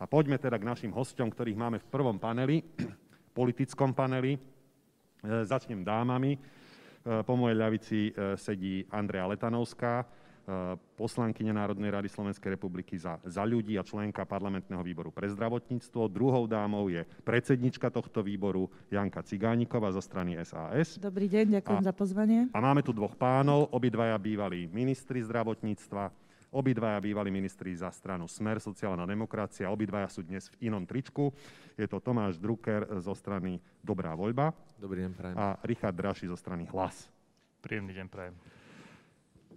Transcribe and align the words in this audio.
A 0.00 0.08
poďme 0.08 0.40
teda 0.40 0.56
k 0.56 0.64
našim 0.64 0.92
hosťom, 0.96 1.28
ktorých 1.28 1.60
máme 1.60 1.78
v 1.78 1.90
prvom 1.92 2.16
paneli, 2.16 2.64
politickom 3.38 3.92
paneli. 3.92 4.34
E, 4.34 4.40
začnem 5.44 5.84
dámami. 5.84 6.34
E, 6.34 6.38
po 7.20 7.36
mojej 7.36 7.56
ľavici 7.60 7.98
sedí 8.40 8.88
Andrea 8.88 9.28
Letanovská, 9.28 10.08
poslankyňa 10.98 11.52
Národnej 11.54 11.90
rady 11.92 12.08
Slovenskej 12.10 12.58
republiky 12.58 12.98
za, 12.98 13.20
za 13.22 13.46
ľudí 13.46 13.78
a 13.78 13.86
členka 13.86 14.26
parlamentného 14.26 14.82
výboru 14.82 15.14
pre 15.14 15.30
zdravotníctvo. 15.30 16.10
Druhou 16.10 16.44
dámou 16.50 16.90
je 16.90 17.06
predsednička 17.22 17.92
tohto 17.92 18.24
výboru 18.24 18.66
Janka 18.90 19.22
Cigániková 19.22 19.94
zo 19.94 20.02
strany 20.02 20.40
SAS. 20.42 20.98
Dobrý 20.98 21.30
deň, 21.30 21.60
ďakujem 21.60 21.82
a, 21.84 21.86
za 21.86 21.94
pozvanie. 21.94 22.40
A 22.50 22.58
máme 22.58 22.82
tu 22.82 22.90
dvoch 22.90 23.14
pánov, 23.14 23.70
obidvaja 23.70 24.16
bývalí 24.18 24.66
ministri 24.70 25.22
zdravotníctva 25.22 26.29
Obidvaja 26.50 26.98
bývalí 26.98 27.30
ministri 27.30 27.70
za 27.78 27.94
stranu 27.94 28.26
Smer, 28.26 28.58
sociálna 28.58 29.06
demokracia, 29.06 29.70
obidvaja 29.70 30.10
sú 30.10 30.26
dnes 30.26 30.50
v 30.50 30.66
inom 30.66 30.82
tričku. 30.82 31.30
Je 31.78 31.86
to 31.86 32.02
Tomáš 32.02 32.42
Drucker 32.42 32.90
zo 32.98 33.14
strany 33.14 33.62
Dobrá 33.78 34.18
voľba. 34.18 34.50
Dobrý 34.74 35.06
deň, 35.06 35.12
prajem. 35.14 35.36
A 35.38 35.54
Richard 35.62 35.94
Draši 35.94 36.26
zo 36.26 36.34
strany 36.34 36.66
Hlas. 36.66 37.06
Príjemný 37.62 37.94
deň, 37.94 38.06
prajem. 38.10 38.34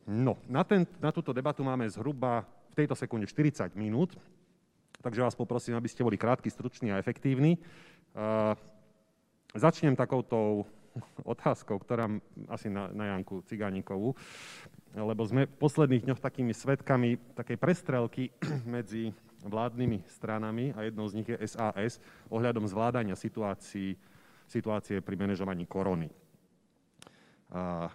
No, 0.06 0.38
na, 0.46 0.62
ten, 0.62 0.86
na 1.02 1.10
túto 1.10 1.34
debatu 1.34 1.66
máme 1.66 1.90
zhruba 1.90 2.46
v 2.70 2.86
tejto 2.86 2.94
sekunde 2.94 3.26
40 3.26 3.74
minút, 3.74 4.14
takže 5.02 5.26
vás 5.26 5.34
poprosím, 5.34 5.74
aby 5.74 5.90
ste 5.90 6.06
boli 6.06 6.22
krátky, 6.22 6.46
struční 6.54 6.94
a 6.94 7.02
efektívni. 7.02 7.58
Uh, 8.14 8.54
začnem 9.58 9.98
takouto 9.98 10.70
otázkou, 11.26 11.82
ktorá 11.82 12.06
asi 12.54 12.70
na, 12.70 12.94
na 12.94 13.18
Janku 13.18 13.42
Cigánikovú 13.50 14.14
lebo 14.94 15.26
sme 15.26 15.50
v 15.50 15.58
posledných 15.58 16.06
dňoch 16.06 16.22
takými 16.22 16.54
svetkami 16.54 17.18
takej 17.34 17.58
prestrelky 17.58 18.30
medzi 18.70 19.10
vládnymi 19.44 20.06
stranami 20.08 20.72
a 20.78 20.88
jednou 20.88 21.10
z 21.10 21.16
nich 21.20 21.28
je 21.28 21.38
SAS 21.50 22.00
ohľadom 22.30 22.64
zvládania 22.70 23.18
situácií, 23.18 23.98
situácie 24.48 25.02
pri 25.02 25.16
manažovaní 25.20 25.66
korony. 25.68 26.08
A 27.54 27.92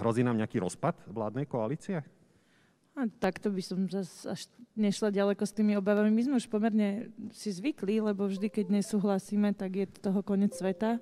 hrozí 0.00 0.24
nám 0.24 0.40
nejaký 0.40 0.62
rozpad 0.62 0.96
vládnej 1.10 1.46
koalície? 1.46 2.00
A 2.96 3.04
takto 3.20 3.52
by 3.52 3.60
som 3.60 3.84
zase 3.92 4.24
až 4.24 4.40
nešla 4.72 5.12
ďaleko 5.12 5.44
s 5.44 5.52
tými 5.52 5.76
obavami. 5.76 6.08
My 6.08 6.22
sme 6.24 6.40
už 6.40 6.48
pomerne 6.48 7.12
si 7.28 7.52
zvykli, 7.52 8.00
lebo 8.00 8.24
vždy, 8.24 8.48
keď 8.48 8.72
nesúhlasíme, 8.72 9.52
tak 9.52 9.84
je 9.84 9.86
toho 10.00 10.24
konec 10.24 10.56
sveta. 10.56 10.96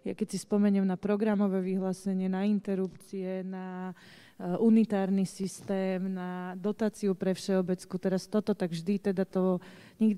Ja 0.00 0.16
keď 0.16 0.32
si 0.32 0.38
spomeniem 0.40 0.88
na 0.88 0.96
programové 0.96 1.60
vyhlásenie, 1.60 2.28
na 2.32 2.48
interrupcie, 2.48 3.44
na 3.44 3.92
unitárny 4.40 5.28
systém, 5.28 6.00
na 6.00 6.56
dotáciu 6.56 7.12
pre 7.12 7.36
všeobeckú. 7.36 8.00
Teraz 8.00 8.24
toto, 8.24 8.56
tak 8.56 8.72
vždy 8.72 9.12
teda 9.12 9.28
to, 9.28 9.60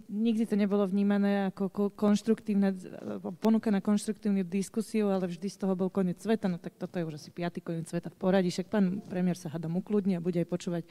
nikdy 0.06 0.46
to 0.46 0.54
nebolo 0.54 0.86
vnímané 0.86 1.50
ako 1.50 1.90
konštruktívne, 1.90 2.70
ponuka 3.42 3.74
na 3.74 3.82
konštruktívnu 3.82 4.46
diskusiu, 4.46 5.10
ale 5.10 5.26
vždy 5.26 5.48
z 5.50 5.58
toho 5.58 5.74
bol 5.74 5.90
koniec 5.90 6.22
sveta. 6.22 6.46
No 6.46 6.62
tak 6.62 6.78
toto 6.78 7.02
je 7.02 7.04
už 7.06 7.18
asi 7.18 7.34
piaty 7.34 7.58
koniec 7.58 7.90
sveta 7.90 8.14
v 8.14 8.16
poradí. 8.22 8.54
Však 8.54 8.70
pán 8.70 9.02
premiér 9.10 9.34
sa 9.34 9.50
hádam 9.50 9.74
ukludne 9.82 10.14
a 10.14 10.22
bude 10.22 10.38
aj 10.38 10.46
počúvať, 10.46 10.82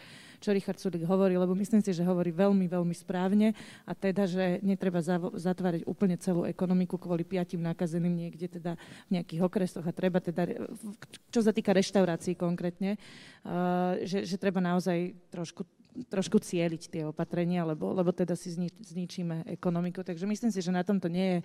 čo 0.43 0.51
Richard 0.51 0.83
Sulik 0.83 1.07
hovorí, 1.07 1.39
lebo 1.39 1.55
myslím 1.55 1.79
si, 1.79 1.95
že 1.95 2.03
hovorí 2.03 2.35
veľmi, 2.35 2.67
veľmi 2.67 2.95
správne 2.95 3.55
a 3.87 3.95
teda, 3.95 4.27
že 4.27 4.59
netreba 4.59 4.99
zatvárať 5.39 5.87
úplne 5.87 6.19
celú 6.19 6.43
ekonomiku 6.43 6.99
kvôli 6.99 7.23
piatim 7.23 7.63
nakazeným 7.63 8.27
niekde 8.27 8.59
teda 8.59 8.75
v 9.07 9.09
nejakých 9.15 9.41
okresoch 9.47 9.87
a 9.87 9.95
treba 9.95 10.19
teda, 10.19 10.67
čo 11.31 11.39
sa 11.39 11.55
týka 11.55 11.71
reštaurácií 11.71 12.35
konkrétne, 12.35 12.99
Eh, 12.99 13.20
že, 14.05 14.23
že 14.25 14.35
treba 14.37 14.61
naozaj 14.61 15.17
trošku, 15.33 15.65
trošku 16.07 16.39
cieliť 16.39 16.81
tie 16.87 17.03
opatrenia, 17.03 17.67
lebo, 17.67 17.91
lebo 17.91 18.15
teda 18.15 18.37
si 18.39 18.53
zni, 18.53 18.69
zničíme 18.71 19.49
ekonomiku. 19.51 20.03
Takže 20.05 20.23
myslím 20.23 20.51
si, 20.53 20.59
že 20.63 20.71
na 20.71 20.85
tomto 20.85 21.11
nie 21.11 21.27
je 21.27 21.37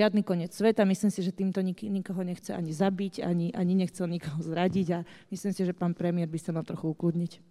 žiadny 0.00 0.22
koniec 0.22 0.54
sveta. 0.54 0.86
Myslím 0.86 1.10
si, 1.10 1.20
že 1.20 1.34
týmto 1.34 1.60
nik, 1.60 1.82
nikoho 1.82 2.22
nechce 2.22 2.54
ani 2.54 2.70
zabiť, 2.70 3.26
ani, 3.26 3.50
ani 3.52 3.72
nechcel 3.74 4.06
nikoho 4.06 4.38
zradiť 4.40 4.88
a 4.96 4.98
myslím 5.34 5.52
si, 5.52 5.62
že 5.66 5.74
pán 5.74 5.92
premiér 5.98 6.30
by 6.30 6.38
sa 6.38 6.54
mal 6.54 6.64
trochu 6.64 6.94
ukludniť. 6.94 7.42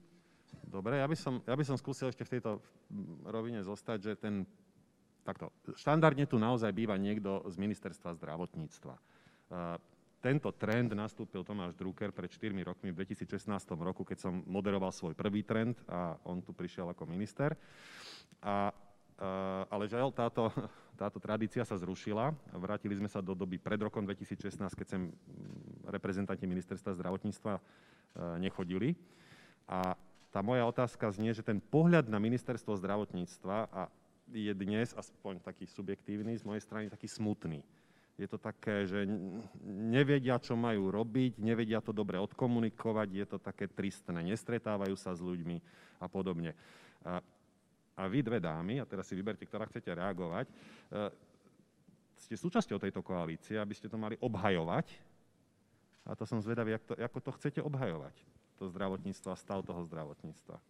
Dobre, 0.72 1.04
ja 1.04 1.08
by 1.08 1.18
som, 1.20 1.44
ja 1.44 1.52
by 1.52 1.68
som 1.68 1.76
skúsil 1.76 2.08
ešte 2.08 2.24
v 2.24 2.40
tejto 2.40 2.64
rovine 3.28 3.60
zostať, 3.60 3.98
že 4.00 4.14
ten 4.16 4.48
takto, 5.28 5.52
štandardne 5.76 6.26
tu 6.26 6.40
naozaj 6.40 6.72
býva 6.74 6.96
niekto 6.98 7.44
z 7.52 7.56
ministerstva 7.60 8.18
zdravotníctva. 8.18 8.96
Tento 10.22 10.54
trend 10.54 10.94
nastúpil 10.94 11.42
Tomáš 11.42 11.74
Drucker 11.74 12.14
pred 12.14 12.30
4 12.30 12.54
rokmi 12.62 12.94
v 12.94 13.02
2016 13.02 13.50
roku, 13.82 14.06
keď 14.06 14.30
som 14.30 14.46
moderoval 14.46 14.94
svoj 14.94 15.18
prvý 15.18 15.42
trend 15.42 15.82
a 15.90 16.14
on 16.30 16.46
tu 16.46 16.54
prišiel 16.54 16.86
ako 16.94 17.10
minister. 17.10 17.58
A, 18.38 18.70
ale 19.66 19.90
žiaľ, 19.90 20.14
táto, 20.14 20.54
táto 21.02 21.18
tradícia 21.18 21.66
sa 21.66 21.74
zrušila. 21.74 22.38
Vrátili 22.54 23.02
sme 23.02 23.10
sa 23.10 23.18
do 23.18 23.34
doby 23.34 23.58
pred 23.58 23.82
rokom 23.82 24.06
2016, 24.06 24.62
keď 24.78 24.88
sem 24.94 25.10
reprezentanti 25.90 26.46
ministerstva 26.46 26.94
zdravotníctva 27.02 27.58
e, 27.58 27.62
nechodili. 28.46 28.94
A 29.66 29.98
tá 30.30 30.46
moja 30.46 30.70
otázka 30.70 31.10
znie, 31.18 31.34
že 31.34 31.42
ten 31.42 31.58
pohľad 31.58 32.06
na 32.06 32.22
ministerstvo 32.22 32.78
zdravotníctva 32.78 33.74
a 33.74 33.90
je 34.30 34.54
dnes, 34.54 34.94
aspoň 34.94 35.42
taký 35.42 35.66
subjektívny, 35.66 36.38
z 36.38 36.46
mojej 36.46 36.62
strany 36.62 36.94
taký 36.94 37.10
smutný 37.10 37.66
je 38.22 38.30
to 38.30 38.38
také, 38.38 38.86
že 38.86 39.02
nevedia, 39.66 40.38
čo 40.38 40.54
majú 40.54 40.94
robiť, 40.94 41.42
nevedia 41.42 41.82
to 41.82 41.90
dobre 41.90 42.22
odkomunikovať, 42.22 43.08
je 43.10 43.26
to 43.26 43.38
také 43.42 43.66
tristné, 43.66 44.22
nestretávajú 44.22 44.94
sa 44.94 45.18
s 45.18 45.26
ľuďmi 45.26 45.58
a 45.98 46.06
podobne. 46.06 46.54
A, 47.02 47.18
a 47.98 48.04
vy 48.06 48.22
dve 48.22 48.38
dámy, 48.38 48.78
a 48.78 48.86
teraz 48.86 49.10
si 49.10 49.18
vyberte, 49.18 49.42
ktorá 49.50 49.66
chcete 49.66 49.90
reagovať, 49.90 50.46
e, 50.46 50.54
ste 52.22 52.38
súčasťou 52.38 52.78
tejto 52.78 53.02
koalície, 53.02 53.58
aby 53.58 53.74
ste 53.74 53.90
to 53.90 53.98
mali 53.98 54.14
obhajovať. 54.22 54.86
A 56.06 56.14
to 56.14 56.30
som 56.30 56.38
zvedavý, 56.38 56.78
ako 56.78 56.86
to, 56.86 56.96
ako 57.02 57.20
to 57.26 57.32
chcete 57.42 57.60
obhajovať, 57.66 58.14
to 58.62 58.70
zdravotníctvo 58.70 59.34
a 59.34 59.38
stav 59.38 59.66
toho 59.66 59.82
zdravotníctva. 59.90 60.62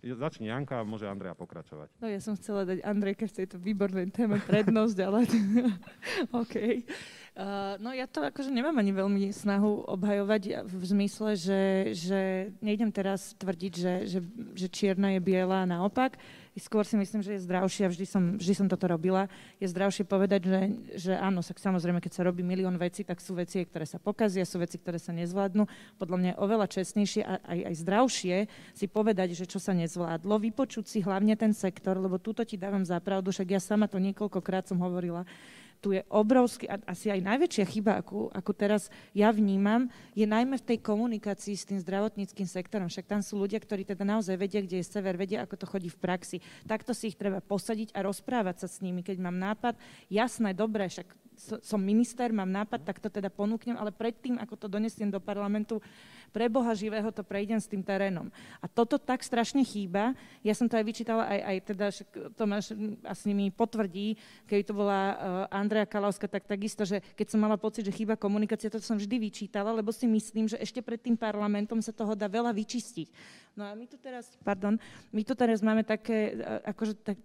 Začni 0.00 0.48
Janka 0.48 0.80
a 0.80 0.84
môže 0.84 1.04
Andrea 1.04 1.36
pokračovať. 1.36 1.92
No 2.00 2.08
ja 2.08 2.20
som 2.24 2.32
chcela 2.36 2.64
dať 2.64 2.80
Andrejke 2.80 3.28
v 3.28 3.36
tejto 3.44 3.60
výbornej 3.60 4.08
téme 4.08 4.40
prednosť, 4.40 4.96
ale 5.04 5.28
OK. 6.42 6.84
Uh, 7.36 7.76
no 7.78 7.92
ja 7.92 8.08
to 8.08 8.24
akože 8.24 8.48
nemám 8.48 8.74
ani 8.80 8.96
veľmi 8.96 9.28
snahu 9.30 9.86
obhajovať 9.92 10.66
v 10.66 10.82
zmysle, 10.82 11.36
že, 11.36 11.62
že 11.94 12.20
nejdem 12.64 12.90
teraz 12.90 13.36
tvrdiť, 13.38 13.72
že, 13.76 13.94
že, 14.08 14.20
že 14.56 14.66
čierna 14.72 15.14
je 15.16 15.20
biela 15.20 15.62
a 15.62 15.68
naopak. 15.68 16.16
Skôr 16.58 16.82
si 16.82 16.98
myslím, 16.98 17.22
že 17.22 17.38
je 17.38 17.46
zdravšie, 17.46 17.86
a 17.86 17.92
vždy 17.94 18.06
som, 18.06 18.22
vždy 18.34 18.54
som 18.58 18.66
toto 18.66 18.90
robila, 18.90 19.30
je 19.62 19.70
zdravšie 19.70 20.02
povedať, 20.02 20.40
že, 20.44 20.60
že 20.98 21.12
áno, 21.14 21.46
tak 21.46 21.62
samozrejme, 21.62 22.02
keď 22.02 22.12
sa 22.20 22.26
robí 22.26 22.42
milión 22.42 22.74
vecí, 22.74 23.06
tak 23.06 23.22
sú 23.22 23.38
veci, 23.38 23.62
ktoré 23.62 23.86
sa 23.86 24.02
pokazia, 24.02 24.42
sú 24.42 24.58
veci, 24.58 24.76
ktoré 24.76 24.98
sa 24.98 25.14
nezvládnu. 25.14 25.64
Podľa 25.96 26.16
mňa 26.18 26.30
je 26.34 26.40
oveľa 26.42 26.66
čestnejšie 26.66 27.22
a 27.22 27.38
aj, 27.38 27.58
aj 27.70 27.74
zdravšie 27.86 28.36
si 28.74 28.86
povedať, 28.90 29.38
že 29.38 29.46
čo 29.46 29.62
sa 29.62 29.72
nezvládlo, 29.72 30.42
vypočuť 30.50 30.84
si 30.90 30.98
hlavne 31.00 31.38
ten 31.38 31.54
sektor, 31.54 31.94
lebo 31.96 32.18
túto 32.18 32.42
ti 32.42 32.58
dávam 32.58 32.82
za 32.82 32.98
pravdu, 32.98 33.30
však 33.30 33.48
ja 33.54 33.60
sama 33.62 33.86
to 33.86 34.02
niekoľkokrát 34.02 34.66
som 34.66 34.82
hovorila, 34.82 35.24
tu 35.80 35.96
je 35.96 36.04
obrovský, 36.12 36.68
asi 36.68 37.08
aj 37.08 37.24
najväčšia 37.24 37.64
chyba, 37.64 38.04
akú, 38.04 38.28
akú 38.30 38.52
teraz 38.52 38.92
ja 39.16 39.32
vnímam, 39.32 39.88
je 40.12 40.28
najmä 40.28 40.60
v 40.60 40.68
tej 40.68 40.78
komunikácii 40.84 41.56
s 41.56 41.64
tým 41.64 41.80
zdravotníckým 41.80 42.44
sektorom. 42.44 42.92
Však 42.92 43.08
tam 43.08 43.24
sú 43.24 43.40
ľudia, 43.40 43.56
ktorí 43.56 43.88
teda 43.88 44.04
naozaj 44.04 44.36
vedia, 44.36 44.60
kde 44.60 44.84
je 44.84 44.86
sever, 44.86 45.16
vedia, 45.16 45.40
ako 45.42 45.56
to 45.56 45.66
chodí 45.66 45.88
v 45.88 45.98
praxi. 45.98 46.38
Takto 46.68 46.92
si 46.92 47.10
ich 47.10 47.16
treba 47.16 47.40
posadiť 47.40 47.96
a 47.96 48.04
rozprávať 48.04 48.64
sa 48.64 48.68
s 48.68 48.84
nimi. 48.84 49.00
Keď 49.00 49.16
mám 49.18 49.40
nápad, 49.40 49.80
jasné, 50.12 50.52
dobré, 50.52 50.92
však 50.92 51.08
som 51.40 51.80
minister, 51.80 52.28
mám 52.28 52.52
nápad, 52.52 52.84
tak 52.84 53.00
to 53.00 53.08
teda 53.08 53.32
ponúknem, 53.32 53.80
ale 53.80 53.88
predtým, 53.90 54.36
ako 54.36 54.54
to 54.60 54.66
donesiem 54.68 55.08
do 55.08 55.16
parlamentu, 55.16 55.80
pre 56.30 56.46
Boha 56.46 56.70
živého 56.76 57.10
to 57.10 57.26
prejdem 57.26 57.58
s 57.58 57.66
tým 57.66 57.82
terénom. 57.82 58.30
A 58.62 58.70
toto 58.70 59.02
tak 59.02 59.26
strašne 59.26 59.66
chýba. 59.66 60.14
Ja 60.46 60.54
som 60.54 60.70
to 60.70 60.78
aj 60.78 60.86
vyčítala, 60.86 61.26
aj, 61.26 61.40
aj 61.42 61.56
teda 61.66 61.86
Tomáš 62.38 62.70
asi 63.02 63.34
mi 63.34 63.50
potvrdí, 63.50 64.14
keď 64.46 64.70
to 64.70 64.74
bola 64.76 65.00
uh, 65.00 65.14
Andrea 65.50 65.88
Kalavska, 65.88 66.30
tak 66.30 66.46
takisto, 66.46 66.86
že 66.86 67.02
keď 67.18 67.26
som 67.34 67.42
mala 67.42 67.58
pocit, 67.58 67.82
že 67.82 67.96
chýba 67.96 68.14
komunikácia, 68.14 68.70
to 68.70 68.78
som 68.78 68.94
vždy 68.94 69.16
vyčítala, 69.18 69.74
lebo 69.74 69.90
si 69.90 70.06
myslím, 70.06 70.46
že 70.46 70.60
ešte 70.62 70.78
pred 70.80 71.02
tým 71.02 71.18
parlamentom 71.18 71.82
sa 71.82 71.90
toho 71.90 72.14
dá 72.14 72.30
veľa 72.30 72.54
vyčistiť. 72.54 73.10
No 73.58 73.66
a 73.66 73.74
my 73.74 73.86
tu 73.90 73.98
teraz, 73.98 74.30
pardon, 74.46 74.78
my 75.10 75.22
tu 75.26 75.34
teraz 75.34 75.58
máme 75.58 75.82
také, 75.82 76.38
akože 76.62 76.94
tak, 77.02 77.18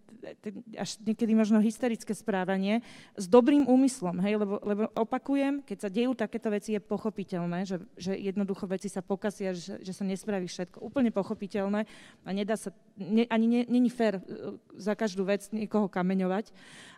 až 0.74 0.98
niekedy 1.06 1.38
možno 1.38 1.62
hysterické 1.62 2.12
správanie 2.18 2.81
s 3.13 3.30
dobrým 3.30 3.69
úmyslom, 3.69 4.05
hej, 4.22 4.38
lebo, 4.38 4.62
lebo 4.62 4.92
opakujem, 4.94 5.63
keď 5.63 5.78
sa 5.78 5.90
dejú 5.90 6.12
takéto 6.13 6.52
veci, 6.52 6.75
je 6.75 6.81
pochopiteľné, 6.84 7.66
že, 7.66 7.81
že 7.96 8.13
jednoducho 8.13 8.69
veci 8.69 8.92
sa 8.92 9.02
pokasia, 9.02 9.56
že, 9.56 9.80
že 9.80 9.94
sa 9.96 10.04
nespraví 10.06 10.46
všetko. 10.46 10.84
Úplne 10.84 11.10
pochopiteľné 11.10 11.88
a 12.25 12.30
nedá 12.30 12.60
sa, 12.60 12.69
ne, 13.00 13.25
ani 13.31 13.66
není 13.66 13.90
fér 13.90 14.19
e, 14.19 14.22
za 14.75 14.94
každú 14.94 15.25
vec 15.25 15.50
niekoho 15.50 15.90
kameňovať, 15.90 16.52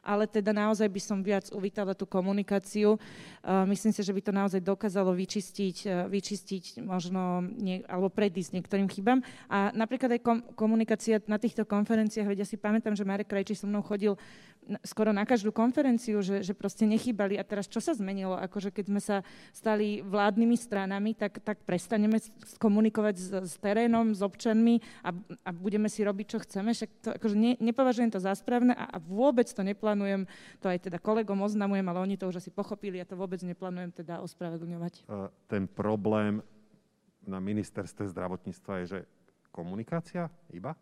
ale 0.07 0.24
teda 0.24 0.56
naozaj 0.56 0.88
by 0.88 1.01
som 1.04 1.19
viac 1.19 1.51
uvítala 1.51 1.92
tú 1.92 2.07
komunikáciu. 2.07 2.95
Myslím 3.44 3.92
si, 3.92 4.00
že 4.00 4.15
by 4.15 4.21
to 4.24 4.31
naozaj 4.31 4.63
dokázalo 4.63 5.12
vyčistiť, 5.12 6.07
vyčistiť 6.07 6.80
možno, 6.80 7.44
nie, 7.44 7.83
alebo 7.92 8.07
predísť 8.07 8.56
niektorým 8.56 8.88
chybám. 8.88 9.19
A 9.51 9.75
napríklad 9.75 10.15
aj 10.15 10.24
komunikácia 10.56 11.19
na 11.27 11.36
týchto 11.36 11.68
konferenciách, 11.68 12.24
veď 12.24 12.48
ja 12.48 12.48
si 12.48 12.56
pamätám, 12.56 12.95
že 12.95 13.04
Marek 13.04 13.27
Krajčí 13.27 13.59
so 13.59 13.68
mnou 13.68 13.83
chodil 13.83 14.15
skoro 14.84 15.16
na 15.16 15.24
každú 15.24 15.56
konferenciu, 15.56 16.19
že, 16.19 16.44
že 16.44 16.52
proste 16.52 16.84
nechýbali. 16.84 17.40
A 17.40 17.44
teraz 17.48 17.68
čo 17.72 17.80
sa 17.80 17.96
zmenilo? 17.96 18.36
Akože 18.36 18.72
keď 18.72 18.86
sme 18.92 19.02
sa 19.02 19.18
stali 19.56 20.04
vládnymi 20.04 20.58
stranami, 20.60 21.16
tak, 21.16 21.40
tak 21.42 21.64
prestaneme 21.64 22.19
komunikovať 22.60 23.16
s, 23.16 23.28
s 23.52 23.56
terénom, 23.60 24.12
s 24.12 24.19
občanmi 24.19 24.84
a, 25.04 25.16
a 25.48 25.50
budeme 25.56 25.88
si 25.88 26.04
robiť, 26.04 26.25
čo 26.28 26.40
chceme. 26.44 26.75
Však 26.75 26.90
to, 27.04 27.10
akože 27.16 27.36
ne, 27.36 27.52
nepovažujem 27.64 28.12
to 28.12 28.19
za 28.19 28.36
správne 28.36 28.75
a, 28.75 28.86
a 28.92 28.98
vôbec 29.00 29.48
to 29.48 29.64
neplánujem, 29.64 30.28
to 30.60 30.68
aj 30.68 30.84
teda 30.88 31.00
kolegom 31.00 31.40
oznamujem, 31.44 31.88
ale 31.88 32.00
oni 32.04 32.16
to 32.19 32.28
už 32.28 32.44
asi 32.44 32.52
pochopili, 32.52 33.00
ja 33.00 33.08
to 33.08 33.16
vôbec 33.16 33.40
neplánujem 33.44 33.92
teda 34.04 34.19
ospravedlňovať. 34.24 35.08
Ten 35.48 35.69
problém 35.69 36.44
na 37.28 37.44
ministerstve 37.44 38.08
zdravotníctva 38.08 38.74
je, 38.84 38.86
že 38.86 39.00
komunikácia 39.52 40.31
iba? 40.54 40.75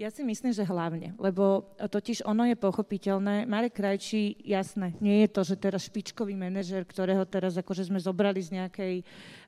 Ja 0.00 0.08
si 0.08 0.24
myslím, 0.24 0.56
že 0.56 0.64
hlavne, 0.64 1.12
lebo 1.20 1.68
totiž 1.76 2.24
ono 2.24 2.48
je 2.48 2.56
pochopiteľné. 2.56 3.44
Marek 3.44 3.76
Krajčí, 3.76 4.40
jasné, 4.40 4.96
nie 5.04 5.20
je 5.20 5.28
to, 5.28 5.44
že 5.44 5.60
teraz 5.60 5.84
špičkový 5.84 6.32
manažer, 6.32 6.88
ktorého 6.88 7.28
teraz 7.28 7.60
akože 7.60 7.92
sme 7.92 8.00
zobrali 8.00 8.40
z 8.40 8.56
nejakej, 8.56 8.94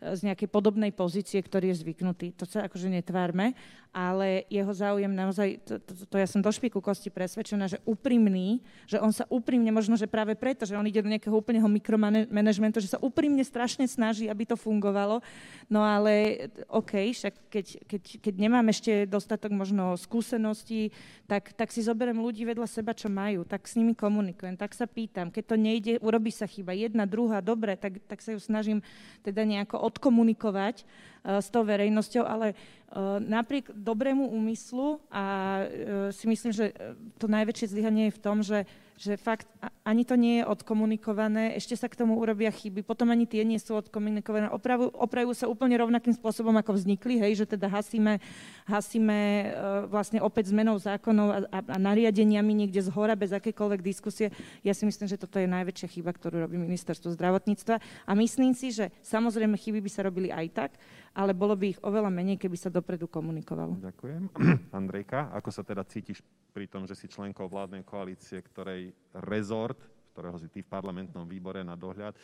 z 0.05 0.21
nejakej 0.21 0.49
podobnej 0.53 0.93
pozície, 0.93 1.41
ktorý 1.41 1.73
je 1.73 1.81
zvyknutý. 1.81 2.37
To 2.37 2.45
sa 2.45 2.69
akože 2.69 2.93
netvárme, 2.93 3.57
ale 3.89 4.45
jeho 4.53 4.69
záujem 4.69 5.09
naozaj, 5.09 5.65
to, 5.65 5.81
to, 5.81 5.93
to 6.13 6.17
ja 6.21 6.29
som 6.29 6.45
do 6.45 6.53
špiku 6.53 6.83
kosti 6.85 7.09
presvedčená, 7.09 7.65
že 7.65 7.81
úprimný, 7.89 8.61
že 8.85 9.01
on 9.01 9.17
sa 9.17 9.25
úprimne, 9.33 9.73
možno, 9.73 9.97
že 9.97 10.11
práve 10.11 10.37
preto, 10.37 10.69
že 10.69 10.77
on 10.77 10.85
ide 10.85 11.01
do 11.01 11.09
nejakého 11.09 11.33
úplného 11.33 11.71
mikromanagementu, 11.73 12.85
že 12.85 12.93
sa 12.93 13.01
úprimne 13.01 13.41
strašne 13.41 13.89
snaží, 13.89 14.29
aby 14.29 14.45
to 14.45 14.61
fungovalo. 14.61 15.25
No 15.73 15.81
ale 15.81 16.47
OK, 16.69 17.17
však 17.17 17.49
keď, 17.49 17.67
keď, 17.89 18.03
keď 18.19 18.35
nemám 18.37 18.67
ešte 18.69 19.09
dostatok 19.09 19.57
možno 19.57 19.97
skúseností, 20.35 20.91
tak, 21.31 21.55
tak 21.55 21.71
si 21.71 21.87
zoberiem 21.87 22.19
ľudí 22.19 22.43
vedľa 22.43 22.67
seba, 22.67 22.91
čo 22.91 23.07
majú, 23.07 23.47
tak 23.47 23.71
s 23.71 23.79
nimi 23.79 23.95
komunikujem, 23.95 24.59
tak 24.59 24.75
sa 24.75 24.91
pýtam. 24.91 25.31
Keď 25.31 25.45
to 25.47 25.57
nejde, 25.57 25.93
urobí 26.03 26.35
sa 26.35 26.51
chyba 26.51 26.75
jedna, 26.75 27.07
druhá, 27.07 27.39
dobre, 27.39 27.79
tak, 27.79 28.03
tak 28.11 28.19
sa 28.19 28.35
ju 28.35 28.41
snažím 28.43 28.83
teda 29.23 29.47
nejako 29.47 29.79
odkomunikovať 29.79 30.83
uh, 30.83 31.39
s 31.39 31.49
tou 31.55 31.63
verejnosťou, 31.63 32.27
ale 32.27 32.53
uh, 32.53 33.23
napriek 33.23 33.71
dobrému 33.71 34.27
úmyslu 34.35 34.99
a 35.07 35.25
uh, 35.63 36.11
si 36.11 36.27
myslím, 36.27 36.51
že 36.51 36.75
to 37.23 37.31
najväčšie 37.31 37.71
zlyhanie 37.71 38.11
je 38.11 38.17
v 38.19 38.23
tom, 38.23 38.43
že 38.43 38.67
že 38.95 39.19
fakt 39.19 39.51
ani 39.83 40.07
to 40.07 40.15
nie 40.15 40.41
je 40.41 40.45
odkomunikované, 40.47 41.59
ešte 41.59 41.75
sa 41.75 41.91
k 41.91 41.99
tomu 41.99 42.15
urobia 42.15 42.55
chyby, 42.55 42.87
potom 42.87 43.11
ani 43.11 43.27
tie 43.27 43.43
nie 43.43 43.59
sú 43.59 43.75
odkomunikované, 43.75 44.47
opravujú, 44.55 44.95
opravujú 44.95 45.35
sa 45.35 45.51
úplne 45.51 45.75
rovnakým 45.75 46.15
spôsobom, 46.15 46.55
ako 46.55 46.79
vznikli, 46.79 47.19
hej, 47.19 47.43
že 47.43 47.47
teda 47.59 47.67
hasíme, 47.67 48.23
hasíme 48.71 49.19
uh, 49.19 49.45
vlastne 49.91 50.23
opäť 50.23 50.55
zmenou 50.55 50.79
zákonov 50.79 51.51
a, 51.51 51.59
a 51.59 51.77
nariadeniami 51.77 52.65
niekde 52.65 52.81
z 52.87 52.91
hora 52.95 53.19
bez 53.19 53.35
akékoľvek 53.35 53.81
diskusie. 53.83 54.31
Ja 54.63 54.73
si 54.73 54.87
myslím, 54.87 55.11
že 55.11 55.19
toto 55.19 55.43
je 55.43 55.51
najväčšia 55.51 56.01
chyba, 56.01 56.15
ktorú 56.15 56.47
robí 56.47 56.55
ministerstvo 56.55 57.11
zdravotníctva 57.19 57.83
a 57.83 58.13
myslím 58.15 58.55
si, 58.55 58.71
že 58.71 58.95
samozrejme 59.03 59.59
chyby 59.59 59.83
by 59.83 59.91
sa 59.91 60.07
robili 60.07 60.31
aj 60.31 60.47
tak, 60.55 60.71
ale 61.15 61.31
bolo 61.31 61.55
by 61.55 61.79
ich 61.79 61.81
oveľa 61.87 62.11
menej, 62.11 62.43
keby 62.43 62.59
sa 62.59 62.75
dopredu 62.75 63.07
komunikovalo. 63.07 63.79
Ďakujem. 63.79 64.23
Andrejka, 64.79 65.31
ako 65.31 65.51
sa 65.55 65.63
teda 65.63 65.87
cítiš 65.87 66.19
pri 66.51 66.67
tom, 66.67 66.91
že 66.91 66.99
si 66.99 67.07
členkou 67.07 67.47
vládnej 67.47 67.87
koalície, 67.87 68.43
ktorej 68.43 68.91
rezort, 69.31 69.79
ktorého 70.11 70.35
si 70.43 70.51
ty 70.51 70.67
v 70.67 70.71
parlamentnom 70.71 71.23
výbore 71.27 71.63
na 71.63 71.79
dohľad, 71.79 72.19
e, 72.19 72.21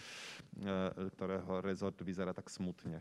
ktorého 1.14 1.62
rezort 1.62 1.94
vyzerá 2.02 2.34
tak 2.34 2.50
smutne? 2.50 2.98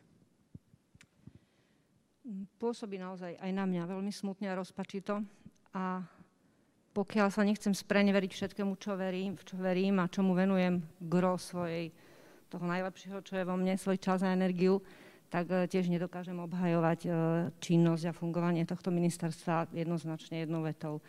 Pôsobí 2.61 3.01
naozaj 3.01 3.41
aj 3.41 3.51
na 3.53 3.65
mňa 3.65 3.89
veľmi 3.89 4.13
smutne 4.13 4.53
a 4.53 4.57
rozpačito. 4.57 5.25
A 5.73 6.05
pokiaľ 6.93 7.33
sa 7.33 7.41
nechcem 7.41 7.73
spreneveriť 7.73 8.31
všetkému, 8.33 8.77
čo 8.77 8.93
verím, 8.93 9.37
čo 9.41 9.57
verím 9.57 9.97
a 10.01 10.09
čomu 10.09 10.37
venujem 10.37 10.85
gro 11.01 11.37
svojej, 11.41 11.89
toho 12.49 12.65
najlepšieho, 12.65 13.21
čo 13.21 13.37
je 13.37 13.45
vo 13.45 13.57
mne, 13.57 13.77
svoj 13.77 13.97
čas 14.01 14.25
a 14.25 14.33
energiu, 14.33 14.81
tak 15.29 15.45
e, 15.53 15.69
tiež 15.69 15.87
nedokážem 15.87 16.35
obhajovať 16.41 16.99
e, 17.05 17.09
činnosť 17.61 18.03
a 18.09 18.17
fungovanie 18.17 18.65
tohto 18.65 18.89
ministerstva 18.89 19.69
jednoznačne 19.71 20.43
jednou 20.43 20.65
vetou. 20.65 20.99
E, 20.99 21.01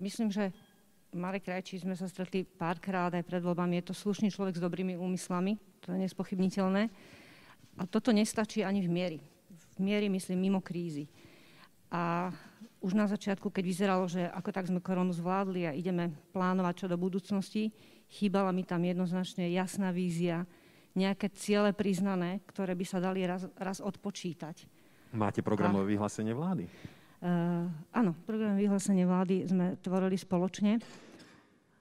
myslím, 0.00 0.32
že 0.32 0.50
Marek 1.12 1.46
Krajčí 1.46 1.76
sme 1.78 1.94
sa 1.94 2.08
stretli 2.08 2.42
párkrát 2.42 3.12
aj 3.12 3.26
pred 3.28 3.44
voľbami. 3.44 3.78
Je 3.78 3.92
to 3.92 3.94
slušný 3.94 4.32
človek 4.32 4.56
s 4.56 4.64
dobrými 4.64 4.96
úmyslami, 4.96 5.60
to 5.84 5.92
je 5.92 5.98
nespochybniteľné. 6.00 6.88
A 7.78 7.82
toto 7.86 8.10
nestačí 8.10 8.64
ani 8.64 8.80
v 8.84 8.90
miery. 8.90 9.18
V 9.50 9.78
miery 9.78 10.08
myslím 10.08 10.50
mimo 10.50 10.60
krízy. 10.64 11.06
A 11.90 12.30
už 12.80 12.96
na 12.96 13.04
začiatku, 13.04 13.50
keď 13.52 13.64
vyzeralo, 13.66 14.06
že 14.08 14.24
ako 14.30 14.50
tak 14.54 14.70
sme 14.70 14.80
koronu 14.80 15.12
zvládli 15.12 15.68
a 15.68 15.76
ideme 15.76 16.14
plánovať 16.32 16.74
čo 16.84 16.86
do 16.88 16.96
budúcnosti, 16.96 17.74
chýbala 18.08 18.54
mi 18.54 18.64
tam 18.64 18.80
jednoznačne 18.80 19.50
jasná 19.52 19.92
vízia, 19.92 20.48
nejaké 20.94 21.30
ciele 21.34 21.70
priznané, 21.70 22.42
ktoré 22.50 22.74
by 22.74 22.84
sa 22.86 22.98
dali 22.98 23.22
raz, 23.22 23.46
raz 23.54 23.78
odpočítať. 23.78 24.66
Máte 25.14 25.42
programové 25.42 25.94
vyhlásenie 25.94 26.34
vlády? 26.34 26.70
Uh, 27.20 27.68
áno, 27.92 28.16
programové 28.24 28.64
vyhlásenie 28.64 29.04
vlády 29.04 29.44
sme 29.44 29.66
tvorili 29.82 30.16
spoločne. 30.16 30.80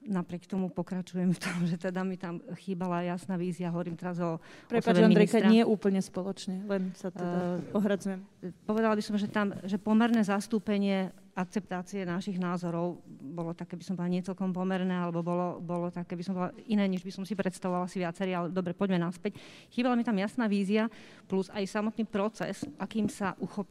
Napriek 0.09 0.49
tomu 0.49 0.73
pokračujem 0.73 1.31
v 1.31 1.39
tom, 1.39 1.57
že 1.69 1.77
teda 1.77 2.01
mi 2.01 2.17
tam 2.17 2.41
chýbala 2.57 3.05
jasná 3.05 3.37
vízia, 3.37 3.69
hovorím 3.69 3.95
teraz 3.95 4.17
o 4.17 4.41
Prepač, 4.65 4.99
Andrejka, 4.99 5.45
nie 5.45 5.61
úplne 5.61 6.01
spoločne, 6.01 6.65
len 6.65 6.91
sa 6.97 7.13
teda 7.13 7.61
uh, 7.61 7.77
ohradzujem. 7.77 8.19
Povedala 8.65 8.97
by 8.97 9.03
som, 9.05 9.15
že 9.15 9.29
tam, 9.29 9.53
že 9.63 9.77
pomerné 9.77 10.25
zastúpenie 10.25 11.13
akceptácie 11.35 12.07
našich 12.07 12.37
názorov 12.41 13.01
bolo 13.07 13.53
také, 13.53 13.77
by 13.77 13.83
som 13.85 13.93
povedala, 13.95 14.15
nie 14.15 14.25
celkom 14.25 14.49
pomerné, 14.49 14.91
alebo 14.91 15.21
bolo, 15.21 15.61
bolo 15.61 15.87
také, 15.93 16.17
by 16.17 16.23
som 16.25 16.33
povedala, 16.35 16.57
iné, 16.65 16.85
než 16.89 17.05
by 17.05 17.11
som 17.13 17.23
si 17.25 17.37
predstavovala 17.37 17.85
si 17.85 18.01
viacerí, 18.01 18.33
ale 18.33 18.49
dobre, 18.49 18.73
poďme 18.73 19.01
naspäť. 19.01 19.37
Chýbala 19.69 19.95
mi 19.95 20.03
tam 20.03 20.17
jasná 20.17 20.49
vízia, 20.49 20.89
plus 21.29 21.51
aj 21.53 21.65
samotný 21.69 22.05
proces, 22.09 22.65
akým 22.81 23.09
sa 23.09 23.37
uchop, 23.37 23.69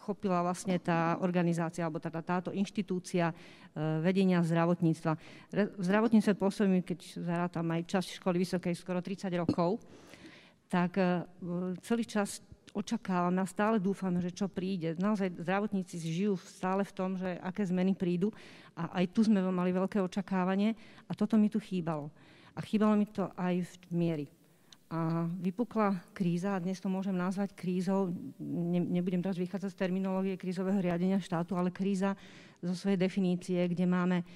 uchopila 0.00 0.40
vlastne 0.40 0.80
tá 0.80 1.20
organizácia, 1.20 1.84
alebo 1.84 2.00
teda 2.00 2.24
táto 2.24 2.50
inštitúcia 2.50 3.30
e, 3.30 3.34
vedenia 4.00 4.40
zdravotníctva. 4.40 5.12
V 5.76 5.84
zdravotníctve 5.84 6.34
pôsobím, 6.40 6.80
keď 6.80 7.20
zarátam 7.20 7.68
aj 7.68 7.84
časť 7.84 8.08
školy 8.18 8.40
vysokej, 8.40 8.72
skoro 8.74 9.04
30 9.04 9.28
rokov, 9.36 9.78
tak 10.72 10.96
e, 10.96 11.28
celý 11.84 12.08
čas 12.08 12.40
očakávame 12.72 13.42
a 13.42 13.48
stále 13.48 13.82
dúfame, 13.82 14.22
že 14.22 14.30
čo 14.30 14.46
príde. 14.46 14.94
Naozaj 14.98 15.42
zdravotníci 15.42 15.98
žijú 15.98 16.38
stále 16.38 16.86
v 16.86 16.92
tom, 16.94 17.10
že 17.18 17.38
aké 17.42 17.66
zmeny 17.66 17.94
prídu 17.94 18.30
a 18.78 19.02
aj 19.02 19.04
tu 19.10 19.26
sme 19.26 19.42
mali 19.50 19.74
veľké 19.74 19.98
očakávanie 19.98 20.78
a 21.06 21.12
toto 21.12 21.34
mi 21.34 21.50
tu 21.50 21.58
chýbalo. 21.58 22.08
A 22.54 22.60
chýbalo 22.62 22.94
mi 22.98 23.06
to 23.06 23.30
aj 23.38 23.62
v 23.62 23.74
miery. 23.94 24.26
A 24.90 25.22
vypukla 25.38 26.02
kríza, 26.10 26.58
a 26.58 26.62
dnes 26.62 26.82
to 26.82 26.90
môžem 26.90 27.14
nazvať 27.14 27.54
krízou, 27.54 28.10
ne, 28.42 28.82
nebudem 28.82 29.22
teraz 29.22 29.38
vychádzať 29.38 29.70
z 29.70 29.80
terminológie 29.86 30.34
krízového 30.34 30.82
riadenia 30.82 31.22
štátu, 31.22 31.54
ale 31.54 31.70
kríza 31.70 32.18
zo 32.58 32.74
svojej 32.74 32.98
definície, 32.98 33.62
kde 33.70 33.86
máme 33.86 34.26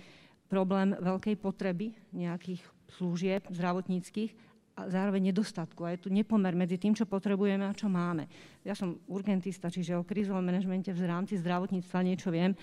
problém 0.46 0.94
veľkej 0.94 1.34
potreby 1.42 1.90
nejakých 2.14 2.62
služieb 2.94 3.50
zdravotníckých 3.50 4.53
a 4.74 4.90
zároveň 4.90 5.30
nedostatku. 5.30 5.86
A 5.86 5.94
je 5.94 6.06
tu 6.06 6.08
nepomer 6.10 6.54
medzi 6.58 6.76
tým, 6.78 6.92
čo 6.92 7.06
potrebujeme 7.06 7.62
a 7.62 7.76
čo 7.76 7.86
máme. 7.86 8.26
Ja 8.66 8.74
som 8.74 8.98
urgentista, 9.06 9.70
čiže 9.70 9.94
o 9.94 10.02
krízovom 10.02 10.42
manažmente 10.42 10.90
v 10.90 11.06
rámci 11.06 11.38
zdravotníctva 11.38 11.98
niečo 12.02 12.34
viem. 12.34 12.58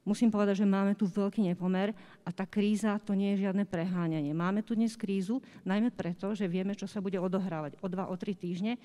Musím 0.00 0.32
povedať, 0.32 0.64
že 0.64 0.66
máme 0.66 0.96
tu 0.96 1.04
veľký 1.04 1.44
nepomer 1.44 1.92
a 2.24 2.32
tá 2.32 2.48
kríza 2.48 2.96
to 3.04 3.12
nie 3.12 3.36
je 3.36 3.44
žiadne 3.44 3.68
preháňanie. 3.68 4.32
Máme 4.32 4.64
tu 4.64 4.72
dnes 4.72 4.96
krízu, 4.96 5.44
najmä 5.68 5.92
preto, 5.92 6.32
že 6.32 6.48
vieme, 6.48 6.72
čo 6.72 6.88
sa 6.88 7.04
bude 7.04 7.20
odohrávať 7.20 7.76
o 7.84 7.86
dva, 7.92 8.08
o 8.08 8.16
tri 8.16 8.32
týždne. 8.32 8.80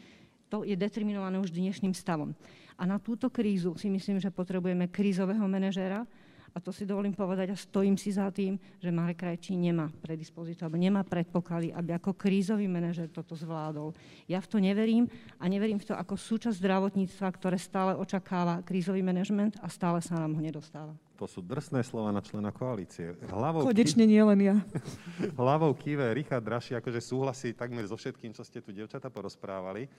To 0.51 0.67
je 0.67 0.75
determinované 0.75 1.39
už 1.39 1.55
dnešným 1.55 1.95
stavom. 1.95 2.35
A 2.75 2.83
na 2.83 2.99
túto 2.99 3.31
krízu 3.31 3.79
si 3.79 3.87
myslím, 3.87 4.19
že 4.19 4.27
potrebujeme 4.27 4.91
krízového 4.91 5.47
manažéra, 5.47 6.03
a 6.55 6.63
to 6.63 6.71
si 6.71 6.87
dovolím 6.87 7.11
povedať 7.11 7.51
a 7.51 7.59
stojím 7.59 7.99
si 7.99 8.15
za 8.15 8.31
tým, 8.31 8.55
že 8.79 8.87
Marek 8.87 9.27
Krajčí 9.27 9.59
nemá 9.59 9.91
predispozíciu 9.91 10.63
alebo 10.63 10.79
nemá 10.79 11.03
predpoklady, 11.03 11.75
aby 11.75 11.99
ako 11.99 12.15
krízový 12.15 12.71
manažer 12.71 13.11
toto 13.11 13.35
zvládol. 13.35 13.91
Ja 14.31 14.39
v 14.39 14.47
to 14.47 14.57
neverím 14.63 15.11
a 15.35 15.51
neverím 15.51 15.83
v 15.83 15.91
to 15.91 15.93
ako 15.99 16.15
súčasť 16.15 16.55
zdravotníctva, 16.55 17.27
ktoré 17.35 17.59
stále 17.59 17.99
očakáva 17.99 18.63
krízový 18.63 19.03
manažment 19.03 19.59
a 19.59 19.67
stále 19.67 19.99
sa 19.99 20.15
nám 20.15 20.39
ho 20.39 20.41
nedostáva. 20.41 20.95
To 21.19 21.27
sú 21.27 21.43
drsné 21.43 21.83
slova 21.83 22.15
na 22.15 22.23
člena 22.23 22.55
koalície. 22.55 23.19
Hlavou 23.27 23.67
Konečne 23.67 24.07
nie 24.07 24.23
len 24.23 24.39
ja. 24.39 24.55
Hlavou 25.39 25.75
kýve 25.75 26.07
Richard 26.15 26.43
Draši, 26.43 26.79
akože 26.79 27.03
súhlasí 27.03 27.51
takmer 27.51 27.83
so 27.83 27.99
všetkým, 27.99 28.31
čo 28.31 28.47
ste 28.47 28.63
tu, 28.63 28.71
devčata, 28.71 29.11
porozprávali. 29.11 29.91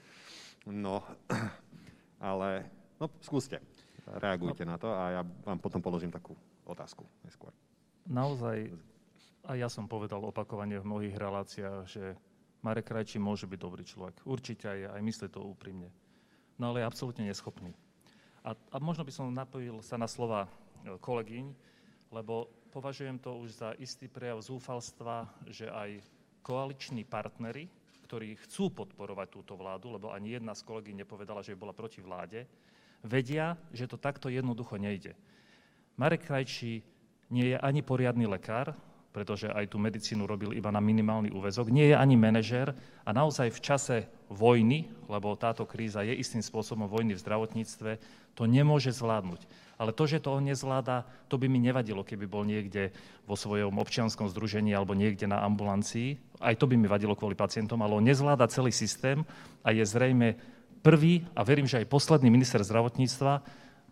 No, 0.65 1.05
ale 2.21 2.65
no, 2.97 3.13
skúste 3.21 3.61
reagujte 4.15 4.63
no. 4.63 4.71
na 4.73 4.77
to 4.79 4.89
a 4.91 5.03
ja 5.19 5.21
vám 5.23 5.59
potom 5.59 5.83
položím 5.83 6.11
takú 6.11 6.33
otázku 6.63 7.03
neskôr. 7.27 7.51
naozaj, 8.07 8.71
a 9.47 9.55
ja 9.55 9.67
som 9.71 9.87
povedal 9.87 10.23
opakovane 10.23 10.79
v 10.79 10.87
mnohých 10.87 11.15
reláciách, 11.15 11.83
že 11.87 12.15
Marek 12.63 12.91
Krajčí 12.91 13.15
môže 13.21 13.47
byť 13.47 13.59
dobrý 13.59 13.83
človek. 13.87 14.23
Určite 14.27 14.67
aj, 14.67 14.99
aj 14.99 15.01
myslí 15.03 15.27
to 15.31 15.39
úprimne. 15.39 15.87
No 16.59 16.73
ale 16.73 16.83
je 16.83 16.89
absolútne 16.89 17.23
neschopný. 17.23 17.71
A, 18.43 18.55
a 18.55 18.77
možno 18.83 19.07
by 19.07 19.11
som 19.13 19.31
napojil 19.31 19.79
sa 19.79 19.95
na 19.95 20.09
slova 20.09 20.47
e, 20.47 20.49
kolegyň, 20.97 21.45
lebo 22.11 22.49
považujem 22.73 23.19
to 23.19 23.39
už 23.39 23.59
za 23.61 23.69
istý 23.77 24.11
prejav 24.11 24.41
zúfalstva, 24.41 25.27
že 25.47 25.69
aj 25.69 26.01
koaliční 26.41 27.03
partnery, 27.03 27.67
ktorí 28.07 28.39
chcú 28.47 28.71
podporovať 28.71 29.27
túto 29.31 29.53
vládu, 29.59 29.91
lebo 29.91 30.15
ani 30.15 30.39
jedna 30.39 30.55
z 30.55 30.63
kolegy 30.63 30.95
nepovedala, 30.95 31.43
že 31.43 31.53
by 31.55 31.59
bola 31.59 31.75
proti 31.75 31.99
vláde, 31.99 32.47
vedia, 33.03 33.59
že 33.73 33.85
to 33.85 33.97
takto 33.99 34.29
jednoducho 34.29 34.77
nejde. 34.77 35.13
Marek 35.97 36.29
Krajčí 36.29 36.85
nie 37.33 37.53
je 37.53 37.57
ani 37.57 37.81
poriadny 37.81 38.29
lekár, 38.29 38.77
pretože 39.17 39.49
aj 39.49 39.73
tú 39.73 39.81
medicínu 39.81 40.29
robil 40.29 40.53
iba 40.53 40.69
na 40.69 40.77
minimálny 40.77 41.33
úvezok, 41.33 41.73
nie 41.73 41.89
je 41.89 41.97
ani 41.97 42.13
manažer 42.13 42.69
a 43.01 43.09
naozaj 43.09 43.49
v 43.49 43.63
čase 43.65 43.97
vojny, 44.29 44.85
lebo 45.09 45.33
táto 45.33 45.65
kríza 45.65 46.05
je 46.05 46.13
istým 46.13 46.45
spôsobom 46.45 46.85
vojny 46.85 47.17
v 47.17 47.23
zdravotníctve, 47.25 47.91
to 48.37 48.43
nemôže 48.45 48.93
zvládnuť. 48.93 49.41
Ale 49.81 49.89
to, 49.89 50.05
že 50.05 50.21
to 50.21 50.37
on 50.37 50.45
nezvláda, 50.45 51.09
to 51.33 51.41
by 51.41 51.49
mi 51.49 51.57
nevadilo, 51.57 52.05
keby 52.05 52.29
bol 52.29 52.45
niekde 52.45 52.93
vo 53.25 53.33
svojom 53.33 53.73
občianskom 53.81 54.29
združení 54.29 54.77
alebo 54.77 54.93
niekde 54.93 55.25
na 55.25 55.41
ambulancii. 55.41 56.37
Aj 56.37 56.53
to 56.53 56.69
by 56.69 56.77
mi 56.77 56.85
vadilo 56.85 57.17
kvôli 57.17 57.33
pacientom, 57.33 57.81
ale 57.81 57.97
on 57.97 58.05
nezvláda 58.05 58.45
celý 58.53 58.69
systém 58.69 59.25
a 59.65 59.73
je 59.73 59.81
zrejme 59.81 60.37
prvý 60.81 61.25
a 61.33 61.43
verím, 61.43 61.69
že 61.69 61.81
aj 61.81 61.91
posledný 61.91 62.29
minister 62.31 62.61
zdravotníctva, 62.63 63.43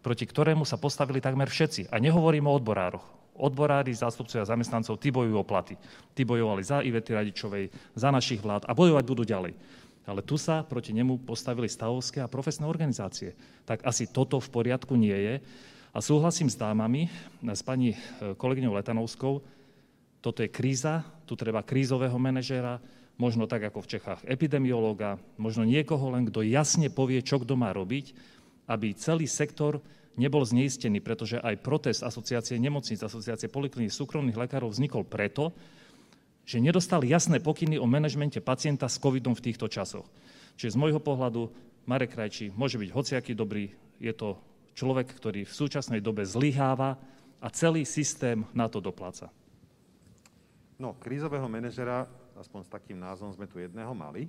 proti 0.05 0.25
ktorému 0.29 0.63
sa 0.63 0.77
postavili 0.77 1.19
takmer 1.19 1.49
všetci. 1.49 1.89
A 1.89 1.97
nehovorím 1.97 2.49
o 2.49 2.55
odborároch 2.55 3.15
odborári, 3.35 3.91
zástupcovia 3.91 4.47
zamestnancov, 4.47 4.95
tí 4.99 5.11
bojujú 5.11 5.35
o 5.35 5.45
platy. 5.47 5.75
Tí 6.15 6.23
bojovali 6.23 6.63
za 6.63 6.79
Ivety 6.79 7.11
Radičovej, 7.11 7.65
za 7.93 8.09
našich 8.09 8.39
vlád 8.39 8.63
a 8.65 8.71
bojovať 8.71 9.03
budú 9.03 9.23
ďalej. 9.27 9.53
Ale 10.05 10.21
tu 10.23 10.39
sa 10.39 10.63
proti 10.63 10.93
nemu 10.95 11.25
postavili 11.25 11.67
stavovské 11.67 12.23
a 12.23 12.31
profesné 12.31 12.63
organizácie. 12.69 13.35
Tak 13.67 13.83
asi 13.83 14.07
toto 14.07 14.39
v 14.39 14.49
poriadku 14.53 14.93
nie 14.95 15.15
je. 15.15 15.35
A 15.95 15.99
súhlasím 16.03 16.51
s 16.51 16.59
dámami, 16.59 17.07
s 17.39 17.63
pani 17.63 17.95
e, 17.95 17.97
kolegyňou 18.35 18.75
Letanovskou, 18.75 19.39
toto 20.19 20.39
je 20.43 20.51
kríza, 20.51 21.07
tu 21.23 21.39
treba 21.39 21.63
krízového 21.63 22.15
manažéra, 22.19 22.83
možno 23.15 23.47
tak 23.47 23.63
ako 23.63 23.83
v 23.83 23.91
Čechách 23.97 24.21
epidemiológa, 24.27 25.19
možno 25.39 25.63
niekoho 25.63 26.11
len, 26.11 26.27
kto 26.27 26.43
jasne 26.43 26.91
povie, 26.91 27.23
čo 27.23 27.39
kto 27.39 27.55
má 27.55 27.71
robiť, 27.71 28.11
aby 28.67 28.91
celý 28.97 29.29
sektor 29.29 29.79
nebol 30.19 30.43
zneistený, 30.43 30.99
pretože 31.03 31.39
aj 31.39 31.63
protest 31.63 32.01
asociácie 32.03 32.59
nemocníc, 32.59 33.03
asociácie 33.03 33.51
polikliník 33.51 33.91
súkromných 33.91 34.39
lekárov 34.39 34.71
vznikol 34.71 35.03
preto, 35.07 35.55
že 36.45 36.61
nedostali 36.61 37.09
jasné 37.09 37.41
pokyny 37.41 37.81
o 37.81 37.89
manažmente 37.89 38.39
pacienta 38.39 38.85
s 38.85 39.01
covidom 39.01 39.33
v 39.33 39.43
týchto 39.51 39.65
časoch. 39.67 40.05
Čiže 40.55 40.77
z 40.77 40.79
môjho 40.79 41.01
pohľadu 41.01 41.51
Marek 41.89 42.15
Krajčí 42.15 42.53
môže 42.53 42.79
byť 42.79 42.89
hociaký 42.93 43.33
dobrý, 43.35 43.73
je 43.99 44.13
to 44.13 44.39
človek, 44.77 45.09
ktorý 45.09 45.47
v 45.47 45.55
súčasnej 45.55 45.99
dobe 46.03 46.23
zlyháva 46.27 46.99
a 47.39 47.47
celý 47.51 47.83
systém 47.83 48.43
na 48.51 48.69
to 48.69 48.79
dopláca. 48.79 49.31
No, 50.75 50.95
krízového 50.99 51.47
manažera, 51.47 52.07
aspoň 52.35 52.67
s 52.67 52.73
takým 52.73 52.99
názvom 52.99 53.31
sme 53.31 53.47
tu 53.47 53.57
jedného 53.57 53.91
mali, 53.95 54.27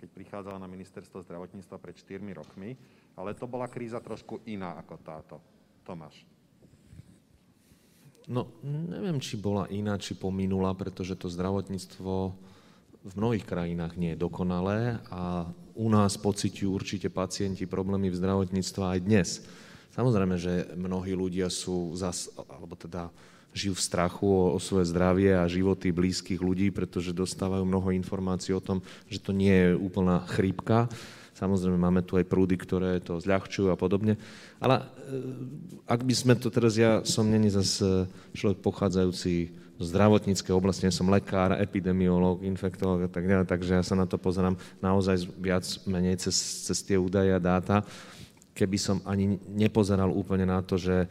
keď 0.00 0.08
prichádzala 0.10 0.58
na 0.58 0.68
ministerstvo 0.68 1.22
zdravotníctva 1.24 1.76
pred 1.78 1.96
4 1.96 2.20
rokmi. 2.34 2.76
Ale 3.14 3.32
to 3.36 3.46
bola 3.46 3.70
kríza 3.70 4.02
trošku 4.02 4.42
iná 4.48 4.76
ako 4.80 4.94
táto. 5.00 5.36
Tomáš. 5.84 6.24
No, 8.24 8.48
neviem, 8.64 9.20
či 9.20 9.36
bola 9.36 9.68
iná, 9.68 10.00
či 10.00 10.16
pominula, 10.16 10.72
pretože 10.72 11.12
to 11.12 11.28
zdravotníctvo 11.28 12.12
v 13.04 13.12
mnohých 13.20 13.44
krajinách 13.44 14.00
nie 14.00 14.16
je 14.16 14.22
dokonalé 14.24 14.96
a 15.12 15.44
u 15.76 15.86
nás 15.92 16.16
pociťujú 16.16 16.70
určite 16.72 17.12
pacienti 17.12 17.68
problémy 17.68 18.08
v 18.08 18.16
zdravotníctve 18.16 18.80
aj 18.80 19.00
dnes. 19.04 19.28
Samozrejme, 19.92 20.40
že 20.40 20.72
mnohí 20.72 21.12
ľudia 21.12 21.52
sú 21.52 21.92
zas, 21.92 22.32
alebo 22.48 22.72
teda 22.80 23.12
žijú 23.54 23.78
v 23.78 23.86
strachu 23.86 24.26
o, 24.26 24.44
o 24.52 24.58
svoje 24.58 24.90
zdravie 24.90 25.32
a 25.32 25.46
životy 25.46 25.94
blízkych 25.94 26.42
ľudí, 26.42 26.74
pretože 26.74 27.14
dostávajú 27.14 27.62
mnoho 27.62 27.94
informácií 27.94 28.50
o 28.50 28.60
tom, 28.60 28.82
že 29.06 29.22
to 29.22 29.30
nie 29.30 29.54
je 29.54 29.70
úplná 29.78 30.26
chrípka, 30.26 30.90
Samozrejme, 31.34 31.74
máme 31.74 32.06
tu 32.06 32.14
aj 32.14 32.30
prúdy, 32.30 32.54
ktoré 32.54 33.02
to 33.02 33.18
zľahčujú 33.18 33.74
a 33.74 33.76
podobne. 33.76 34.14
Ale 34.62 34.78
e, 34.78 34.84
ak 35.82 36.06
by 36.06 36.14
sme 36.14 36.34
to 36.38 36.46
teraz, 36.46 36.78
ja 36.78 37.02
som 37.02 37.26
není 37.26 37.50
zase 37.50 38.06
človek 38.38 38.62
pochádzajúci 38.62 39.50
z 39.74 39.82
zdravotníckej 39.90 40.54
oblasti, 40.54 40.86
ja 40.86 40.94
som 40.94 41.10
lekár, 41.10 41.58
epidemiológ, 41.58 42.46
infektológ 42.46 43.04
a 43.04 43.10
tak 43.10 43.26
ďalej, 43.26 43.50
takže 43.50 43.74
ja 43.74 43.82
sa 43.82 43.98
na 43.98 44.06
to 44.06 44.14
pozerám 44.14 44.54
naozaj 44.78 45.26
viac 45.34 45.66
menej 45.82 46.22
cez, 46.22 46.38
cez 46.70 46.78
tie 46.86 46.94
údaje 46.94 47.34
a 47.34 47.42
dáta, 47.42 47.82
keby 48.54 48.78
som 48.78 49.02
ani 49.02 49.34
nepozeral 49.50 50.14
úplne 50.14 50.46
na 50.46 50.62
to, 50.62 50.78
že 50.78 50.96
e, 51.02 51.08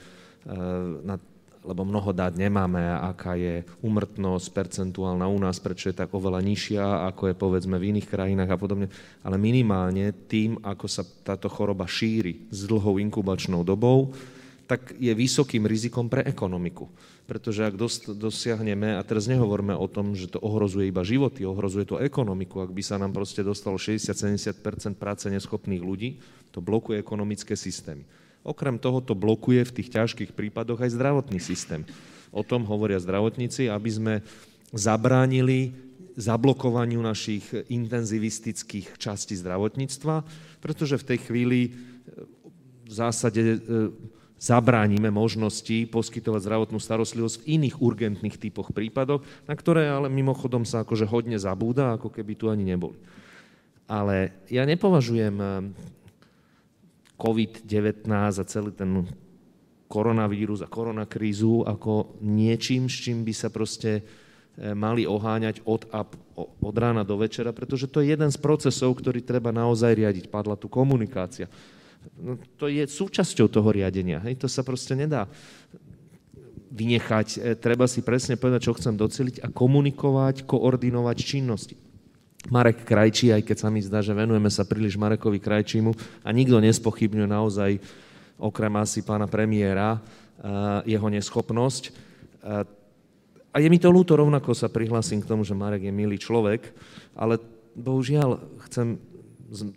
na 1.03 1.19
lebo 1.63 1.87
mnoho 1.87 2.11
dát 2.11 2.35
nemáme, 2.35 2.83
aká 2.99 3.39
je 3.39 3.63
umrtnosť 3.79 4.47
percentuálna 4.51 5.25
u 5.31 5.39
nás, 5.39 5.57
prečo 5.63 5.89
je 5.89 5.95
tak 5.95 6.11
oveľa 6.11 6.43
nižšia, 6.43 7.07
ako 7.09 7.31
je 7.31 7.35
povedzme 7.35 7.75
v 7.79 7.95
iných 7.95 8.07
krajinách 8.11 8.51
a 8.51 8.59
podobne. 8.59 8.87
Ale 9.23 9.39
minimálne 9.39 10.11
tým, 10.27 10.59
ako 10.59 10.85
sa 10.91 11.07
táto 11.23 11.47
choroba 11.47 11.87
šíri 11.87 12.51
s 12.51 12.67
dlhou 12.67 12.99
inkubačnou 12.99 13.63
dobou, 13.63 14.11
tak 14.67 14.95
je 14.95 15.11
vysokým 15.11 15.67
rizikom 15.67 16.07
pre 16.07 16.23
ekonomiku. 16.23 16.87
Pretože 17.23 17.63
ak 17.63 17.79
dosiahneme, 18.19 18.99
a 18.99 19.01
teraz 19.03 19.31
nehovoríme 19.31 19.75
o 19.75 19.87
tom, 19.87 20.11
že 20.11 20.27
to 20.27 20.43
ohrozuje 20.43 20.91
iba 20.91 21.07
životy, 21.07 21.47
ohrozuje 21.47 21.87
to 21.87 21.99
ekonomiku, 21.99 22.59
ak 22.59 22.71
by 22.71 22.83
sa 22.83 22.99
nám 22.99 23.15
proste 23.15 23.43
dostalo 23.43 23.79
60-70 23.79 24.59
práce 24.99 25.31
neschopných 25.31 25.83
ľudí, 25.83 26.19
to 26.51 26.59
blokuje 26.59 26.99
ekonomické 26.99 27.55
systémy. 27.55 28.03
Okrem 28.43 28.75
toho 28.75 28.99
to 28.99 29.15
blokuje 29.15 29.63
v 29.63 29.75
tých 29.79 29.89
ťažkých 29.95 30.35
prípadoch 30.35 30.83
aj 30.83 30.95
zdravotný 30.99 31.39
systém. 31.39 31.87
O 32.35 32.43
tom 32.43 32.67
hovoria 32.67 32.99
zdravotníci, 32.99 33.71
aby 33.71 33.89
sme 33.89 34.13
zabránili 34.75 35.71
zablokovaniu 36.13 37.01
našich 37.01 37.45
intenzivistických 37.71 38.99
častí 39.01 39.33
zdravotníctva, 39.39 40.21
pretože 40.61 41.01
v 41.01 41.07
tej 41.07 41.19
chvíli 41.25 41.59
e, 41.65 41.69
v 42.85 42.93
zásade 42.93 43.41
e, 43.41 43.57
zabránime 44.37 45.09
možnosti 45.09 45.87
poskytovať 45.89 46.41
zdravotnú 46.43 46.77
starostlivosť 46.77 47.35
v 47.41 47.47
iných 47.57 47.75
urgentných 47.79 48.35
typoch 48.37 48.75
prípadoch, 48.75 49.23
na 49.47 49.55
ktoré 49.55 49.87
ale 49.87 50.11
mimochodom 50.11 50.67
sa 50.67 50.83
akože 50.83 51.07
hodne 51.07 51.39
zabúda, 51.39 51.95
ako 51.95 52.11
keby 52.11 52.33
tu 52.35 52.51
ani 52.51 52.67
neboli. 52.67 52.99
Ale 53.87 54.35
ja 54.51 54.67
nepovažujem 54.67 55.39
COVID-19 57.17 58.09
a 58.11 58.43
celý 58.43 58.71
ten 58.73 59.05
koronavírus 59.93 60.65
a 60.65 60.71
koronakrízu 60.71 61.69
ako 61.69 62.17
niečím, 62.25 62.89
s 62.89 63.05
čím 63.05 63.21
by 63.21 63.33
sa 63.37 63.53
proste 63.53 64.01
e, 64.01 64.73
mali 64.73 65.05
oháňať 65.05 65.61
od, 65.69 65.85
od 66.57 66.75
rána 66.75 67.05
do 67.05 67.13
večera, 67.21 67.53
pretože 67.53 67.85
to 67.85 68.01
je 68.01 68.17
jeden 68.17 68.33
z 68.33 68.39
procesov, 68.41 68.97
ktorý 68.97 69.21
treba 69.21 69.53
naozaj 69.53 69.93
riadiť. 69.93 70.25
Padla 70.33 70.57
tu 70.57 70.65
komunikácia. 70.65 71.45
No, 72.17 72.41
to 72.57 72.67
je 72.67 72.83
súčasťou 72.89 73.47
toho 73.47 73.69
riadenia. 73.69 74.17
Hej? 74.25 74.41
To 74.41 74.47
sa 74.49 74.65
proste 74.65 74.97
nedá 74.97 75.29
vynechať. 76.73 77.27
E, 77.37 77.53
treba 77.53 77.85
si 77.85 78.01
presne 78.01 78.33
povedať, 78.33 78.65
čo 78.65 78.73
chcem 78.73 78.97
doceliť 78.97 79.45
a 79.45 79.47
komunikovať, 79.53 80.49
koordinovať 80.49 81.17
činnosti. 81.21 81.77
Marek 82.51 82.83
Krajčí, 82.83 83.31
aj 83.31 83.43
keď 83.47 83.57
sa 83.59 83.69
mi 83.71 83.79
zdá, 83.79 84.03
že 84.03 84.11
venujeme 84.11 84.51
sa 84.51 84.67
príliš 84.67 84.99
Marekovi 84.99 85.39
Krajčímu 85.39 85.95
a 86.27 86.29
nikto 86.35 86.59
nespochybňuje 86.59 87.27
naozaj, 87.29 87.71
okrem 88.35 88.73
asi 88.75 88.99
pána 89.05 89.29
premiéra, 89.29 89.95
eh, 89.95 90.97
jeho 90.97 91.07
neschopnosť. 91.07 91.83
Eh, 91.87 93.53
a 93.53 93.57
je 93.61 93.69
mi 93.69 93.79
to 93.79 93.93
ľúto, 93.93 94.17
rovnako 94.17 94.51
sa 94.57 94.67
prihlasím 94.67 95.21
k 95.21 95.29
tomu, 95.29 95.45
že 95.45 95.55
Marek 95.55 95.87
je 95.87 95.93
milý 95.93 96.17
človek, 96.17 96.73
ale 97.15 97.37
bohužiaľ 97.77 98.41
chcem 98.67 98.97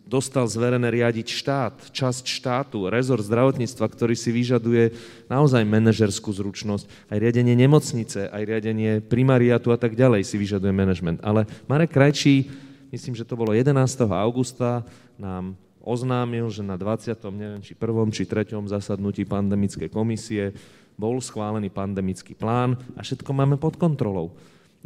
dostal 0.07 0.47
zverené 0.49 0.89
riadiť 0.89 1.27
štát, 1.27 1.75
časť 1.93 2.25
štátu, 2.25 2.89
rezort 2.89 3.21
zdravotníctva, 3.27 3.87
ktorý 3.87 4.15
si 4.17 4.33
vyžaduje 4.33 4.95
naozaj 5.29 5.67
manažerskú 5.67 6.33
zručnosť, 6.33 7.13
aj 7.13 7.19
riadenie 7.21 7.53
nemocnice, 7.59 8.31
aj 8.31 8.43
riadenie 8.47 9.05
primariatu 9.05 9.75
a 9.75 9.79
tak 9.79 9.99
ďalej 9.99 10.25
si 10.25 10.37
vyžaduje 10.41 10.73
manažment. 10.73 11.19
Ale 11.21 11.45
Marek 11.69 11.93
Krajčí, 11.93 12.49
myslím, 12.95 13.19
že 13.19 13.27
to 13.27 13.37
bolo 13.37 13.53
11. 13.53 13.75
augusta, 14.09 14.87
nám 15.21 15.59
oznámil, 15.87 16.51
že 16.51 16.67
na 16.67 16.75
20. 16.75 17.15
neviem, 17.31 17.63
či 17.63 17.79
prvom, 17.79 18.09
či 18.11 18.27
treťom 18.27 18.67
zasadnutí 18.67 19.23
pandemickej 19.23 19.93
komisie 19.93 20.57
bol 20.97 21.21
schválený 21.21 21.69
pandemický 21.69 22.33
plán 22.33 22.75
a 22.97 23.05
všetko 23.05 23.31
máme 23.31 23.61
pod 23.61 23.77
kontrolou. 23.77 24.33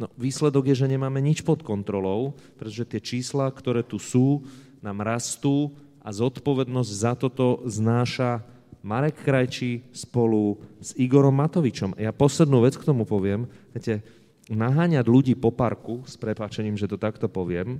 No, 0.00 0.08
výsledok 0.16 0.72
je, 0.72 0.84
že 0.84 0.90
nemáme 0.90 1.20
nič 1.20 1.44
pod 1.44 1.60
kontrolou, 1.60 2.32
pretože 2.56 2.88
tie 2.88 3.00
čísla, 3.00 3.52
ktoré 3.52 3.84
tu 3.84 4.00
sú, 4.00 4.40
nám 4.80 5.04
rastú 5.04 5.76
a 6.00 6.08
zodpovednosť 6.12 6.90
za 6.90 7.12
toto 7.16 7.60
znáša 7.68 8.40
Marek 8.80 9.20
Krajčí 9.20 9.84
spolu 9.92 10.56
s 10.80 10.96
Igorom 10.96 11.36
Matovičom. 11.36 12.00
Ja 12.00 12.16
poslednú 12.16 12.64
vec 12.64 12.80
k 12.80 12.86
tomu 12.88 13.04
poviem. 13.04 13.44
Viete, 13.76 14.00
naháňať 14.48 15.04
ľudí 15.04 15.36
po 15.36 15.52
parku, 15.52 16.00
s 16.08 16.16
prepáčením, 16.16 16.80
že 16.80 16.88
to 16.88 16.96
takto 16.96 17.28
poviem, 17.28 17.78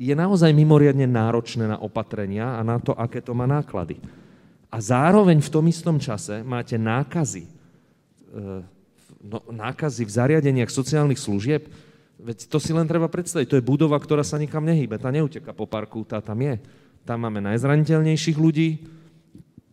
je 0.00 0.14
naozaj 0.16 0.56
mimoriadne 0.56 1.04
náročné 1.04 1.68
na 1.68 1.76
opatrenia 1.76 2.56
a 2.56 2.64
na 2.64 2.80
to, 2.80 2.96
aké 2.96 3.20
to 3.20 3.36
má 3.36 3.44
náklady. 3.44 4.00
A 4.70 4.80
zároveň 4.80 5.42
v 5.44 5.52
tom 5.52 5.66
istom 5.68 6.00
čase 6.00 6.40
máte 6.46 6.78
nákazy, 6.78 7.44
e, 7.44 7.50
no, 9.20 9.38
nákazy 9.50 10.06
v 10.06 10.14
zariadeniach 10.14 10.72
sociálnych 10.72 11.20
služieb, 11.20 11.68
veď 12.20 12.46
to 12.46 12.60
si 12.60 12.76
len 12.76 12.84
treba 12.84 13.08
predstaviť, 13.08 13.46
to 13.48 13.58
je 13.58 13.64
budova, 13.64 13.96
ktorá 13.96 14.20
sa 14.20 14.36
nikam 14.36 14.64
nehýbe, 14.64 15.00
tá 15.00 15.08
neuteka 15.08 15.56
po 15.56 15.64
parku, 15.64 16.04
tá 16.04 16.20
tam 16.20 16.38
je. 16.40 16.60
Tam 17.08 17.20
máme 17.24 17.40
najzraniteľnejších 17.40 18.36
ľudí, 18.36 18.84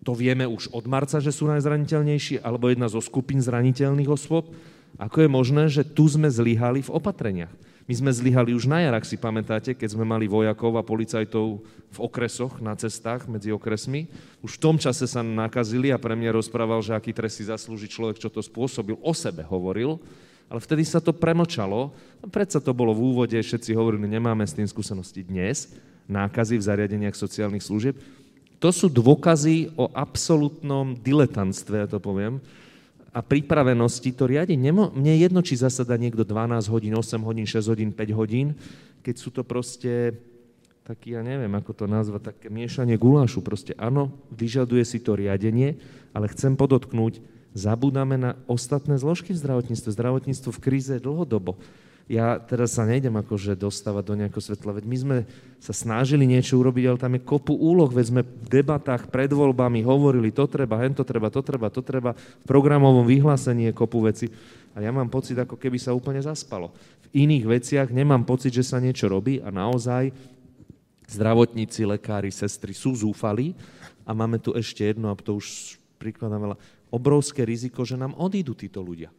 to 0.08 0.16
vieme 0.16 0.48
už 0.48 0.72
od 0.72 0.88
marca, 0.88 1.20
že 1.20 1.36
sú 1.36 1.52
najzraniteľnejší, 1.52 2.40
alebo 2.40 2.72
jedna 2.72 2.88
zo 2.88 3.04
skupín 3.04 3.44
zraniteľných 3.44 4.08
osôb. 4.08 4.56
Ako 4.96 5.28
je 5.28 5.30
možné, 5.30 5.64
že 5.68 5.84
tu 5.84 6.08
sme 6.08 6.32
zlyhali 6.32 6.80
v 6.80 6.94
opatreniach? 6.96 7.52
My 7.88 7.94
sme 7.96 8.12
zlyhali 8.12 8.52
už 8.56 8.68
na 8.68 8.84
jar, 8.84 8.96
ak 8.96 9.08
si 9.08 9.20
pamätáte, 9.20 9.76
keď 9.76 9.96
sme 9.96 10.08
mali 10.08 10.28
vojakov 10.28 10.76
a 10.80 10.84
policajtov 10.84 11.64
v 11.92 12.00
okresoch, 12.00 12.60
na 12.64 12.76
cestách 12.76 13.32
medzi 13.32 13.52
okresmi. 13.52 14.08
Už 14.44 14.60
v 14.60 14.64
tom 14.64 14.76
čase 14.76 15.08
sa 15.08 15.24
nakazili 15.24 15.92
a 15.92 16.00
premiér 16.00 16.36
rozprával, 16.36 16.84
že 16.84 16.96
aký 16.96 17.16
trest 17.16 17.40
si 17.40 17.48
zaslúži 17.48 17.88
človek, 17.88 18.20
čo 18.20 18.28
to 18.28 18.44
spôsobil, 18.44 19.00
o 19.00 19.12
sebe 19.16 19.44
hovoril. 19.44 20.00
Ale 20.48 20.60
vtedy 20.64 20.88
sa 20.88 21.04
to 21.04 21.12
premočalo. 21.12 21.92
A 22.24 22.26
predsa 22.32 22.64
to 22.64 22.72
bolo 22.72 22.96
v 22.96 23.04
úvode, 23.14 23.36
všetci 23.36 23.76
hovorili, 23.76 24.08
nemáme 24.08 24.48
s 24.48 24.56
tým 24.56 24.68
skúsenosti 24.68 25.24
dnes. 25.24 25.76
Nákazy 26.08 26.56
v 26.56 26.68
zariadeniach 26.68 27.16
sociálnych 27.20 27.64
služieb. 27.64 28.00
To 28.58 28.72
sú 28.74 28.90
dôkazy 28.90 29.76
o 29.78 29.92
absolútnom 29.94 30.98
diletantstve, 30.98 31.86
ja 31.86 31.88
to 31.88 32.02
poviem, 32.02 32.42
a 33.14 33.20
pripravenosti 33.22 34.14
to 34.14 34.30
riadiť. 34.30 34.58
Nemo, 34.58 34.90
mne 34.94 35.14
je 35.14 35.24
jedno, 35.26 35.42
či 35.42 35.58
zasada 35.58 35.98
niekto 35.98 36.26
12 36.26 36.70
hodín, 36.70 36.94
8 36.94 37.22
hodín, 37.22 37.46
6 37.46 37.70
hodín, 37.70 37.90
5 37.94 38.14
hodín, 38.18 38.54
keď 39.02 39.16
sú 39.18 39.30
to 39.30 39.42
proste 39.46 40.14
taký, 40.88 41.20
ja 41.20 41.22
neviem, 41.26 41.52
ako 41.52 41.84
to 41.84 41.86
nazvať, 41.90 42.32
také 42.32 42.48
miešanie 42.48 42.96
gulášu. 42.96 43.44
Proste 43.44 43.76
áno, 43.76 44.16
vyžaduje 44.32 44.88
si 44.88 45.04
to 45.04 45.20
riadenie, 45.20 45.76
ale 46.16 46.32
chcem 46.32 46.56
podotknúť, 46.56 47.20
zabúdame 47.58 48.22
na 48.22 48.38
ostatné 48.46 49.02
zložky 49.02 49.34
v 49.34 49.42
zdravotníctve. 49.42 49.90
Zdravotníctvo 49.90 50.50
v 50.54 50.62
kríze 50.62 50.94
je 50.94 51.02
dlhodobo 51.02 51.58
ja 52.08 52.40
teraz 52.40 52.80
sa 52.80 52.88
nejdem 52.88 53.20
akože 53.20 53.60
dostávať 53.60 54.04
do 54.08 54.16
nejakého 54.16 54.40
svetla, 54.40 54.80
veď 54.80 54.86
my 54.88 54.98
sme 54.98 55.18
sa 55.60 55.76
snažili 55.76 56.24
niečo 56.24 56.56
urobiť, 56.56 56.84
ale 56.88 57.04
tam 57.04 57.20
je 57.20 57.28
kopu 57.28 57.52
úloh, 57.52 57.92
veď 57.92 58.06
sme 58.08 58.22
v 58.24 58.48
debatách 58.48 59.12
pred 59.12 59.28
voľbami 59.28 59.84
hovorili, 59.84 60.32
to 60.32 60.48
treba, 60.48 60.80
hen 60.80 60.96
to 60.96 61.04
treba, 61.04 61.28
to 61.28 61.44
treba, 61.44 61.68
to 61.68 61.84
treba, 61.84 62.16
v 62.16 62.46
programovom 62.48 63.04
vyhlásení 63.04 63.68
je 63.68 63.74
kopu 63.76 64.00
veci. 64.08 64.32
A 64.72 64.80
ja 64.80 64.96
mám 64.96 65.12
pocit, 65.12 65.36
ako 65.36 65.60
keby 65.60 65.76
sa 65.76 65.92
úplne 65.92 66.24
zaspalo. 66.24 66.72
V 67.12 67.28
iných 67.28 67.44
veciach 67.44 67.88
nemám 67.92 68.24
pocit, 68.24 68.56
že 68.56 68.64
sa 68.64 68.80
niečo 68.80 69.12
robí 69.12 69.44
a 69.44 69.52
naozaj 69.52 70.16
zdravotníci, 71.12 71.84
lekári, 71.84 72.32
sestry 72.32 72.72
sú 72.72 72.96
zúfali 72.96 73.52
a 74.08 74.16
máme 74.16 74.40
tu 74.40 74.56
ešte 74.56 74.88
jedno, 74.88 75.12
a 75.12 75.20
to 75.20 75.44
už 75.44 75.76
prikladám 76.00 76.40
veľa, 76.40 76.58
obrovské 76.94 77.44
riziko, 77.44 77.84
že 77.84 78.00
nám 78.00 78.16
odídu 78.16 78.56
títo 78.56 78.84
ľudia 78.84 79.12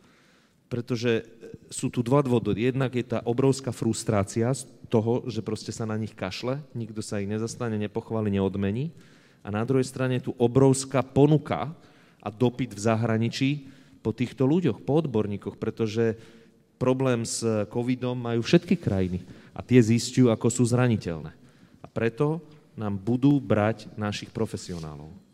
pretože 0.68 1.24
sú 1.72 1.88
tu 1.88 2.04
dva 2.04 2.20
dôvody. 2.20 2.68
Jednak 2.68 2.92
je 2.92 3.04
tá 3.04 3.24
obrovská 3.24 3.72
frustrácia 3.72 4.52
z 4.52 4.68
toho, 4.92 5.24
že 5.26 5.40
proste 5.40 5.72
sa 5.72 5.88
na 5.88 5.96
nich 5.96 6.12
kašle, 6.12 6.60
nikto 6.76 7.00
sa 7.00 7.18
ich 7.18 7.28
nezastane, 7.28 7.80
nepochváli, 7.80 8.28
neodmení. 8.28 8.92
A 9.40 9.48
na 9.48 9.64
druhej 9.64 9.88
strane 9.88 10.20
je 10.20 10.28
tu 10.28 10.32
obrovská 10.36 11.00
ponuka 11.00 11.72
a 12.20 12.28
dopyt 12.28 12.76
v 12.76 12.84
zahraničí 12.84 13.50
po 14.04 14.12
týchto 14.12 14.44
ľuďoch, 14.44 14.84
po 14.84 15.00
odborníkoch, 15.00 15.56
pretože 15.56 16.20
problém 16.76 17.24
s 17.24 17.42
covidom 17.72 18.14
majú 18.14 18.44
všetky 18.44 18.76
krajiny 18.76 19.24
a 19.56 19.64
tie 19.64 19.80
zistujú, 19.80 20.28
ako 20.28 20.52
sú 20.52 20.68
zraniteľné. 20.68 21.32
A 21.80 21.86
preto 21.88 22.44
nám 22.76 23.00
budú 23.00 23.40
brať 23.40 23.88
našich 23.96 24.30
profesionálov. 24.30 25.27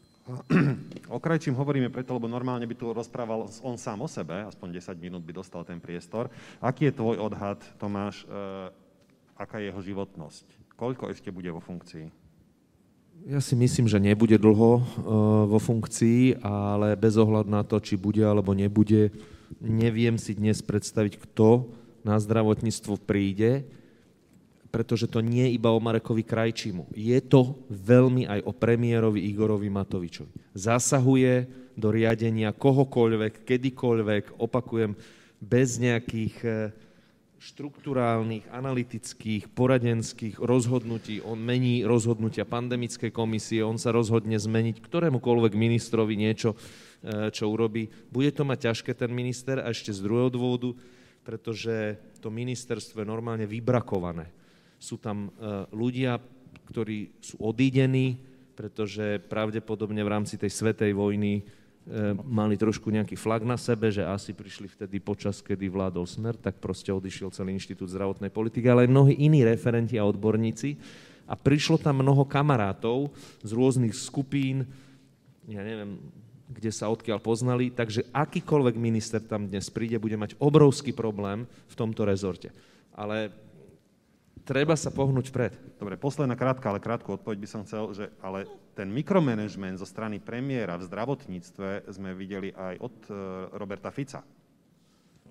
O 1.12 1.20
krajčím 1.20 1.52
hovoríme 1.52 1.92
preto, 1.92 2.16
lebo 2.16 2.24
normálne 2.24 2.64
by 2.64 2.72
tu 2.72 2.88
rozprával 2.96 3.44
on 3.60 3.76
sám 3.76 4.00
o 4.00 4.08
sebe, 4.08 4.40
aspoň 4.48 4.80
10 4.80 4.96
minút 4.96 5.20
by 5.20 5.36
dostal 5.36 5.68
ten 5.68 5.76
priestor. 5.76 6.32
Aký 6.64 6.88
je 6.88 6.96
tvoj 6.96 7.20
odhad, 7.20 7.60
Tomáš, 7.76 8.24
e, 8.24 8.72
aká 9.36 9.60
je 9.60 9.68
jeho 9.68 9.82
životnosť? 9.84 10.46
Koľko 10.80 11.12
ešte 11.12 11.28
bude 11.28 11.52
vo 11.52 11.60
funkcii? 11.60 12.08
Ja 13.28 13.38
si 13.44 13.52
myslím, 13.52 13.84
že 13.84 14.00
nebude 14.00 14.40
dlho 14.40 14.80
e, 14.80 14.82
vo 15.44 15.60
funkcii, 15.60 16.40
ale 16.40 16.96
bez 16.96 17.20
ohľadu 17.20 17.52
na 17.52 17.60
to, 17.60 17.76
či 17.76 18.00
bude 18.00 18.24
alebo 18.24 18.56
nebude, 18.56 19.12
neviem 19.60 20.16
si 20.16 20.32
dnes 20.32 20.64
predstaviť, 20.64 21.20
kto 21.20 21.68
na 22.00 22.16
zdravotníctvo 22.16 22.96
príde, 23.04 23.68
pretože 24.74 25.06
to 25.06 25.22
nie 25.22 25.46
je 25.46 25.54
iba 25.54 25.70
o 25.70 25.78
Marekovi 25.78 26.26
Krajčímu. 26.26 26.90
Je 26.98 27.14
to 27.22 27.62
veľmi 27.70 28.26
aj 28.26 28.42
o 28.42 28.50
premiérovi 28.50 29.22
Igorovi 29.30 29.70
Matovičovi. 29.70 30.50
Zasahuje 30.50 31.46
do 31.78 31.94
riadenia 31.94 32.50
kohokoľvek, 32.50 33.46
kedykoľvek, 33.46 34.42
opakujem, 34.42 34.98
bez 35.38 35.78
nejakých 35.78 36.36
e, 36.42 36.50
štruktúrálnych, 37.38 38.50
analytických, 38.50 39.46
poradenských 39.54 40.42
rozhodnutí. 40.42 41.22
On 41.22 41.38
mení 41.38 41.86
rozhodnutia 41.86 42.42
pandemickej 42.42 43.14
komisie, 43.14 43.62
on 43.62 43.78
sa 43.78 43.94
rozhodne 43.94 44.34
zmeniť 44.34 44.82
ktorémukoľvek 44.82 45.54
ministrovi 45.54 46.18
niečo, 46.18 46.58
e, 47.06 47.30
čo 47.30 47.46
urobí. 47.46 47.94
Bude 48.10 48.34
to 48.34 48.42
mať 48.42 48.74
ťažké 48.74 48.90
ten 48.98 49.14
minister 49.14 49.62
a 49.62 49.70
ešte 49.70 49.94
z 49.94 50.02
druhého 50.02 50.34
dôvodu, 50.34 50.74
pretože 51.22 51.94
to 52.18 52.26
ministerstvo 52.26 53.06
je 53.06 53.06
normálne 53.06 53.46
vybrakované 53.46 54.42
sú 54.84 55.00
tam 55.00 55.32
e, 55.32 55.64
ľudia, 55.72 56.20
ktorí 56.68 57.16
sú 57.24 57.40
odídení, 57.40 58.20
pretože 58.52 59.24
pravdepodobne 59.32 60.04
v 60.04 60.12
rámci 60.12 60.36
tej 60.36 60.52
svetej 60.52 60.92
vojny 60.92 61.40
e, 61.40 61.42
mali 62.20 62.60
trošku 62.60 62.92
nejaký 62.92 63.16
flag 63.16 63.48
na 63.48 63.56
sebe, 63.56 63.88
že 63.88 64.04
asi 64.04 64.36
prišli 64.36 64.68
vtedy 64.68 65.00
počas, 65.00 65.40
kedy 65.40 65.72
vládol 65.72 66.04
smer, 66.04 66.36
tak 66.36 66.60
proste 66.60 66.92
odišiel 66.92 67.32
celý 67.32 67.56
inštitút 67.56 67.88
zdravotnej 67.88 68.28
politiky, 68.28 68.68
ale 68.68 68.84
aj 68.84 68.92
mnohí 68.92 69.14
iní 69.24 69.40
referenti 69.40 69.96
a 69.96 70.04
odborníci. 70.04 70.76
A 71.24 71.32
prišlo 71.32 71.80
tam 71.80 72.04
mnoho 72.04 72.28
kamarátov 72.28 73.08
z 73.40 73.50
rôznych 73.56 73.96
skupín, 73.96 74.68
ja 75.48 75.64
neviem, 75.64 75.96
kde 76.44 76.68
sa 76.68 76.92
odkiaľ 76.92 77.24
poznali, 77.24 77.72
takže 77.72 78.04
akýkoľvek 78.12 78.76
minister 78.76 79.24
tam 79.24 79.48
dnes 79.48 79.72
príde, 79.72 79.96
bude 79.96 80.20
mať 80.20 80.36
obrovský 80.36 80.92
problém 80.92 81.48
v 81.48 81.74
tomto 81.74 82.04
rezorte. 82.04 82.52
Ale 82.92 83.32
treba 84.44 84.76
sa 84.76 84.92
pohnúť 84.92 85.32
vpred. 85.32 85.52
Dobre, 85.80 85.96
posledná 85.96 86.36
krátka, 86.36 86.68
ale 86.68 86.84
krátku 86.84 87.16
odpoveď 87.16 87.38
by 87.40 87.48
som 87.48 87.64
chcel, 87.64 87.90
že 87.96 88.12
ale 88.20 88.46
ten 88.76 88.92
mikromanagement 88.92 89.80
zo 89.80 89.88
strany 89.88 90.20
premiéra 90.20 90.76
v 90.76 90.86
zdravotníctve 90.86 91.88
sme 91.88 92.12
videli 92.12 92.52
aj 92.52 92.74
od 92.78 92.96
uh, 93.08 93.16
Roberta 93.56 93.88
Fica. 93.88 94.20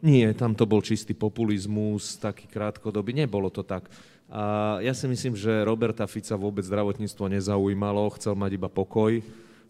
Nie, 0.03 0.35
tam 0.35 0.51
to 0.51 0.67
bol 0.67 0.83
čistý 0.83 1.15
populizmus, 1.15 2.19
taký 2.19 2.43
krátkodobý, 2.51 3.15
nebolo 3.15 3.47
to 3.47 3.63
tak. 3.63 3.87
A 4.27 4.75
ja 4.83 4.91
si 4.91 5.07
myslím, 5.07 5.31
že 5.31 5.63
Roberta 5.63 6.03
Fica 6.11 6.35
vôbec 6.35 6.67
zdravotníctvo 6.67 7.31
nezaujímalo, 7.31 8.11
chcel 8.19 8.35
mať 8.35 8.51
iba 8.59 8.67
pokoj, 8.67 9.23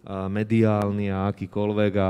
a 0.04 0.26
mediálny 0.28 1.14
a 1.14 1.30
akýkoľvek 1.30 1.94
a, 2.02 2.10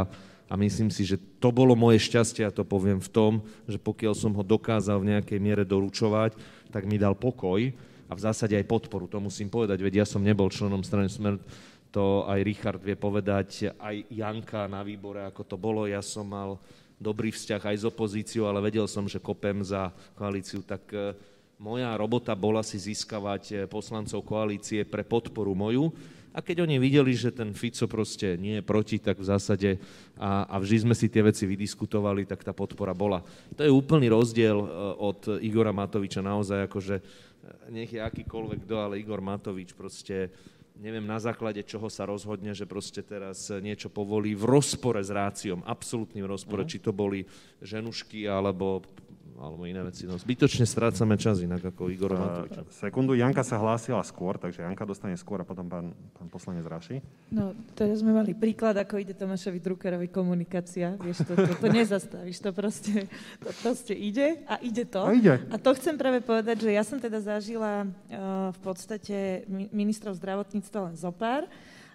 a 0.50 0.54
myslím 0.56 0.88
si, 0.88 1.04
že 1.04 1.19
to 1.38 1.52
bolo 1.52 1.76
moje 1.76 2.00
šťastie, 2.00 2.48
a 2.48 2.56
to 2.56 2.63
poviem 2.63 3.04
v 3.04 3.12
tom, 3.12 3.32
že 3.67 3.76
pokiaľ 3.76 4.13
som 4.15 4.32
ho 4.34 4.43
dokázal 4.46 5.04
v 5.04 5.13
nejakej 5.13 5.39
miere 5.43 5.67
doručovať, 5.67 6.34
tak 6.73 6.89
mi 6.89 6.97
dal 6.97 7.13
pokoj 7.13 7.69
a 8.09 8.13
v 8.17 8.23
zásade 8.25 8.57
aj 8.57 8.65
podporu, 8.65 9.05
to 9.05 9.21
musím 9.21 9.53
povedať, 9.53 9.77
veď 9.77 10.01
ja 10.01 10.05
som 10.09 10.25
nebol 10.25 10.49
členom 10.49 10.81
strany 10.81 11.05
Smer, 11.05 11.38
to 11.93 12.25
aj 12.25 12.41
Richard 12.41 12.81
vie 12.81 12.97
povedať, 12.97 13.69
aj 13.77 13.95
Janka 14.09 14.65
na 14.65 14.81
výbore, 14.81 15.21
ako 15.29 15.45
to 15.45 15.55
bolo, 15.62 15.86
ja 15.86 16.01
som 16.01 16.25
mal 16.25 16.57
dobrý 16.97 17.29
vzťah 17.29 17.62
aj 17.62 17.77
s 17.77 17.86
opozíciou, 17.86 18.49
ale 18.49 18.65
vedel 18.65 18.89
som, 18.89 19.05
že 19.05 19.21
kopem 19.21 19.62
za 19.62 19.93
koalíciu, 20.17 20.65
tak 20.65 20.89
e, 20.89 21.13
moja 21.62 21.93
robota 21.93 22.33
bola 22.33 22.65
si 22.65 22.81
získavať 22.81 23.43
e, 23.51 23.53
poslancov 23.69 24.25
koalície 24.25 24.88
pre 24.88 25.05
podporu 25.05 25.53
moju 25.53 25.93
a 26.34 26.41
keď 26.41 26.65
oni 26.65 26.82
videli, 26.82 27.13
že 27.13 27.30
ten 27.30 27.54
Fico 27.54 27.86
proste 27.86 28.36
nie 28.41 28.60
je 28.60 28.63
proti, 28.65 28.98
tak 28.98 29.22
v 29.22 29.30
zásade 29.30 29.69
a, 30.17 30.50
a 30.50 30.56
vždy 30.58 30.89
sme 30.89 30.96
si 30.98 31.06
tie 31.06 31.22
veci 31.22 31.46
vydiskutovali, 31.46 32.26
tak 32.26 32.41
tá 32.41 32.52
podpora 32.52 32.98
bola. 32.98 33.22
To 33.54 33.62
je 33.62 33.69
úplný 33.69 34.10
rozdiel 34.10 34.58
e, 34.58 34.67
od 34.98 35.39
Igora 35.46 35.69
Matoviča 35.69 36.26
naozaj, 36.26 36.65
akože 36.65 36.96
e, 36.98 37.04
nech 37.69 37.93
je 37.93 38.02
akýkoľvek 38.02 38.65
kto, 38.65 38.76
ale 38.82 38.98
Igor 38.98 39.22
Matovič 39.22 39.78
proste 39.78 40.34
neviem 40.82 41.06
na 41.06 41.22
základe 41.22 41.62
čoho 41.62 41.86
sa 41.86 42.10
rozhodne, 42.10 42.58
že 42.58 42.65
proste 42.65 43.06
teraz 43.06 43.54
niečo 43.62 43.93
povolí 43.93 44.34
v 44.34 44.50
rozpore 44.50 45.06
s 45.06 45.13
ráciom, 45.13 45.62
absolútnym 45.62 46.26
rozpore, 46.26 46.65
mm. 46.65 46.69
či 46.69 46.82
to 46.82 46.89
boli 46.89 47.22
ženušky 47.62 48.26
alebo 48.26 48.82
alebo 49.43 49.67
iné 49.67 49.84
veci. 49.84 50.08
No, 50.08 50.15
zbytočne 50.15 50.63
strácame 50.63 51.19
čas 51.19 51.43
inak 51.43 51.75
ako 51.75 51.91
Igor 51.91 52.15
Matovič. 52.15 52.56
Uh, 52.56 52.63
sekundu, 52.71 53.12
Janka 53.12 53.43
sa 53.43 53.60
hlásila 53.60 53.99
skôr, 54.08 54.39
takže 54.39 54.63
Janka 54.63 54.88
dostane 54.88 55.19
skôr 55.19 55.43
a 55.43 55.45
potom 55.45 55.67
pán, 55.67 55.91
pán 56.15 56.27
poslanec 56.32 56.63
Raši. 56.63 57.03
No, 57.27 57.51
teraz 57.75 57.99
sme 57.99 58.15
mali 58.15 58.32
príklad, 58.32 58.79
ako 58.79 59.03
ide 59.03 59.12
Tomášovi 59.12 59.60
Druckerovi 59.60 60.08
komunikácia. 60.08 60.95
Vieš, 60.95 61.27
to, 61.27 61.34
to, 61.36 61.53
to 61.60 61.67
nezastavíš, 61.67 62.39
to 62.39 62.49
proste, 62.56 62.95
to 63.43 63.49
proste 63.60 63.91
ide 63.91 64.39
a 64.47 64.63
ide 64.63 64.88
to. 64.88 65.03
A 65.03 65.12
ide. 65.12 65.36
A 65.51 65.60
to 65.60 65.75
chcem 65.75 65.99
práve 65.99 66.23
povedať, 66.23 66.63
že 66.63 66.71
ja 66.71 66.88
som 66.88 67.03
teda 67.03 67.19
zažila 67.19 67.84
uh, 67.84 68.56
v 68.56 68.60
podstate 68.63 69.43
ministrov 69.75 70.15
zdravotníctva 70.15 70.79
len 70.88 70.95
zopár 70.95 71.43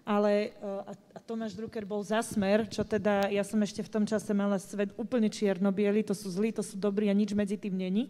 ale 0.08 0.56
a, 0.64 0.96
a 1.12 1.18
Tomáš 1.20 1.52
Drucker 1.52 1.84
bol 1.84 2.00
za 2.00 2.24
smer, 2.24 2.64
čo 2.64 2.80
teda 2.80 3.28
ja 3.28 3.44
som 3.44 3.60
ešte 3.60 3.84
v 3.84 3.92
tom 3.92 4.08
čase 4.08 4.32
mala 4.32 4.56
svet 4.56 4.96
úplne 4.96 5.28
čierno 5.28 5.68
to 6.00 6.16
sú 6.16 6.32
zlí, 6.32 6.48
to 6.48 6.64
sú 6.64 6.80
dobrí 6.80 7.12
a 7.12 7.14
nič 7.14 7.36
medzi 7.36 7.60
tým 7.60 7.76
není. 7.76 8.08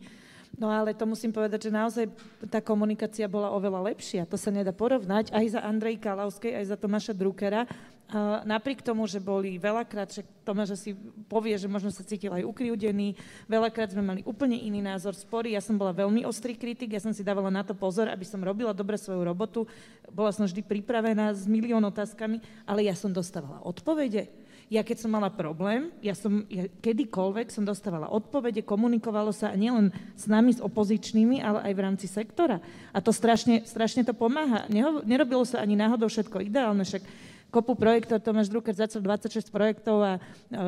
No 0.54 0.70
ale 0.70 0.94
to 0.96 1.04
musím 1.04 1.34
povedať, 1.34 1.68
že 1.68 1.74
naozaj 1.74 2.06
tá 2.48 2.62
komunikácia 2.62 3.28
bola 3.28 3.52
oveľa 3.52 3.92
lepšia. 3.92 4.24
To 4.30 4.38
sa 4.38 4.48
nedá 4.54 4.72
porovnať 4.72 5.34
aj 5.34 5.58
za 5.58 5.60
Andrej 5.60 6.00
Kalavskej, 6.00 6.56
aj 6.56 6.64
za 6.72 6.76
Tomáša 6.78 7.12
Druckera. 7.12 7.68
A 8.08 8.40
napriek 8.40 8.80
tomu, 8.80 9.04
že 9.04 9.20
boli 9.20 9.60
veľakrát, 9.60 10.08
že 10.08 10.24
Tomáš 10.40 10.80
si 10.80 10.96
povie, 11.28 11.52
že 11.60 11.68
možno 11.68 11.92
sa 11.92 12.00
cítil 12.00 12.32
aj 12.32 12.40
ukriúdený, 12.40 13.12
veľakrát 13.44 13.92
sme 13.92 14.00
mali 14.00 14.20
úplne 14.24 14.56
iný 14.56 14.80
názor, 14.80 15.12
spory. 15.12 15.52
Ja 15.52 15.60
som 15.60 15.76
bola 15.76 15.92
veľmi 15.92 16.24
ostrý 16.24 16.56
kritik, 16.56 16.96
ja 16.96 17.04
som 17.04 17.12
si 17.12 17.20
dávala 17.20 17.52
na 17.52 17.60
to 17.60 17.76
pozor, 17.76 18.08
aby 18.08 18.24
som 18.24 18.40
robila 18.40 18.72
dobre 18.72 18.96
svoju 18.96 19.20
robotu. 19.28 19.68
Bola 20.08 20.32
som 20.32 20.48
vždy 20.48 20.64
pripravená 20.64 21.36
s 21.36 21.44
milión 21.44 21.84
otázkami, 21.84 22.40
ale 22.64 22.88
ja 22.88 22.96
som 22.96 23.12
dostávala 23.12 23.60
odpovede 23.60 24.48
ja 24.68 24.84
keď 24.84 24.96
som 25.00 25.10
mala 25.16 25.32
problém, 25.32 25.88
ja 26.04 26.12
som 26.12 26.44
ja 26.52 26.68
kedykoľvek 26.68 27.48
som 27.48 27.64
dostávala 27.64 28.12
odpovede, 28.12 28.60
komunikovalo 28.60 29.32
sa 29.32 29.56
nielen 29.56 29.88
s 30.12 30.28
nami, 30.28 30.52
s 30.52 30.60
opozičnými, 30.60 31.40
ale 31.40 31.64
aj 31.64 31.72
v 31.72 31.84
rámci 31.84 32.06
sektora. 32.06 32.60
A 32.92 33.00
to 33.00 33.08
strašne, 33.08 33.64
strašne 33.64 34.04
to 34.04 34.12
pomáha. 34.12 34.68
Neho, 34.68 35.00
nerobilo 35.08 35.40
sa 35.48 35.64
ani 35.64 35.72
náhodou 35.72 36.12
všetko 36.12 36.44
ideálne, 36.44 36.84
však 36.84 37.00
kopu 37.48 37.72
projektov, 37.74 38.20
Tomáš 38.20 38.52
Drucker 38.52 38.76
začal 38.76 39.00
26 39.00 39.48
projektov 39.48 39.96
a 40.04 40.12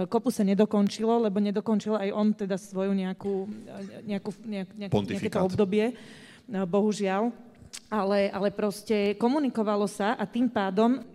kopu 0.08 0.32
sa 0.32 0.40
nedokončilo, 0.44 1.28
lebo 1.28 1.36
nedokončil 1.40 1.96
aj 1.96 2.10
on 2.12 2.32
teda 2.32 2.56
svoju 2.56 2.92
nejakú, 2.96 3.48
nejakú, 4.08 4.30
nejak, 4.48 4.68
nejak, 4.76 4.92
nejaké 4.92 5.30
to 5.30 5.40
obdobie, 5.44 5.92
no, 6.48 6.64
bohužiaľ. 6.64 7.32
Ale, 7.86 8.26
ale 8.34 8.50
proste 8.50 9.14
komunikovalo 9.14 9.86
sa 9.86 10.18
a 10.18 10.26
tým 10.26 10.50
pádom 10.50 11.06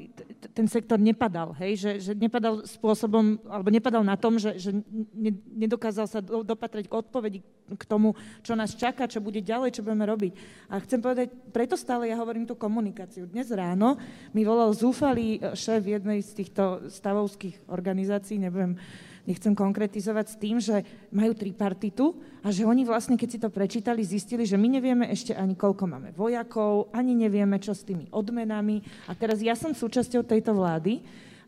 ten 0.51 0.67
sektor 0.67 0.99
nepadal, 0.99 1.55
hej, 1.57 1.73
že, 1.79 1.91
že 2.01 2.11
nepadal 2.13 2.67
spôsobom, 2.67 3.39
alebo 3.47 3.69
nepadal 3.71 4.03
na 4.03 4.19
tom, 4.19 4.37
že, 4.37 4.59
že 4.59 4.71
ne, 5.15 5.31
nedokázal 5.55 6.05
sa 6.05 6.19
do, 6.19 6.43
dopatrať 6.43 6.85
k 6.85 6.93
odpovedi 6.93 7.39
k 7.73 7.83
tomu, 7.89 8.13
čo 8.45 8.53
nás 8.53 8.77
čaká, 8.77 9.09
čo 9.09 9.23
bude 9.23 9.41
ďalej, 9.41 9.79
čo 9.79 9.81
budeme 9.81 10.05
robiť. 10.05 10.33
A 10.69 10.77
chcem 10.85 11.01
povedať, 11.01 11.33
preto 11.49 11.73
stále 11.73 12.13
ja 12.13 12.19
hovorím 12.21 12.45
tú 12.45 12.53
komunikáciu. 12.53 13.25
Dnes 13.25 13.49
ráno 13.49 13.97
mi 14.37 14.45
volal 14.45 14.69
zúfalý 14.77 15.41
šéf 15.57 15.81
jednej 15.81 16.21
z 16.21 16.31
týchto 16.45 16.85
stavovských 16.91 17.65
organizácií, 17.71 18.37
neviem, 18.37 18.77
nechcem 19.25 19.53
konkretizovať 19.53 20.25
s 20.25 20.35
tým, 20.39 20.57
že 20.61 20.85
majú 21.13 21.33
tripartitu 21.33 22.17
a 22.45 22.53
že 22.53 22.65
oni 22.65 22.85
vlastne, 22.85 23.17
keď 23.17 23.29
si 23.29 23.41
to 23.41 23.49
prečítali, 23.49 24.05
zistili, 24.05 24.45
že 24.45 24.57
my 24.57 24.77
nevieme 24.77 25.05
ešte 25.09 25.33
ani 25.33 25.57
koľko 25.57 25.89
máme 25.89 26.09
vojakov, 26.13 26.93
ani 26.93 27.17
nevieme, 27.17 27.57
čo 27.57 27.73
s 27.73 27.85
tými 27.85 28.09
odmenami. 28.13 28.81
A 29.09 29.17
teraz 29.17 29.41
ja 29.41 29.57
som 29.57 29.73
súčasťou 29.73 30.23
tejto 30.25 30.53
vlády 30.53 31.01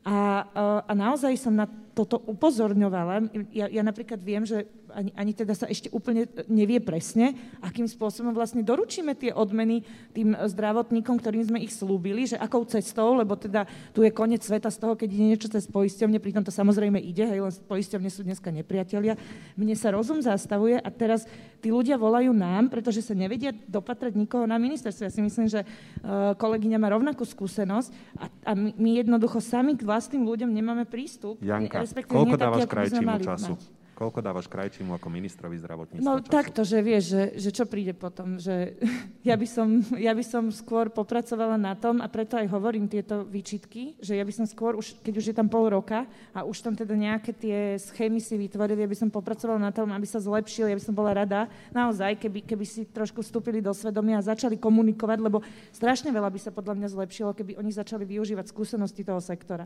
a, 0.06 0.48
a 0.86 0.92
naozaj 0.94 1.34
som 1.38 1.54
na 1.54 1.66
toto 1.98 2.22
upozorňovala. 2.30 3.34
Ja, 3.50 3.66
ja 3.68 3.82
napríklad 3.82 4.22
viem, 4.22 4.46
že 4.46 4.70
ani, 4.94 5.12
ani 5.16 5.32
teda 5.36 5.54
sa 5.54 5.68
ešte 5.68 5.92
úplne 5.92 6.28
nevie 6.48 6.80
presne, 6.80 7.36
akým 7.60 7.88
spôsobom 7.88 8.32
vlastne 8.32 8.64
doručíme 8.64 9.14
tie 9.18 9.36
odmeny 9.36 9.84
tým 10.16 10.34
zdravotníkom, 10.36 11.20
ktorým 11.20 11.44
sme 11.44 11.60
ich 11.64 11.74
slúbili, 11.76 12.28
že 12.28 12.40
akou 12.40 12.64
cestou, 12.68 13.16
lebo 13.16 13.36
teda 13.36 13.68
tu 13.92 14.04
je 14.04 14.12
koniec 14.12 14.44
sveta 14.44 14.72
z 14.72 14.78
toho, 14.80 14.94
keď 14.96 15.08
ide 15.12 15.26
niečo 15.36 15.48
cez 15.52 15.68
poisťovne, 15.68 16.20
pritom 16.22 16.44
to 16.44 16.54
samozrejme 16.54 17.00
ide, 17.00 17.28
hej, 17.28 17.40
len 17.44 17.54
poisťovne 17.68 18.10
sú 18.12 18.24
dneska 18.24 18.52
nepriatelia. 18.52 19.20
Mne 19.60 19.76
sa 19.76 19.92
rozum 19.92 20.20
zastavuje 20.24 20.80
a 20.80 20.90
teraz 20.92 21.28
tí 21.60 21.74
ľudia 21.74 21.98
volajú 21.98 22.32
nám, 22.32 22.70
pretože 22.70 23.04
sa 23.04 23.18
nevedia 23.18 23.52
dopatrať 23.52 24.14
nikoho 24.16 24.46
na 24.46 24.62
ministerstve. 24.62 25.04
Ja 25.10 25.14
si 25.14 25.22
myslím, 25.24 25.48
že 25.50 25.64
uh, 25.64 26.34
kolegyňa 26.38 26.78
má 26.78 26.94
rovnakú 26.94 27.26
skúsenosť 27.26 27.90
a, 28.18 28.26
a 28.48 28.52
my 28.56 28.90
jednoducho 29.04 29.42
sami 29.42 29.76
k 29.76 29.84
vlastným 29.84 30.24
ľuďom 30.24 30.50
nemáme 30.50 30.86
prístup. 30.86 31.42
Janka, 31.42 31.84
koľko 32.06 32.36
dávaš 32.38 32.66
krajčímu 32.70 33.20
času? 33.22 33.54
Mať. 33.58 33.77
Koľko 33.98 34.22
dávaš 34.22 34.46
Krajčímu 34.46 34.94
ako 34.94 35.10
ministrovi 35.10 35.58
zdravotníctva? 35.58 36.06
No 36.06 36.22
času? 36.22 36.30
takto, 36.30 36.62
že 36.62 36.86
vieš, 36.86 37.18
že, 37.18 37.24
že 37.34 37.50
čo 37.50 37.66
príde 37.66 37.98
potom, 37.98 38.38
že 38.38 38.78
ja 39.30 39.34
by, 39.34 39.48
som, 39.50 39.82
ja 39.98 40.14
by 40.14 40.22
som 40.22 40.54
skôr 40.54 40.94
popracovala 40.94 41.58
na 41.58 41.74
tom 41.74 41.98
a 41.98 42.06
preto 42.06 42.38
aj 42.38 42.46
hovorím 42.46 42.86
tieto 42.86 43.26
výčitky, 43.26 43.98
že 43.98 44.14
ja 44.14 44.22
by 44.22 44.30
som 44.30 44.46
skôr, 44.46 44.78
už, 44.78 45.02
keď 45.02 45.14
už 45.18 45.26
je 45.34 45.36
tam 45.36 45.50
pol 45.50 45.74
roka 45.74 46.06
a 46.30 46.46
už 46.46 46.62
tam 46.62 46.78
teda 46.78 46.94
nejaké 46.94 47.34
tie 47.34 47.82
schémy 47.82 48.22
si 48.22 48.38
vytvorili, 48.38 48.86
ja 48.86 48.92
by 48.94 48.98
som 49.02 49.10
popracovala 49.10 49.58
na 49.58 49.74
tom, 49.74 49.90
aby 49.90 50.06
sa 50.06 50.22
zlepšili, 50.22 50.70
ja 50.70 50.78
by 50.78 50.86
som 50.86 50.94
bola 50.94 51.18
rada, 51.18 51.50
naozaj, 51.74 52.22
keby, 52.22 52.46
keby 52.46 52.66
si 52.70 52.86
trošku 52.86 53.26
vstúpili 53.26 53.66
do 53.66 53.74
svedomia 53.74 54.22
a 54.22 54.30
začali 54.30 54.62
komunikovať, 54.62 55.18
lebo 55.26 55.42
strašne 55.74 56.14
veľa 56.14 56.30
by 56.30 56.38
sa 56.38 56.54
podľa 56.54 56.78
mňa 56.78 56.88
zlepšilo, 56.94 57.34
keby 57.34 57.58
oni 57.58 57.74
začali 57.74 58.06
využívať 58.06 58.46
skúsenosti 58.46 59.02
toho 59.02 59.18
sektora. 59.18 59.66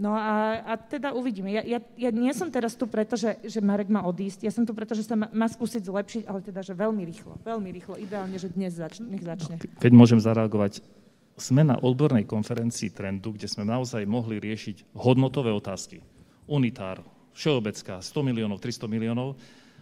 No 0.00 0.16
a, 0.16 0.64
a 0.64 0.72
teda 0.80 1.12
uvidíme. 1.12 1.52
Ja, 1.52 1.62
ja, 1.62 1.78
ja 1.96 2.10
nie 2.10 2.32
som 2.32 2.48
teraz 2.48 2.74
tu 2.74 2.88
preto, 2.88 3.14
že, 3.14 3.38
že 3.44 3.60
Marek 3.60 3.92
má 3.92 4.02
odísť. 4.02 4.44
Ja 4.44 4.52
som 4.52 4.64
tu 4.64 4.72
preto, 4.72 4.96
že 4.96 5.04
sa 5.04 5.14
má, 5.14 5.28
má 5.30 5.46
skúsiť 5.46 5.84
zlepšiť, 5.84 6.22
ale 6.26 6.40
teda, 6.40 6.64
že 6.64 6.72
veľmi 6.72 7.02
rýchlo. 7.06 7.38
Veľmi 7.44 7.70
rýchlo. 7.70 7.94
Ideálne, 8.00 8.34
že 8.40 8.50
dnes 8.50 8.74
zač- 8.74 9.04
nech 9.04 9.22
začne. 9.22 9.60
Keď 9.60 9.92
môžem 9.92 10.18
zareagovať, 10.18 10.82
sme 11.36 11.64
na 11.64 11.80
odbornej 11.80 12.28
konferencii 12.28 12.92
Trendu, 12.92 13.32
kde 13.36 13.48
sme 13.48 13.64
naozaj 13.64 14.04
mohli 14.04 14.36
riešiť 14.40 14.96
hodnotové 14.96 15.52
otázky. 15.52 16.04
Unitár, 16.48 17.00
všeobecká, 17.32 18.00
100 18.02 18.28
miliónov, 18.28 18.60
300 18.60 18.88
miliónov. 18.88 19.38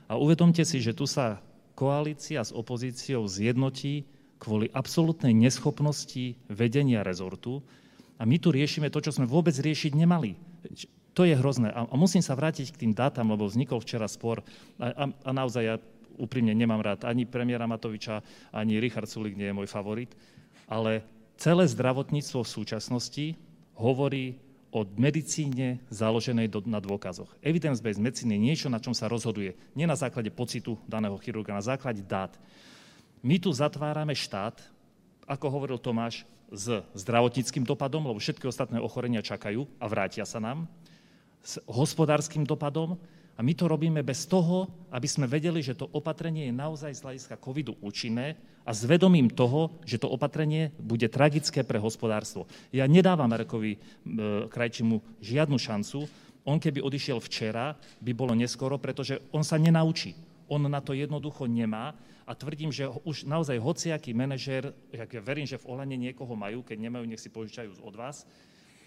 A 0.07 0.18
uvedomte 0.18 0.62
si, 0.62 0.79
že 0.83 0.94
tu 0.94 1.07
sa 1.07 1.42
koalícia 1.75 2.42
s 2.42 2.53
opozíciou 2.53 3.25
zjednotí 3.27 4.05
kvôli 4.40 4.73
absolútnej 4.73 5.37
neschopnosti 5.37 6.37
vedenia 6.49 7.05
rezortu, 7.05 7.61
a 8.20 8.22
my 8.28 8.37
tu 8.37 8.52
riešime 8.52 8.92
to, 8.92 9.00
čo 9.00 9.16
sme 9.16 9.24
vôbec 9.24 9.56
riešiť 9.56 9.96
nemali. 9.96 10.37
To 11.16 11.24
je 11.24 11.33
hrozné. 11.33 11.72
A, 11.72 11.88
musím 11.96 12.20
sa 12.20 12.37
vrátiť 12.37 12.76
k 12.76 12.80
tým 12.85 12.92
dátam, 12.92 13.33
lebo 13.33 13.48
vznikol 13.48 13.80
včera 13.80 14.04
spor. 14.04 14.44
A, 14.76 14.92
a, 14.92 15.04
a 15.09 15.30
naozaj 15.33 15.62
ja 15.64 15.76
úprimne 16.20 16.52
nemám 16.52 16.85
rád 16.85 17.09
ani 17.09 17.24
premiéra 17.24 17.64
Matoviča, 17.64 18.20
ani 18.52 18.76
Richard 18.76 19.09
Sulik 19.09 19.40
nie 19.40 19.48
je 19.48 19.56
môj 19.56 19.72
favorit. 19.72 20.12
Ale 20.68 21.00
celé 21.40 21.64
zdravotníctvo 21.64 22.44
v 22.44 22.52
súčasnosti 22.61 23.26
hovorí 23.72 24.37
o 24.70 24.85
medicíne 24.85 25.83
založenej 25.90 26.46
do, 26.46 26.61
na 26.68 26.78
dôkazoch. 26.78 27.33
Evidence-based 27.42 27.98
medicine 27.98 28.37
je 28.37 28.44
niečo, 28.52 28.68
na 28.70 28.78
čom 28.78 28.94
sa 28.94 29.11
rozhoduje. 29.11 29.56
Nie 29.74 29.88
na 29.88 29.98
základe 29.98 30.30
pocitu 30.30 30.78
daného 30.87 31.18
chirurga, 31.18 31.56
na 31.56 31.64
základe 31.64 32.04
dát. 32.06 32.37
My 33.24 33.42
tu 33.42 33.50
zatvárame 33.50 34.14
štát, 34.14 34.62
ako 35.26 35.46
hovoril 35.50 35.78
Tomáš, 35.83 36.22
s 36.50 36.82
zdravotníckým 36.98 37.62
dopadom, 37.62 38.10
lebo 38.10 38.18
všetky 38.18 38.46
ostatné 38.50 38.82
ochorenia 38.82 39.22
čakajú 39.22 39.66
a 39.78 39.86
vrátia 39.86 40.26
sa 40.26 40.42
nám, 40.42 40.66
s 41.40 41.56
hospodárskym 41.64 42.44
dopadom 42.44 43.00
a 43.38 43.40
my 43.40 43.56
to 43.56 43.64
robíme 43.64 44.04
bez 44.04 44.28
toho, 44.28 44.68
aby 44.92 45.08
sme 45.08 45.24
vedeli, 45.24 45.64
že 45.64 45.72
to 45.72 45.88
opatrenie 45.96 46.52
je 46.52 46.54
naozaj 46.54 46.92
z 46.92 47.00
hľadiska 47.00 47.40
covidu 47.40 47.72
účinné 47.80 48.36
a 48.68 48.76
s 48.76 48.84
vedomím 48.84 49.32
toho, 49.32 49.80
že 49.88 49.96
to 49.96 50.12
opatrenie 50.12 50.76
bude 50.76 51.08
tragické 51.08 51.64
pre 51.64 51.80
hospodárstvo. 51.80 52.44
Ja 52.68 52.84
nedávam 52.84 53.32
Marekovi 53.32 53.72
e, 53.72 53.78
Krajčimu 54.52 55.00
žiadnu 55.24 55.56
šancu. 55.56 56.04
On 56.44 56.60
keby 56.60 56.84
odišiel 56.84 57.16
včera, 57.24 57.80
by 58.04 58.12
bolo 58.12 58.36
neskoro, 58.36 58.76
pretože 58.76 59.16
on 59.32 59.40
sa 59.40 59.56
nenaučí. 59.56 60.12
On 60.44 60.60
na 60.60 60.84
to 60.84 60.92
jednoducho 60.92 61.48
nemá 61.48 61.96
a 62.31 62.38
tvrdím, 62.38 62.71
že 62.71 62.87
už 62.87 63.27
naozaj 63.27 63.59
hociaký 63.59 64.14
manažér, 64.14 64.71
ja 64.95 65.03
verím, 65.19 65.51
že 65.51 65.59
v 65.59 65.66
Olane 65.66 65.99
niekoho 65.99 66.38
majú, 66.38 66.62
keď 66.62 66.79
nemajú, 66.79 67.03
nech 67.03 67.19
si 67.19 67.27
požičajú 67.27 67.83
od 67.83 67.95
vás, 67.99 68.23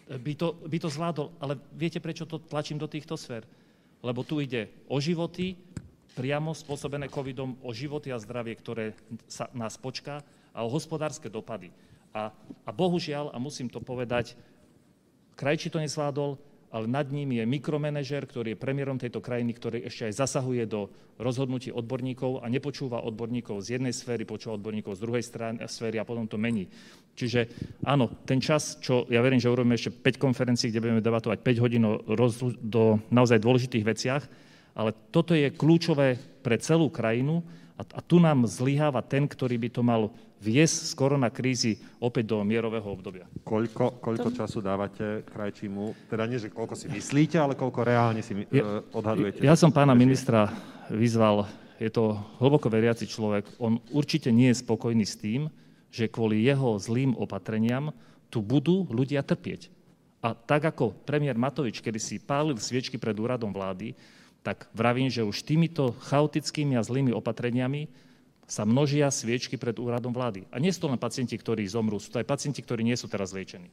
by 0.07 0.31
to, 0.39 0.55
by 0.63 0.79
to 0.79 0.87
zvládol. 0.87 1.35
Ale 1.43 1.59
viete, 1.75 1.99
prečo 1.99 2.23
to 2.23 2.39
tlačím 2.39 2.79
do 2.79 2.87
týchto 2.87 3.19
sfér? 3.19 3.43
Lebo 3.99 4.23
tu 4.23 4.39
ide 4.39 4.71
o 4.87 4.95
životy, 5.03 5.59
priamo 6.15 6.55
spôsobené 6.55 7.11
covidom, 7.11 7.59
o 7.59 7.75
životy 7.75 8.15
a 8.15 8.21
zdravie, 8.23 8.55
ktoré 8.55 8.95
sa 9.27 9.51
nás 9.51 9.75
počká 9.75 10.23
a 10.55 10.63
o 10.63 10.71
hospodárske 10.71 11.27
dopady. 11.27 11.75
A, 12.15 12.31
a 12.63 12.71
bohužiaľ, 12.71 13.35
a 13.35 13.43
musím 13.43 13.67
to 13.67 13.83
povedať, 13.83 14.39
krajči 15.35 15.67
to 15.67 15.83
nezvládol, 15.83 16.39
ale 16.73 16.89
nad 16.89 17.05
ním 17.13 17.37
je 17.37 17.45
mikromanažer, 17.45 18.25
ktorý 18.25 18.57
je 18.57 18.61
premiérom 18.61 18.97
tejto 18.97 19.21
krajiny, 19.21 19.53
ktorý 19.53 19.85
ešte 19.85 20.09
aj 20.09 20.25
zasahuje 20.25 20.65
do 20.65 20.89
rozhodnutí 21.21 21.69
odborníkov 21.69 22.41
a 22.41 22.49
nepočúva 22.49 23.05
odborníkov 23.05 23.61
z 23.61 23.77
jednej 23.77 23.93
sféry, 23.93 24.25
počúva 24.25 24.57
odborníkov 24.57 24.97
z 24.97 25.03
druhej 25.05 25.21
strany, 25.21 25.61
sféry 25.69 26.01
a 26.01 26.07
potom 26.09 26.25
to 26.25 26.41
mení. 26.41 26.65
Čiže 27.13 27.45
áno, 27.85 28.09
ten 28.25 28.41
čas, 28.41 28.81
čo 28.81 29.05
ja 29.13 29.21
verím, 29.21 29.37
že 29.37 29.53
urobíme 29.53 29.77
ešte 29.77 29.93
5 29.93 30.17
konferencií, 30.17 30.73
kde 30.73 30.81
budeme 30.81 31.05
debatovať 31.05 31.45
5 31.45 31.63
hodín 31.63 31.85
do 32.57 32.97
naozaj 33.13 33.37
dôležitých 33.37 33.85
veciach, 33.85 34.25
Ale 34.73 34.93
toto 35.13 35.37
je 35.37 35.53
kľúčové 35.53 36.17
pre 36.41 36.57
celú 36.57 36.89
krajinu 36.89 37.45
a, 37.77 37.85
a 37.85 38.01
tu 38.01 38.17
nám 38.17 38.49
zlyháva 38.49 39.05
ten, 39.05 39.29
ktorý 39.29 39.61
by 39.61 39.69
to 39.69 39.81
mal 39.85 40.09
viesť 40.43 40.91
z 40.91 40.93
koronakrízy 40.99 41.71
opäť 42.03 42.35
do 42.35 42.43
mierového 42.43 42.83
obdobia. 42.83 43.23
Koľko, 43.47 44.03
koľko 44.03 44.29
času 44.35 44.59
dávate 44.59 45.23
krajčímu? 45.23 46.11
Teda 46.11 46.27
nie, 46.27 46.35
že 46.35 46.51
koľko 46.51 46.75
si 46.75 46.91
myslíte, 46.91 47.39
ale 47.39 47.55
koľko 47.55 47.87
reálne 47.87 48.19
si 48.19 48.35
ja, 48.51 48.83
e, 48.83 48.91
odhadujete? 48.91 49.39
Ja 49.39 49.55
som 49.55 49.71
pána 49.71 49.95
ministra 49.95 50.51
vyzval, 50.91 51.47
je 51.79 51.87
to 51.87 52.19
hlboko 52.43 52.67
veriaci 52.67 53.07
človek, 53.07 53.47
on 53.63 53.79
určite 53.95 54.27
nie 54.35 54.51
je 54.51 54.59
spokojný 54.59 55.07
s 55.07 55.15
tým, 55.15 55.47
že 55.87 56.11
kvôli 56.11 56.43
jeho 56.43 56.75
zlým 56.75 57.15
opatreniam 57.15 57.95
tu 58.27 58.43
budú 58.43 58.89
ľudia 58.89 59.23
trpieť. 59.23 59.69
A 60.23 60.33
tak 60.33 60.65
ako 60.65 60.95
premiér 61.05 61.37
Matovič, 61.37 61.83
kedy 61.83 61.99
si 61.99 62.15
pálil 62.17 62.57
sviečky 62.57 62.97
pred 62.97 63.13
úradom 63.13 63.53
vlády, 63.53 63.93
tak 64.41 64.67
vravím, 64.75 65.07
že 65.07 65.23
už 65.23 65.45
týmito 65.45 65.95
chaotickými 66.09 66.75
a 66.75 66.83
zlými 66.83 67.15
opatreniami 67.15 67.87
sa 68.53 68.69
množia 68.69 69.09
sviečky 69.09 69.57
pred 69.57 69.73
úradom 69.81 70.13
vlády. 70.13 70.45
A 70.53 70.61
nie 70.61 70.69
sú 70.69 70.85
to 70.85 70.93
len 70.93 71.01
pacienti, 71.01 71.33
ktorí 71.33 71.65
zomrú, 71.65 71.97
sú 71.97 72.13
to 72.13 72.21
aj 72.21 72.29
pacienti, 72.29 72.61
ktorí 72.61 72.85
nie 72.85 72.93
sú 72.93 73.09
teraz 73.09 73.33
liečení. 73.33 73.65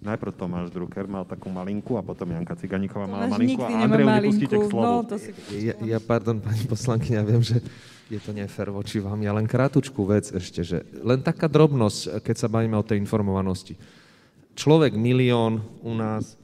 Najprv 0.00 0.32
Tomáš 0.32 0.70
Drucker 0.70 1.10
mal 1.10 1.26
takú 1.26 1.50
malinku 1.50 1.98
a 1.98 2.02
potom 2.06 2.30
Janka 2.30 2.54
Ciganíková 2.56 3.10
mala 3.10 3.26
malinku 3.26 3.60
a 3.60 3.68
Andreju 3.84 4.06
vypustíte 4.06 4.56
k 4.56 4.64
slovu. 4.70 4.86
No, 4.86 5.04
to 5.04 5.18
si... 5.18 5.34
ja, 5.60 5.74
ja, 5.82 5.98
pardon, 5.98 6.40
pani 6.40 6.64
poslankyňa, 6.64 7.20
viem, 7.26 7.42
že 7.42 7.58
je 8.08 8.16
to 8.22 8.30
nefér 8.32 8.72
voči 8.72 9.02
vám. 9.02 9.20
Ja 9.20 9.34
len 9.36 9.44
krátučku 9.44 10.08
vec 10.08 10.30
ešte, 10.32 10.64
že 10.64 10.88
len 11.04 11.20
taká 11.20 11.50
drobnosť, 11.50 12.22
keď 12.24 12.36
sa 12.38 12.48
bavíme 12.48 12.78
o 12.78 12.86
tej 12.86 13.02
informovanosti. 13.02 13.76
Človek 14.56 14.96
milión 14.96 15.60
u 15.84 15.92
nás 15.92 16.40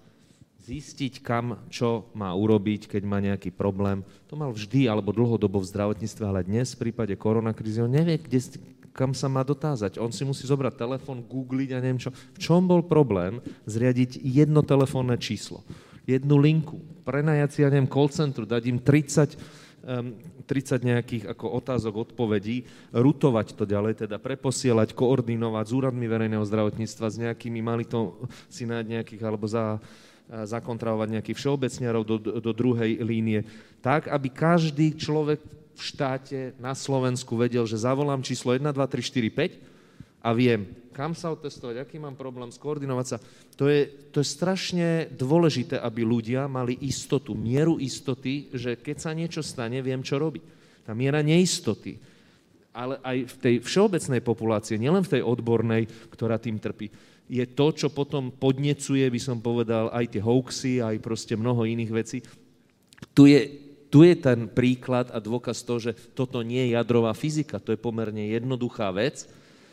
zistiť, 0.67 1.23
kam 1.23 1.63
čo 1.71 2.11
má 2.11 2.35
urobiť, 2.35 2.91
keď 2.91 3.03
má 3.07 3.23
nejaký 3.23 3.55
problém. 3.55 4.03
To 4.27 4.35
mal 4.35 4.51
vždy 4.51 4.91
alebo 4.91 5.15
dlhodobo 5.15 5.63
v 5.63 5.71
zdravotníctve, 5.71 6.25
ale 6.27 6.43
dnes 6.43 6.75
v 6.75 6.91
prípade 6.91 7.15
koronakrízy 7.15 7.79
on 7.79 7.95
nevie, 7.95 8.19
kde, 8.19 8.59
kam 8.91 9.15
sa 9.15 9.31
má 9.31 9.47
dotázať. 9.47 10.03
On 10.03 10.11
si 10.11 10.27
musí 10.27 10.43
zobrať 10.43 10.75
telefón, 10.75 11.23
googliť 11.23 11.71
a 11.71 11.79
neviem 11.79 12.03
čo. 12.03 12.11
V 12.11 12.39
čom 12.43 12.67
bol 12.67 12.83
problém 12.83 13.39
zriadiť 13.63 14.19
jedno 14.27 14.67
telefónne 14.67 15.15
číslo, 15.23 15.63
jednu 16.03 16.35
linku, 16.35 16.83
prenajať 17.07 17.49
si, 17.55 17.59
ja 17.63 17.71
neviem, 17.71 17.87
call 17.87 18.11
centru, 18.11 18.43
dať 18.43 18.63
im 18.67 18.83
30 18.83 19.39
30 19.87 20.83
nejakých 20.83 21.25
ako 21.31 21.63
otázok, 21.63 22.11
odpovedí, 22.11 22.67
rutovať 22.91 23.55
to 23.55 23.63
ďalej, 23.67 24.07
teda 24.07 24.19
preposielať, 24.19 24.95
koordinovať 24.95 25.65
s 25.71 25.73
úradmi 25.75 26.07
verejného 26.11 26.43
zdravotníctva, 26.43 27.07
s 27.07 27.17
nejakými, 27.23 27.63
mali 27.63 27.87
to 27.87 28.19
si 28.51 28.67
nájsť 28.67 28.89
nejakých, 28.91 29.23
alebo 29.23 29.47
za, 29.47 29.79
zakontravovať 30.27 31.09
nejakých 31.19 31.39
všeobecniarov 31.39 32.03
do, 32.03 32.17
do 32.19 32.53
druhej 32.53 32.99
línie, 33.03 33.47
tak, 33.79 34.11
aby 34.11 34.29
každý 34.31 34.99
človek 34.99 35.39
v 35.77 35.81
štáte 35.81 36.41
na 36.59 36.73
Slovensku 36.73 37.37
vedel, 37.37 37.69
že 37.69 37.79
zavolám 37.79 38.25
číslo 38.25 38.57
1, 38.57 38.65
2, 38.65 38.75
3, 38.75 39.03
4, 39.07 40.25
5 40.25 40.27
a 40.27 40.29
viem, 40.35 40.67
kam 40.97 41.13
sa 41.13 41.31
otestovať, 41.31 41.85
aký 41.85 42.01
mám 42.01 42.17
problém, 42.17 42.49
skoordinovať 42.49 43.07
sa. 43.07 43.21
To 43.61 43.69
je, 43.69 43.85
to 44.11 44.25
je 44.25 44.27
strašne 44.27 44.89
dôležité, 45.13 45.77
aby 45.77 46.03
ľudia 46.03 46.49
mali 46.49 46.81
istotu, 46.81 47.37
mieru 47.37 47.77
istoty, 47.77 48.49
že 48.57 48.81
keď 48.81 48.97
sa 48.97 49.13
niečo 49.13 49.45
stane, 49.45 49.79
viem, 49.85 50.01
čo 50.01 50.17
robiť. 50.17 50.43
Tá 50.89 50.97
miera 50.97 51.21
neistoty, 51.21 52.01
ale 52.73 52.97
aj 53.05 53.17
v 53.29 53.37
tej 53.41 53.55
všeobecnej 53.61 54.21
populácie, 54.25 54.81
nielen 54.81 55.05
v 55.05 55.21
tej 55.21 55.23
odbornej, 55.23 56.13
ktorá 56.13 56.41
tým 56.41 56.57
trpí, 56.57 56.89
je 57.27 57.45
to, 57.47 57.67
čo 57.75 57.89
potom 57.91 58.31
podnecuje, 58.31 59.03
by 59.07 59.21
som 59.21 59.43
povedal, 59.43 59.91
aj 59.91 60.15
tie 60.15 60.23
hoaxy, 60.23 60.73
aj 60.79 61.03
proste 61.03 61.35
mnoho 61.35 61.67
iných 61.67 61.93
vecí. 61.93 62.19
Tu 63.13 63.35
je, 63.35 63.41
tu 63.91 64.07
je 64.07 64.15
ten 64.15 64.47
príklad 64.47 65.11
a 65.11 65.19
dôkaz 65.19 65.67
toho, 65.67 65.83
že 65.83 65.93
toto 66.15 66.41
nie 66.41 66.71
je 66.71 66.75
jadrová 66.79 67.13
fyzika, 67.13 67.59
to 67.59 67.75
je 67.75 67.81
pomerne 67.83 68.31
jednoduchá 68.31 68.89
vec 68.95 69.27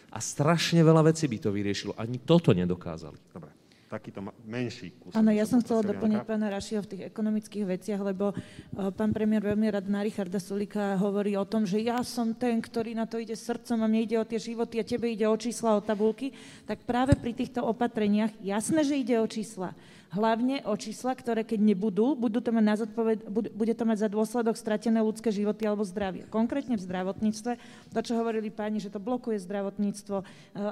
a 0.10 0.18
strašne 0.22 0.82
veľa 0.82 1.14
vecí 1.14 1.30
by 1.30 1.38
to 1.42 1.50
vyriešilo. 1.54 1.94
Ani 1.98 2.22
toto 2.22 2.54
nedokázali. 2.54 3.18
Dobre 3.32 3.63
takýto 3.94 4.26
menší 4.50 4.98
kus. 4.98 5.14
Áno, 5.14 5.30
ja 5.30 5.46
som 5.46 5.62
chcela 5.62 5.86
doplniť 5.86 6.26
pána 6.26 6.50
Rašia 6.50 6.82
v 6.82 6.90
tých 6.90 7.04
ekonomických 7.14 7.66
veciach, 7.70 8.02
lebo 8.02 8.34
uh, 8.34 8.90
pán 8.90 9.14
premiér 9.14 9.54
veľmi 9.54 9.70
rád 9.70 9.86
na 9.86 10.02
Richarda 10.02 10.42
Sulika 10.42 10.98
hovorí 10.98 11.38
o 11.38 11.46
tom, 11.46 11.70
že 11.70 11.78
ja 11.86 12.02
som 12.02 12.34
ten, 12.34 12.58
ktorý 12.58 12.98
na 12.98 13.06
to 13.06 13.22
ide 13.22 13.38
srdcom 13.38 13.86
a 13.86 13.88
mne 13.88 14.02
ide 14.10 14.18
o 14.18 14.26
tie 14.26 14.42
životy 14.42 14.82
a 14.82 14.88
tebe 14.88 15.14
ide 15.14 15.30
o 15.30 15.38
čísla, 15.38 15.78
o 15.78 15.86
tabulky, 15.86 16.34
tak 16.66 16.82
práve 16.90 17.14
pri 17.14 17.38
týchto 17.38 17.62
opatreniach 17.62 18.34
jasné, 18.42 18.82
že 18.82 18.98
ide 18.98 19.22
o 19.22 19.30
čísla 19.30 19.78
hlavne 20.14 20.62
o 20.70 20.78
čísla, 20.78 21.18
ktoré 21.18 21.42
keď 21.42 21.60
nebudú, 21.60 22.14
budú 22.14 22.40
to 22.40 22.54
mať 22.54 22.66
na 22.66 22.76
zodpoved, 22.78 23.20
bude 23.34 23.74
to 23.74 23.84
mať 23.84 23.98
za 24.06 24.10
dôsledok 24.10 24.56
stratené 24.56 25.02
ľudské 25.02 25.34
životy 25.34 25.66
alebo 25.66 25.82
zdravie. 25.82 26.30
Konkrétne 26.30 26.78
v 26.78 26.86
zdravotníctve, 26.86 27.52
to, 27.92 28.00
čo 28.00 28.14
hovorili 28.16 28.54
páni, 28.54 28.78
že 28.78 28.94
to 28.94 29.02
blokuje 29.02 29.42
zdravotníctvo. 29.42 30.18
Uh, 30.22 30.26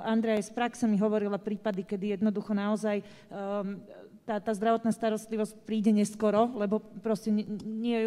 Andrea 0.05 0.37
z 0.37 0.53
praxe 0.53 0.85
mi 0.85 1.01
hovorila 1.01 1.41
prípady, 1.41 1.81
kedy 1.81 2.21
jednoducho 2.21 2.53
naozaj 2.53 3.01
um, 3.33 3.81
tá, 4.21 4.37
tá 4.37 4.53
zdravotná 4.53 4.93
starostlivosť 4.93 5.65
príde 5.65 5.89
neskoro, 5.89 6.53
lebo 6.53 6.77
proste 7.01 7.33
nie, 7.33 7.45
nie, 7.65 7.97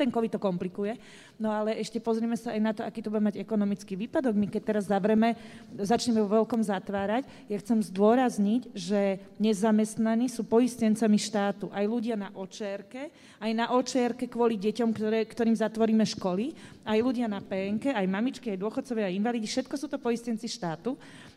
ten 0.00 0.08
COVID 0.08 0.36
to 0.36 0.40
komplikuje. 0.40 0.96
No 1.36 1.52
ale 1.52 1.76
ešte 1.76 2.00
pozrime 2.00 2.34
sa 2.40 2.56
aj 2.56 2.60
na 2.60 2.72
to, 2.72 2.80
aký 2.80 3.04
to 3.04 3.12
bude 3.12 3.20
mať 3.20 3.36
ekonomický 3.36 3.92
výpadok. 3.94 4.32
My 4.32 4.48
keď 4.48 4.62
teraz 4.64 4.88
zavreme, 4.88 5.36
začneme 5.76 6.24
vo 6.24 6.40
veľkom 6.40 6.64
zatvárať, 6.64 7.28
ja 7.52 7.56
chcem 7.60 7.84
zdôrazniť, 7.84 8.72
že 8.72 9.20
nezamestnaní 9.36 10.32
sú 10.32 10.48
poistencami 10.48 11.20
štátu. 11.20 11.68
Aj 11.68 11.84
ľudia 11.84 12.16
na 12.16 12.32
očérke, 12.32 13.12
aj 13.36 13.52
na 13.52 13.76
očérke 13.76 14.24
kvôli 14.32 14.56
deťom, 14.56 14.88
ktoré, 14.96 15.28
ktorým 15.28 15.56
zatvoríme 15.56 16.08
školy, 16.08 16.56
aj 16.88 16.98
ľudia 17.04 17.28
na 17.28 17.44
PNK, 17.44 17.92
aj 17.92 18.06
mamičky, 18.08 18.56
aj 18.56 18.62
dôchodcovia, 18.62 19.12
aj 19.12 19.18
invalidi, 19.20 19.44
všetko 19.44 19.74
sú 19.76 19.86
to 19.92 20.00
poistenci 20.00 20.48
štátu. 20.48 20.96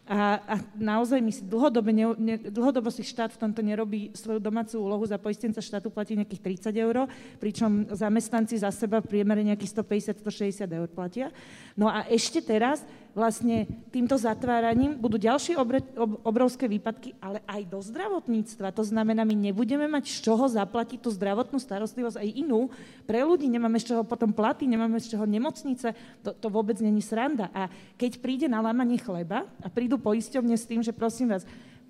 A, 0.10 0.42
a 0.42 0.56
naozaj 0.74 1.22
my 1.22 1.30
si 1.30 1.46
dlhodobo, 1.46 1.94
ne, 1.94 2.18
ne, 2.18 2.36
dlhodobo 2.42 2.90
si 2.90 3.06
štát 3.06 3.30
v 3.30 3.46
tomto 3.46 3.62
nerobí 3.62 4.10
svoju 4.18 4.42
domácu 4.42 4.82
úlohu, 4.82 5.06
za 5.06 5.22
poistenca 5.22 5.62
štátu 5.62 5.94
platí 5.94 6.18
nejakých 6.18 6.66
30 6.66 6.74
eur, 6.82 7.06
pričom 7.38 7.86
zamestnanci 7.94 8.58
za 8.58 8.74
seba 8.74 9.06
v 9.06 9.06
priemere 9.06 9.46
nejakých 9.46 9.86
150-160 10.18 10.66
eur 10.66 10.90
platia. 10.90 11.30
No 11.78 11.86
a 11.86 12.10
ešte 12.10 12.42
teraz 12.42 12.82
vlastne 13.14 13.70
týmto 13.94 14.18
zatváraním 14.18 14.98
budú 14.98 15.22
ďalšie 15.22 15.58
obre, 15.58 15.86
ob, 15.94 16.18
obrovské 16.26 16.66
výpadky, 16.66 17.14
ale 17.22 17.46
aj 17.46 17.62
do 17.70 17.78
zdravotníctva. 17.84 18.74
To 18.74 18.82
znamená, 18.82 19.28
my 19.28 19.36
nebudeme 19.38 19.86
mať 19.86 20.10
z 20.10 20.18
čoho 20.26 20.50
zaplatiť 20.50 21.04
tú 21.04 21.14
zdravotnú 21.14 21.62
starostlivosť 21.62 22.18
aj 22.18 22.30
inú. 22.34 22.74
Pre 23.06 23.20
ľudí 23.22 23.46
nemáme 23.46 23.78
z 23.78 23.94
čoho 23.94 24.02
potom 24.08 24.34
platy, 24.34 24.66
nemáme 24.66 24.98
z 25.04 25.14
čoho 25.14 25.28
nemocnice. 25.28 25.94
To, 26.26 26.32
to 26.34 26.48
vôbec 26.50 26.80
není 26.82 27.04
sranda. 27.04 27.52
A 27.52 27.68
keď 28.00 28.24
príde 28.24 28.48
na 28.48 28.64
lámanie 28.64 28.98
chleba 28.98 29.46
a 29.60 29.68
prídu 29.68 29.99
poisťovne 30.00 30.56
s 30.56 30.66
tým, 30.66 30.82
že 30.82 30.96
prosím 30.96 31.36
vás, 31.36 31.44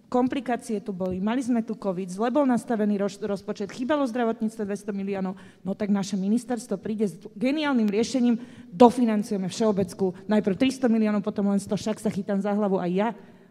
komplikácie 0.09 0.81
tu 0.81 0.89
boli, 0.89 1.21
mali 1.21 1.39
sme 1.45 1.61
tu 1.61 1.77
COVID, 1.77 2.09
zle 2.09 2.33
bol 2.33 2.43
nastavený 2.49 2.97
roz, 2.97 3.21
rozpočet, 3.21 3.69
chýbalo 3.69 4.09
zdravotníctve 4.09 4.65
200 4.65 4.89
miliónov, 4.89 5.37
no 5.61 5.77
tak 5.77 5.93
naše 5.93 6.17
ministerstvo 6.17 6.81
príde 6.81 7.05
s 7.05 7.15
geniálnym 7.37 7.85
riešením, 7.85 8.41
dofinancujeme 8.73 9.45
všeobeckú, 9.45 10.25
najprv 10.25 10.55
300 10.57 10.89
miliónov, 10.89 11.21
potom 11.21 11.53
len 11.53 11.61
100, 11.61 11.69
však 11.69 11.97
sa 12.01 12.09
chytám 12.09 12.41
za 12.41 12.51
hlavu 12.57 12.81
aj 12.81 12.91
ja, 12.91 13.09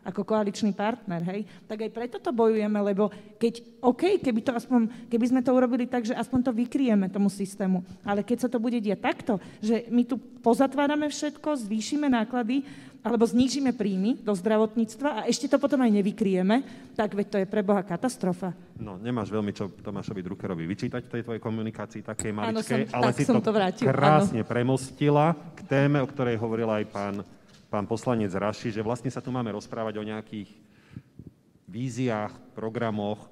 ako 0.08 0.24
koaličný 0.24 0.72
partner, 0.72 1.20
hej, 1.20 1.44
tak 1.68 1.84
aj 1.84 1.90
preto 1.92 2.16
to 2.16 2.32
bojujeme, 2.32 2.80
lebo 2.80 3.12
keď, 3.36 3.60
OK, 3.84 4.16
keby, 4.24 4.40
to 4.40 4.56
aspoň, 4.56 4.88
keby 5.12 5.26
sme 5.28 5.40
to 5.44 5.52
urobili 5.52 5.84
tak, 5.84 6.08
že 6.08 6.16
aspoň 6.16 6.48
to 6.48 6.52
vykrieme 6.56 7.12
tomu 7.12 7.28
systému, 7.28 7.84
ale 8.00 8.24
keď 8.24 8.46
sa 8.46 8.48
to 8.48 8.56
bude 8.56 8.80
diať 8.80 9.04
takto, 9.04 9.36
že 9.60 9.84
my 9.92 10.08
tu 10.08 10.16
pozatvárame 10.40 11.12
všetko, 11.12 11.60
zvýšime 11.60 12.08
náklady, 12.08 12.64
alebo 13.02 13.24
znížime 13.24 13.70
príjmy 13.70 14.18
do 14.20 14.34
zdravotníctva 14.34 15.22
a 15.22 15.26
ešte 15.30 15.46
to 15.46 15.56
potom 15.62 15.78
aj 15.86 15.90
nevykrieme, 16.02 16.66
tak 16.98 17.14
veď 17.14 17.26
to 17.30 17.36
je 17.42 17.46
pre 17.46 17.62
Boha 17.62 17.86
katastrofa. 17.86 18.50
No, 18.74 18.98
nemáš 18.98 19.30
veľmi 19.30 19.54
čo 19.54 19.70
Tomášovi 19.70 20.20
Druckerovi 20.22 20.66
vyčítať 20.66 21.02
v 21.06 21.12
tej 21.18 21.22
tvojej 21.22 21.42
komunikácii 21.42 22.02
takej 22.02 22.32
maličkej, 22.34 22.82
ale 22.90 23.10
si 23.14 23.22
to, 23.22 23.38
to 23.38 23.52
vrátil, 23.54 23.86
krásne 23.86 24.42
áno. 24.42 24.50
premostila 24.50 25.34
k 25.54 25.60
téme, 25.66 26.02
o 26.02 26.10
ktorej 26.10 26.36
hovoril 26.42 26.68
aj 26.68 26.84
pán, 26.90 27.16
pán 27.70 27.86
poslanec 27.86 28.34
Raši, 28.34 28.74
že 28.74 28.82
vlastne 28.82 29.10
sa 29.14 29.22
tu 29.22 29.30
máme 29.30 29.54
rozprávať 29.54 30.02
o 30.02 30.04
nejakých 30.06 30.50
víziách, 31.70 32.34
programoch 32.58 33.30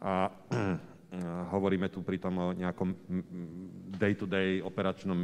a 0.00 0.28
hovoríme 1.56 1.88
tu 1.88 2.04
pritom 2.04 2.34
o 2.36 2.48
nejakom 2.54 2.94
day-to-day 3.96 4.62
operačnom 4.62 5.18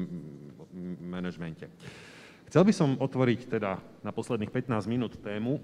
manažmente. 1.07 1.71
Chcel 2.57 2.73
by 2.73 2.73
som 2.73 2.97
otvoriť 2.97 3.53
teda 3.53 3.77
na 4.01 4.17
posledných 4.17 4.49
15 4.49 4.89
minút 4.89 5.21
tému. 5.21 5.61
E, 5.61 5.63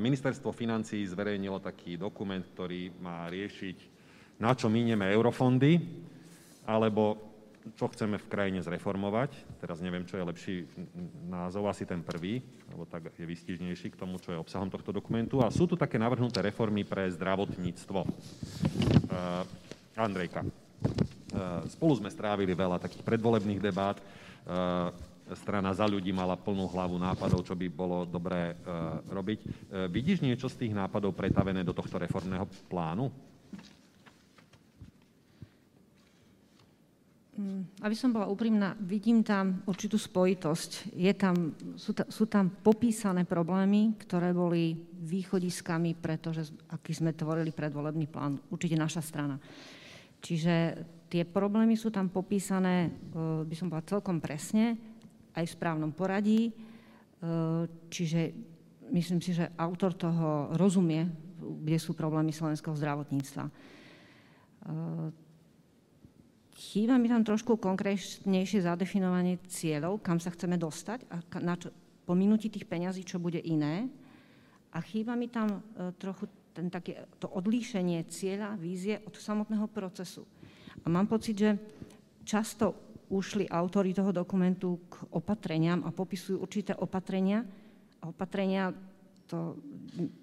Ministerstvo 0.00 0.48
financí 0.48 1.04
zverejnilo 1.04 1.60
taký 1.60 2.00
dokument, 2.00 2.40
ktorý 2.40 2.96
má 2.96 3.28
riešiť, 3.28 3.76
na 4.40 4.56
čo 4.56 4.72
minieme 4.72 5.12
eurofondy, 5.12 5.84
alebo 6.64 7.20
čo 7.76 7.92
chceme 7.92 8.16
v 8.16 8.24
krajine 8.24 8.64
zreformovať. 8.64 9.36
Teraz 9.60 9.84
neviem, 9.84 10.08
čo 10.08 10.16
je 10.16 10.24
lepší 10.24 10.56
názov, 11.28 11.68
asi 11.68 11.84
ten 11.84 12.00
prvý, 12.00 12.40
lebo 12.72 12.88
tak 12.88 13.12
je 13.12 13.28
vystižnejší 13.28 13.92
k 13.92 14.00
tomu, 14.00 14.16
čo 14.16 14.32
je 14.32 14.40
obsahom 14.40 14.72
tohto 14.72 14.96
dokumentu. 14.96 15.44
A 15.44 15.52
sú 15.52 15.68
tu 15.68 15.76
také 15.76 16.00
navrhnuté 16.00 16.40
reformy 16.40 16.88
pre 16.88 17.04
zdravotníctvo. 17.12 18.00
Uh, 19.12 19.44
Andrejka. 20.00 20.40
spolu 21.68 22.00
sme 22.00 22.08
strávili 22.08 22.56
veľa 22.56 22.80
takých 22.80 23.04
predvolebných 23.04 23.60
debát. 23.60 24.00
Strana 25.32 25.72
za 25.72 25.88
ľudí 25.88 26.12
mala 26.12 26.36
plnú 26.36 26.68
hlavu 26.68 26.96
nápadov, 27.00 27.44
čo 27.46 27.56
by 27.56 27.66
bolo 27.72 28.04
dobré 28.04 28.56
robiť. 29.08 29.38
Vidíš 29.88 30.20
niečo 30.20 30.50
z 30.50 30.66
tých 30.66 30.72
nápadov 30.76 31.16
pretavené 31.16 31.64
do 31.64 31.72
tohto 31.72 31.96
reformného 31.96 32.44
plánu? 32.68 33.08
Mm, 37.32 37.64
aby 37.80 37.96
som 37.96 38.12
bola 38.12 38.28
úprimná, 38.28 38.76
vidím 38.76 39.24
tam 39.24 39.64
určitú 39.64 39.96
spojitosť. 39.96 40.92
Je 40.92 41.08
tam, 41.16 41.56
sú, 41.80 41.96
ta, 41.96 42.04
sú 42.04 42.28
tam 42.28 42.52
popísané 42.52 43.24
problémy, 43.24 43.96
ktoré 43.96 44.36
boli 44.36 44.76
východiskami, 45.00 45.96
pretože 45.96 46.52
aký 46.68 46.92
sme 46.92 47.16
tvorili 47.16 47.48
predvolebný 47.48 48.04
plán, 48.04 48.36
určite 48.52 48.76
naša 48.76 49.00
strana. 49.00 49.40
Čiže 50.20 50.84
tie 51.08 51.24
problémy 51.24 51.72
sú 51.72 51.88
tam 51.88 52.12
popísané, 52.12 52.92
e, 52.92 53.48
by 53.48 53.54
som 53.56 53.72
bola 53.72 53.80
celkom 53.88 54.20
presne, 54.20 54.91
aj 55.36 55.44
v 55.48 55.54
správnom 55.56 55.92
poradí. 55.92 56.50
E, 56.50 56.52
čiže 57.88 58.32
myslím 58.92 59.20
si, 59.20 59.32
že 59.36 59.52
autor 59.56 59.96
toho 59.96 60.52
rozumie, 60.56 61.08
kde 61.40 61.78
sú 61.80 61.96
problémy 61.96 62.30
slovenského 62.30 62.76
zdravotníctva. 62.76 63.44
E, 63.48 63.52
Chýba 66.62 66.94
mi 66.94 67.10
tam 67.10 67.26
trošku 67.26 67.58
konkrétnejšie 67.58 68.62
zadefinovanie 68.62 69.40
cieľov, 69.50 69.98
kam 69.98 70.22
sa 70.22 70.30
chceme 70.30 70.54
dostať 70.54 71.10
a 71.10 71.16
na 71.42 71.58
čo, 71.58 71.74
po 72.06 72.14
minutí 72.14 72.52
tých 72.52 72.70
peňazí, 72.70 73.02
čo 73.02 73.18
bude 73.18 73.42
iné. 73.42 73.90
A 74.70 74.78
chýba 74.78 75.18
mi 75.18 75.26
tam 75.26 75.58
e, 75.58 75.90
trochu 75.98 76.30
ten 76.54 76.70
také, 76.70 77.08
to 77.16 77.26
odlíšenie 77.32 78.04
cieľa, 78.06 78.60
vízie 78.60 79.00
od 79.02 79.16
samotného 79.16 79.66
procesu. 79.72 80.22
A 80.84 80.92
mám 80.92 81.08
pocit, 81.08 81.34
že 81.34 81.50
často 82.22 82.91
ušli 83.12 83.44
autory 83.52 83.92
toho 83.92 84.08
dokumentu 84.08 84.88
k 84.88 85.04
opatreniam 85.12 85.84
a 85.84 85.92
popisujú 85.92 86.40
určité 86.40 86.72
opatrenia. 86.72 87.44
A 88.00 88.08
opatrenia 88.08 88.72
to 89.28 89.60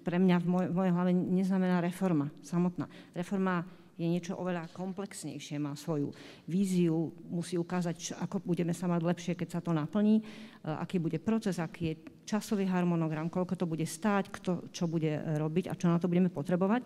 pre 0.02 0.18
mňa 0.18 0.36
v, 0.42 0.46
moj, 0.46 0.64
v 0.70 0.74
mojej 0.74 0.92
hlave 0.94 1.12
neznamená 1.14 1.78
reforma 1.78 2.34
samotná. 2.42 2.90
Reforma 3.14 3.62
je 4.00 4.08
niečo 4.08 4.32
oveľa 4.40 4.72
komplexnejšie, 4.72 5.60
má 5.60 5.76
svoju 5.76 6.08
víziu, 6.48 7.12
musí 7.28 7.60
ukázať, 7.60 8.16
ako 8.16 8.40
budeme 8.40 8.72
sa 8.72 8.88
mať 8.88 9.00
lepšie, 9.04 9.32
keď 9.36 9.48
sa 9.52 9.60
to 9.60 9.76
naplní, 9.76 10.18
e, 10.18 10.22
aký 10.64 10.96
bude 10.96 11.20
proces, 11.20 11.60
aký 11.60 11.92
je 11.92 12.00
časový 12.24 12.64
harmonogram, 12.64 13.28
koľko 13.28 13.60
to 13.60 13.68
bude 13.68 13.84
stáť, 13.84 14.32
kto 14.32 14.72
čo 14.72 14.88
bude 14.88 15.20
robiť 15.36 15.68
a 15.68 15.76
čo 15.76 15.92
na 15.92 16.00
to 16.00 16.08
budeme 16.08 16.32
potrebovať. 16.32 16.80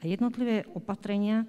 A 0.00 0.02
jednotlivé 0.08 0.64
opatrenia 0.72 1.44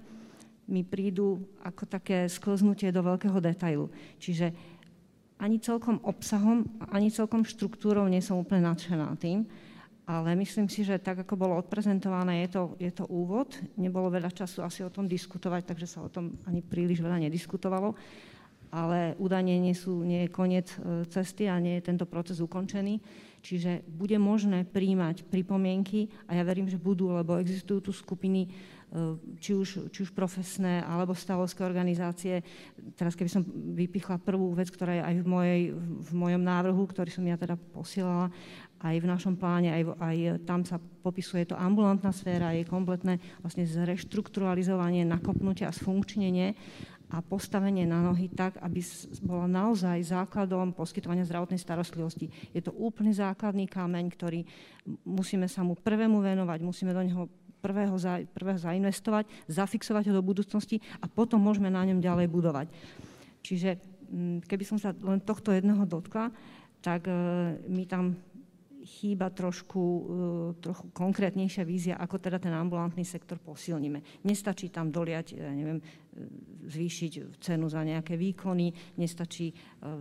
mi 0.66 0.82
prídu 0.82 1.42
ako 1.62 1.86
také 1.86 2.26
sklznutie 2.26 2.90
do 2.90 3.02
veľkého 3.02 3.38
detailu. 3.38 3.90
Čiže 4.18 4.50
ani 5.36 5.60
celkom 5.60 6.00
obsahom, 6.02 6.64
ani 6.90 7.12
celkom 7.12 7.44
štruktúrou 7.44 8.08
nie 8.08 8.24
som 8.24 8.40
úplne 8.40 8.64
nadšená 8.66 9.14
tým, 9.20 9.44
ale 10.06 10.38
myslím 10.38 10.70
si, 10.70 10.86
že 10.86 11.02
tak, 11.02 11.26
ako 11.26 11.34
bolo 11.34 11.58
odprezentované, 11.58 12.46
je 12.46 12.50
to, 12.54 12.62
je 12.78 12.92
to 12.94 13.04
úvod. 13.10 13.50
Nebolo 13.74 14.06
veľa 14.06 14.30
času 14.30 14.62
asi 14.62 14.86
o 14.86 14.90
tom 14.90 15.10
diskutovať, 15.10 15.74
takže 15.74 15.86
sa 15.90 15.98
o 16.06 16.08
tom 16.08 16.38
ani 16.46 16.62
príliš 16.62 17.02
veľa 17.02 17.26
nediskutovalo. 17.26 17.90
Ale 18.70 19.18
údajne 19.18 19.58
nie, 19.58 19.74
sú, 19.74 20.06
nie 20.06 20.26
je 20.26 20.34
koniec 20.34 20.70
e, 20.78 21.06
cesty 21.10 21.50
a 21.50 21.58
nie 21.58 21.78
je 21.78 21.86
tento 21.90 22.06
proces 22.06 22.38
ukončený. 22.38 23.02
Čiže 23.42 23.82
bude 23.86 24.18
možné 24.18 24.62
príjmať 24.66 25.26
pripomienky 25.26 26.10
a 26.30 26.38
ja 26.38 26.42
verím, 26.46 26.70
že 26.70 26.78
budú, 26.78 27.10
lebo 27.10 27.38
existujú 27.38 27.90
tu 27.90 27.92
skupiny, 27.94 28.50
či 29.42 29.52
už, 29.52 29.90
či 29.90 29.98
už 30.06 30.14
profesné 30.14 30.80
alebo 30.80 31.12
stavovské 31.12 31.66
organizácie. 31.66 32.40
Teraz 32.94 33.18
keby 33.18 33.28
som 33.28 33.42
vypichla 33.74 34.22
prvú 34.22 34.54
vec, 34.54 34.70
ktorá 34.70 34.94
je 34.94 35.02
aj 35.02 35.14
v, 35.20 35.26
mojej, 35.26 35.62
v 35.76 36.10
mojom 36.14 36.42
návrhu, 36.42 36.82
ktorý 36.86 37.10
som 37.10 37.26
ja 37.26 37.34
teda 37.34 37.58
posielala, 37.58 38.30
aj 38.80 38.96
v 39.02 39.10
našom 39.10 39.34
pláne, 39.34 39.72
aj, 39.72 39.82
aj 39.98 40.16
tam 40.46 40.62
sa 40.62 40.76
popisuje 40.78 41.48
to 41.48 41.56
ambulantná 41.58 42.12
sféra, 42.12 42.54
je 42.54 42.68
kompletné 42.68 43.18
vlastne 43.40 43.64
zreštrukturalizovanie, 43.66 45.02
nakopnutie 45.02 45.64
a 45.64 45.74
sfunkčnenie 45.74 46.54
a 47.06 47.22
postavenie 47.22 47.86
na 47.86 48.02
nohy 48.02 48.26
tak, 48.26 48.58
aby 48.58 48.82
bola 49.22 49.46
naozaj 49.46 50.02
základom 50.10 50.74
poskytovania 50.74 51.22
zdravotnej 51.22 51.58
starostlivosti. 51.58 52.26
Je 52.50 52.62
to 52.62 52.74
úplne 52.74 53.14
základný 53.14 53.70
kameň, 53.70 54.04
ktorý 54.10 54.42
musíme 55.06 55.46
sa 55.46 55.62
mu 55.62 55.78
prvému 55.78 56.18
venovať, 56.18 56.58
musíme 56.66 56.90
do 56.90 57.02
neho 57.06 57.24
prvého, 57.66 57.98
za, 57.98 58.22
prvého 58.30 58.62
zainvestovať, 58.62 59.26
zafixovať 59.50 60.14
ho 60.14 60.14
do 60.14 60.22
budúcnosti 60.22 60.78
a 61.02 61.10
potom 61.10 61.42
môžeme 61.42 61.66
na 61.66 61.82
ňom 61.82 61.98
ďalej 61.98 62.30
budovať. 62.30 62.66
Čiže 63.42 63.82
mm, 64.06 64.46
keby 64.46 64.62
som 64.62 64.78
sa 64.78 64.94
len 64.94 65.18
tohto 65.18 65.50
jedného 65.50 65.82
dotkla, 65.82 66.30
tak 66.78 67.10
e, 67.10 67.14
my 67.66 67.82
tam 67.90 68.14
chýba 68.86 69.34
trošku, 69.34 69.82
e, 69.82 70.02
trochu 70.62 70.86
konkrétnejšia 70.94 71.66
vízia, 71.66 71.98
ako 71.98 72.22
teda 72.22 72.38
ten 72.38 72.54
ambulantný 72.54 73.02
sektor 73.02 73.42
posilníme. 73.42 74.22
Nestačí 74.22 74.70
tam 74.70 74.94
doliať, 74.94 75.34
ja 75.34 75.50
neviem, 75.50 75.82
zvýšiť 76.66 77.38
cenu 77.38 77.66
za 77.70 77.86
nejaké 77.86 78.18
výkony, 78.18 78.74
nestačí 78.98 79.52
e, 79.52 79.54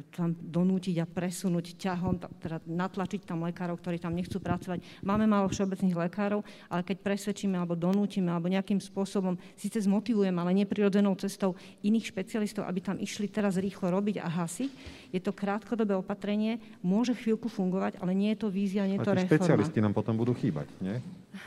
tam 0.09 0.33
donútiť 0.33 0.95
a 1.03 1.05
presunúť 1.05 1.77
ťahom, 1.77 2.17
teda 2.41 2.57
natlačiť 2.65 3.21
tam 3.27 3.45
lekárov, 3.45 3.77
ktorí 3.77 4.01
tam 4.01 4.17
nechcú 4.17 4.41
pracovať. 4.41 4.81
Máme 5.05 5.29
málo 5.29 5.51
všeobecných 5.51 6.09
lekárov, 6.09 6.41
ale 6.71 6.81
keď 6.81 6.97
presvedčíme 7.05 7.53
alebo 7.53 7.77
donútime 7.77 8.33
alebo 8.33 8.49
nejakým 8.49 8.81
spôsobom 8.81 9.37
síce 9.53 9.85
zmotivujeme, 9.85 10.41
ale 10.41 10.57
neprirodzenou 10.65 11.13
cestou 11.21 11.53
iných 11.85 12.09
špecialistov, 12.09 12.65
aby 12.65 12.79
tam 12.81 12.97
išli 12.97 13.29
teraz 13.29 13.61
rýchlo 13.61 13.93
robiť 13.93 14.23
a 14.23 14.27
hasiť, 14.27 14.71
je 15.13 15.21
to 15.21 15.31
krátkodobé 15.31 15.93
opatrenie, 15.93 16.57
môže 16.81 17.13
chvíľku 17.13 17.47
fungovať, 17.47 18.01
ale 18.01 18.17
nie 18.17 18.33
je 18.33 18.39
to 18.41 18.47
vízia, 18.49 18.89
nie 18.89 18.97
je 18.97 19.05
to 19.05 19.13
reforma. 19.13 19.37
špecialisti 19.37 19.79
nám 19.79 19.93
potom 19.93 20.17
budú 20.17 20.33
chýbať, 20.33 20.67
nie? 20.81 20.97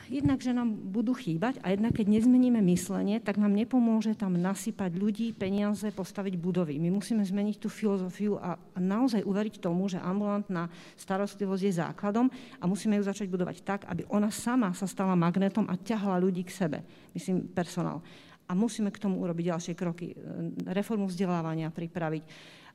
Jednak, 0.09 0.41
že 0.41 0.57
nám 0.57 0.73
budú 0.73 1.13
chýbať 1.13 1.61
a 1.65 1.73
jednak, 1.73 1.97
keď 1.97 2.07
nezmeníme 2.09 2.61
myslenie, 2.73 3.21
tak 3.21 3.37
nám 3.37 3.53
nepomôže 3.53 4.17
tam 4.17 4.37
nasypať 4.37 4.95
ľudí, 4.97 5.33
peniaze, 5.37 5.85
postaviť 5.93 6.35
budovy. 6.41 6.81
My 6.81 6.93
musíme 6.93 7.25
zmeniť 7.25 7.57
tú 7.61 7.69
filozofiu 7.73 8.37
a, 8.41 8.57
naozaj 8.77 9.25
uveriť 9.25 9.61
tomu, 9.61 9.89
že 9.89 10.01
ambulantná 10.01 10.69
starostlivosť 10.97 11.63
je 11.65 11.73
základom 11.81 12.27
a 12.61 12.65
musíme 12.65 12.97
ju 13.01 13.05
začať 13.05 13.27
budovať 13.29 13.57
tak, 13.65 13.81
aby 13.89 14.05
ona 14.13 14.33
sama 14.33 14.73
sa 14.73 14.89
stala 14.89 15.13
magnetom 15.19 15.69
a 15.69 15.75
ťahla 15.77 16.21
ľudí 16.21 16.45
k 16.45 16.55
sebe, 16.55 16.79
myslím 17.13 17.49
personál. 17.51 18.01
A 18.49 18.57
musíme 18.57 18.89
k 18.89 18.97
tomu 18.97 19.21
urobiť 19.21 19.53
ďalšie 19.53 19.75
kroky. 19.77 20.17
Reformu 20.65 21.05
vzdelávania 21.05 21.69
pripraviť 21.69 22.25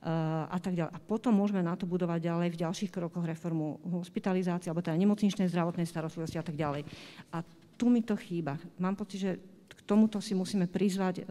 a 0.03 0.57
tak 0.59 0.75
ďalej. 0.75 0.91
A 0.91 0.99
potom 0.99 1.31
môžeme 1.31 1.63
na 1.63 1.79
to 1.79 1.87
budovať 1.87 2.19
ďalej 2.27 2.49
v 2.51 2.61
ďalších 2.67 2.91
krokoch 2.91 3.23
reformu 3.23 3.79
hospitalizácie 4.03 4.67
alebo 4.67 4.83
teda 4.83 4.99
nemocničnej 4.99 5.47
zdravotnej 5.47 5.87
starostlivosti 5.87 6.35
a 6.35 6.45
tak 6.45 6.59
ďalej. 6.59 6.83
A 7.31 7.39
tu 7.79 7.87
mi 7.87 8.03
to 8.03 8.19
chýba. 8.19 8.59
Mám 8.77 8.99
pocit, 8.99 9.19
že 9.23 9.31
k 9.73 9.79
tomuto 9.87 10.21
si 10.21 10.37
musíme 10.37 10.69
prizvať 10.69 11.15
e, 11.19 11.23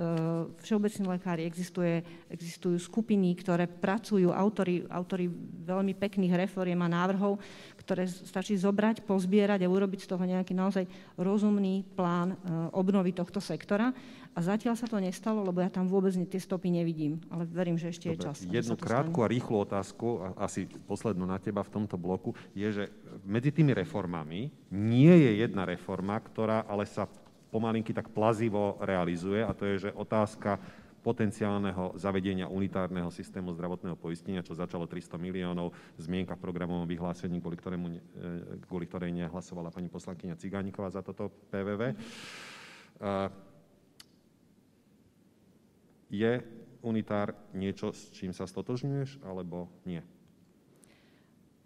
všeobecní 0.65 1.05
lekári. 1.07 1.47
Existuje, 1.47 2.03
existujú 2.29 2.77
skupiny, 2.81 3.37
ktoré 3.39 3.71
pracujú, 3.71 4.35
autory, 4.35 4.83
autory 4.91 5.31
veľmi 5.63 5.95
pekných 5.95 6.49
reforiem 6.49 6.81
a 6.83 6.91
návrhov, 6.91 7.39
ktoré 7.83 8.07
stačí 8.07 8.55
zobrať, 8.55 9.03
pozbierať 9.03 9.67
a 9.67 9.73
urobiť 9.73 10.07
z 10.07 10.11
toho 10.11 10.25
nejaký 10.25 10.55
naozaj 10.55 10.87
rozumný 11.19 11.83
plán 11.99 12.33
e, 12.33 12.37
obnovy 12.73 13.11
tohto 13.11 13.43
sektora 13.43 13.91
a 14.33 14.39
zatiaľ 14.41 14.79
sa 14.81 14.89
to 14.89 14.97
nestalo, 14.97 15.45
lebo 15.45 15.61
ja 15.61 15.69
tam 15.69 15.85
vôbec 15.91 16.15
tie 16.15 16.41
stopy 16.41 16.73
nevidím. 16.73 17.21
Ale 17.29 17.45
verím, 17.45 17.77
že 17.77 17.93
ešte 17.93 18.09
Dobre, 18.09 18.17
je 18.17 18.25
čas. 18.25 18.37
Jednu 18.49 18.81
krátku 18.81 19.21
stane. 19.21 19.27
a 19.29 19.33
rýchlu 19.35 19.57
otázku, 19.61 20.07
asi 20.41 20.65
poslednú 20.89 21.29
na 21.29 21.37
teba 21.37 21.61
v 21.61 21.75
tomto 21.77 22.01
bloku, 22.01 22.33
je, 22.57 22.69
že 22.73 22.85
medzi 23.29 23.53
tými 23.53 23.77
reformami 23.77 24.49
nie 24.73 25.13
je 25.13 25.45
jedna 25.45 25.69
reforma, 25.69 26.17
ktorá 26.17 26.65
ale 26.65 26.89
sa 26.89 27.05
pomalinky 27.53 27.93
tak 27.93 28.09
plazivo 28.09 28.81
realizuje 28.81 29.45
a 29.45 29.53
to 29.53 29.69
je, 29.69 29.89
že 29.89 29.91
otázka 29.93 30.57
potenciálneho 31.03 31.99
zavedenia 31.99 32.47
unitárneho 32.47 33.11
systému 33.11 33.51
zdravotného 33.53 33.99
poistenia, 33.99 34.47
čo 34.47 34.55
začalo 34.55 34.87
300 34.87 35.19
miliónov, 35.19 35.75
zmienka 35.99 36.39
v 36.39 36.45
programovom 36.47 36.87
vyhlásení, 36.87 37.43
kvôli, 37.43 37.59
ktorému, 37.59 37.87
e, 37.91 38.01
kvôli 38.71 38.87
ktorej 38.87 39.11
nehlasovala 39.11 39.75
pani 39.75 39.91
poslankyňa 39.91 40.39
Cigániková 40.39 40.95
za 40.95 41.03
toto 41.03 41.29
PVV. 41.51 41.99
Je 46.13 46.33
unitár 46.85 47.35
niečo, 47.57 47.91
s 47.91 48.13
čím 48.13 48.31
sa 48.37 48.45
stotožňuješ, 48.45 49.25
alebo 49.25 49.67
nie? 49.89 50.05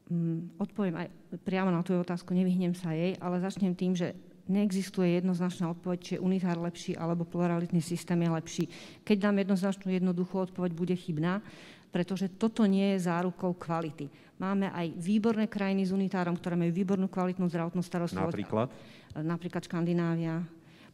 Mm, 0.07 0.55
odpoviem 0.63 0.97
aj 1.03 1.09
priamo 1.43 1.75
na 1.75 1.83
tú 1.83 1.99
otázku, 1.99 2.31
nevyhnem 2.31 2.79
sa 2.79 2.95
jej, 2.95 3.19
ale 3.19 3.43
začnem 3.43 3.75
tým, 3.75 3.99
že 3.99 4.15
neexistuje 4.47 5.19
jednoznačná 5.19 5.71
odpoveď, 5.75 5.99
či 6.03 6.11
je 6.17 6.25
unitár 6.25 6.59
lepší 6.59 6.93
alebo 6.95 7.27
pluralitný 7.27 7.83
systém 7.83 8.19
je 8.23 8.31
lepší. 8.31 8.65
Keď 9.03 9.17
dám 9.19 9.37
jednoznačnú 9.43 9.89
jednoduchú 9.91 10.51
odpoveď, 10.51 10.71
bude 10.75 10.97
chybná, 10.97 11.43
pretože 11.91 12.31
toto 12.35 12.67
nie 12.67 12.95
je 12.95 13.07
zárukou 13.07 13.55
kvality. 13.57 14.11
Máme 14.37 14.69
aj 14.69 14.93
výborné 15.01 15.49
krajiny 15.49 15.89
s 15.89 15.97
unitárom, 15.97 16.37
ktoré 16.37 16.55
majú 16.61 16.73
výbornú 16.73 17.09
kvalitnú 17.09 17.49
zdravotnú 17.49 17.81
starostlivosť. 17.81 18.37
Napríklad? 18.37 18.69
Napríklad 19.17 19.63
Škandinávia, 19.65 20.45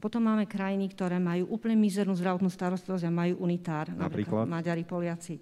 Potom 0.03 0.27
máme 0.27 0.51
krajiny, 0.51 0.91
ktoré 0.91 1.23
majú 1.23 1.55
úplne 1.55 1.79
mizernú 1.79 2.19
zdravotnú 2.19 2.51
starostlivosť 2.51 3.07
a 3.07 3.15
majú 3.15 3.39
unitár, 3.47 3.87
napríklad, 3.95 4.11
napríklad 4.11 4.45
Maďari, 4.51 4.83
Poliaci. 4.83 5.39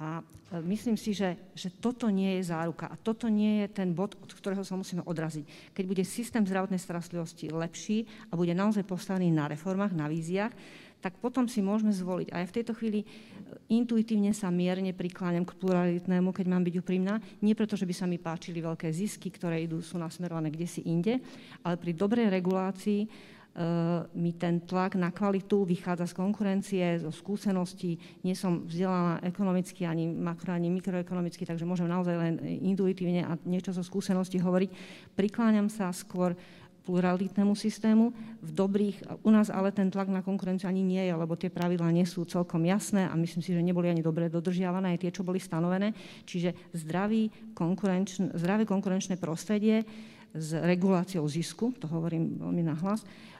A 0.00 0.24
e, 0.24 0.64
myslím 0.64 0.96
si, 0.96 1.12
že, 1.12 1.36
že 1.52 1.68
toto 1.68 2.08
nie 2.08 2.40
je 2.40 2.48
záruka 2.48 2.88
a 2.88 2.96
toto 2.96 3.28
nie 3.28 3.60
je 3.64 3.66
ten 3.68 3.92
bod, 3.92 4.16
od 4.16 4.32
ktorého 4.32 4.64
sa 4.64 4.72
musíme 4.72 5.04
odraziť. 5.04 5.76
Keď 5.76 5.84
bude 5.84 6.04
systém 6.08 6.40
zdravotnej 6.40 6.80
starostlivosti 6.80 7.52
lepší 7.52 8.08
a 8.32 8.34
bude 8.34 8.56
naozaj 8.56 8.88
postavený 8.88 9.28
na 9.28 9.52
reformách, 9.52 9.92
na 9.92 10.08
víziách, 10.08 10.56
tak 11.00 11.16
potom 11.16 11.48
si 11.48 11.64
môžeme 11.64 11.96
zvoliť. 11.96 12.28
A 12.32 12.44
ja 12.44 12.46
v 12.48 12.56
tejto 12.60 12.72
chvíli 12.72 13.04
e, 13.04 13.06
intuitívne 13.76 14.32
sa 14.32 14.48
mierne 14.48 14.96
prikláňam 14.96 15.44
k 15.44 15.56
pluralitnému, 15.60 16.32
keď 16.32 16.46
mám 16.48 16.64
byť 16.64 16.74
úprimná. 16.80 17.20
Nie 17.44 17.52
preto, 17.52 17.76
že 17.76 17.84
by 17.84 17.92
sa 17.92 18.08
mi 18.08 18.16
páčili 18.16 18.64
veľké 18.64 18.88
zisky, 18.88 19.28
ktoré 19.28 19.68
idú, 19.68 19.84
sú 19.84 20.00
nasmerované 20.00 20.48
kde 20.48 20.64
si 20.64 20.80
inde, 20.88 21.20
ale 21.60 21.76
pri 21.76 21.92
dobrej 21.92 22.32
regulácii 22.32 23.04
mi 24.14 24.32
ten 24.38 24.62
tlak 24.62 24.94
na 24.94 25.10
kvalitu 25.10 25.66
vychádza 25.66 26.06
z 26.06 26.14
konkurencie, 26.14 26.84
zo 27.02 27.10
skúseností. 27.10 27.98
Nie 28.22 28.38
som 28.38 28.62
vzdelaná 28.62 29.18
ekonomicky, 29.26 29.82
ani 29.84 30.06
makro, 30.06 30.54
ani 30.54 30.70
mikroekonomicky, 30.70 31.42
takže 31.42 31.66
môžem 31.66 31.90
naozaj 31.90 32.14
len 32.14 32.34
intuitívne 32.62 33.26
a 33.26 33.34
niečo 33.42 33.74
zo 33.74 33.82
skúseností 33.82 34.38
hovoriť. 34.38 34.70
Prikláňam 35.18 35.66
sa 35.66 35.90
skôr 35.90 36.38
pluralitnému 36.86 37.52
systému. 37.52 38.14
V 38.40 38.50
dobrých, 38.54 39.20
u 39.26 39.30
nás 39.34 39.52
ale 39.52 39.74
ten 39.74 39.92
tlak 39.92 40.08
na 40.08 40.24
konkurenciu 40.24 40.70
ani 40.70 40.80
nie 40.80 41.02
je, 41.04 41.12
lebo 41.12 41.36
tie 41.36 41.52
pravidlá 41.52 41.92
nie 41.92 42.08
sú 42.08 42.24
celkom 42.24 42.64
jasné 42.64 43.04
a 43.04 43.14
myslím 43.18 43.42
si, 43.44 43.52
že 43.52 43.60
neboli 43.60 43.92
ani 43.92 44.00
dobre 44.00 44.32
dodržiavané, 44.32 44.96
aj 44.96 45.00
tie, 45.04 45.12
čo 45.12 45.26
boli 45.26 45.42
stanovené. 45.42 45.92
Čiže 46.24 46.72
zdravý 46.72 47.28
konkurenčn, 47.52 48.32
zdravé 48.32 48.64
konkurenčné 48.64 49.20
prostredie 49.20 49.84
s 50.30 50.54
reguláciou 50.54 51.26
zisku, 51.26 51.74
to 51.76 51.90
hovorím 51.90 52.38
veľmi 52.38 52.62
nahlas, 52.62 53.02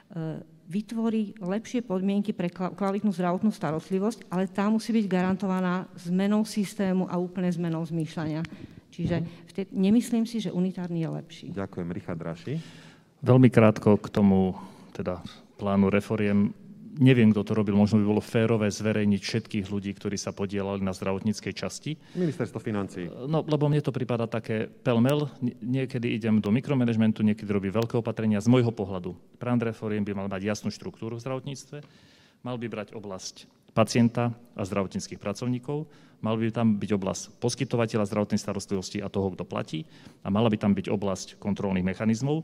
vytvorí 0.71 1.35
lepšie 1.43 1.83
podmienky 1.83 2.31
pre 2.31 2.47
kvalitnú 2.51 3.11
zdravotnú 3.11 3.51
starostlivosť, 3.51 4.31
ale 4.31 4.47
tá 4.47 4.71
musí 4.71 4.95
byť 4.95 5.05
garantovaná 5.11 5.83
zmenou 5.99 6.47
systému 6.47 7.11
a 7.11 7.19
úplne 7.19 7.51
zmenou 7.51 7.83
zmýšľania. 7.83 8.43
Čiže 8.91 9.15
te, 9.51 9.63
nemyslím 9.71 10.23
si, 10.23 10.39
že 10.43 10.51
unitárny 10.51 11.03
je 11.03 11.09
lepší. 11.11 11.45
Ďakujem. 11.51 11.87
Richard 11.91 12.19
Raši. 12.19 12.55
Veľmi 13.23 13.51
krátko 13.51 13.99
k 13.99 14.07
tomu 14.11 14.55
teda 14.95 15.19
plánu 15.59 15.91
reforiem 15.91 16.51
neviem, 16.97 17.31
kto 17.31 17.47
to 17.47 17.53
robil, 17.55 17.77
možno 17.77 18.01
by 18.01 18.05
bolo 18.07 18.21
férové 18.23 18.67
zverejniť 18.67 19.21
všetkých 19.21 19.65
ľudí, 19.71 19.95
ktorí 19.95 20.19
sa 20.19 20.35
podielali 20.35 20.83
na 20.83 20.91
zdravotníckej 20.91 21.53
časti. 21.55 21.95
Ministerstvo 22.17 22.59
financí. 22.59 23.07
No, 23.07 23.45
lebo 23.45 23.71
mne 23.71 23.79
to 23.79 23.95
prípada 23.95 24.27
také 24.27 24.67
pelmel. 24.67 25.31
Niekedy 25.61 26.11
idem 26.11 26.43
do 26.43 26.51
mikromanagementu, 26.51 27.23
niekedy 27.23 27.47
robím 27.47 27.71
veľké 27.71 27.95
opatrenia. 27.95 28.43
Z 28.43 28.51
môjho 28.51 28.73
pohľadu 28.75 29.15
plán 29.39 29.61
reforiem 29.61 30.03
by 30.03 30.13
mal 30.17 30.27
mať 30.27 30.43
jasnú 30.43 30.73
štruktúru 30.73 31.15
v 31.15 31.23
zdravotníctve, 31.23 31.77
mal 32.43 32.55
by 32.57 32.67
brať 32.67 32.97
oblasť 32.97 33.47
pacienta 33.71 34.35
a 34.57 34.67
zdravotníckých 34.67 35.21
pracovníkov, 35.21 35.87
mal 36.19 36.35
by 36.35 36.51
tam 36.51 36.75
byť 36.75 36.91
oblasť 36.91 37.23
poskytovateľa 37.39 38.03
zdravotnej 38.03 38.39
starostlivosti 38.39 38.99
a 38.99 39.07
toho, 39.07 39.31
kto 39.31 39.47
platí, 39.47 39.87
a 40.21 40.27
mala 40.27 40.51
by 40.51 40.59
tam 40.59 40.75
byť 40.75 40.91
oblasť 40.91 41.27
kontrolných 41.39 41.87
mechanizmov 41.87 42.43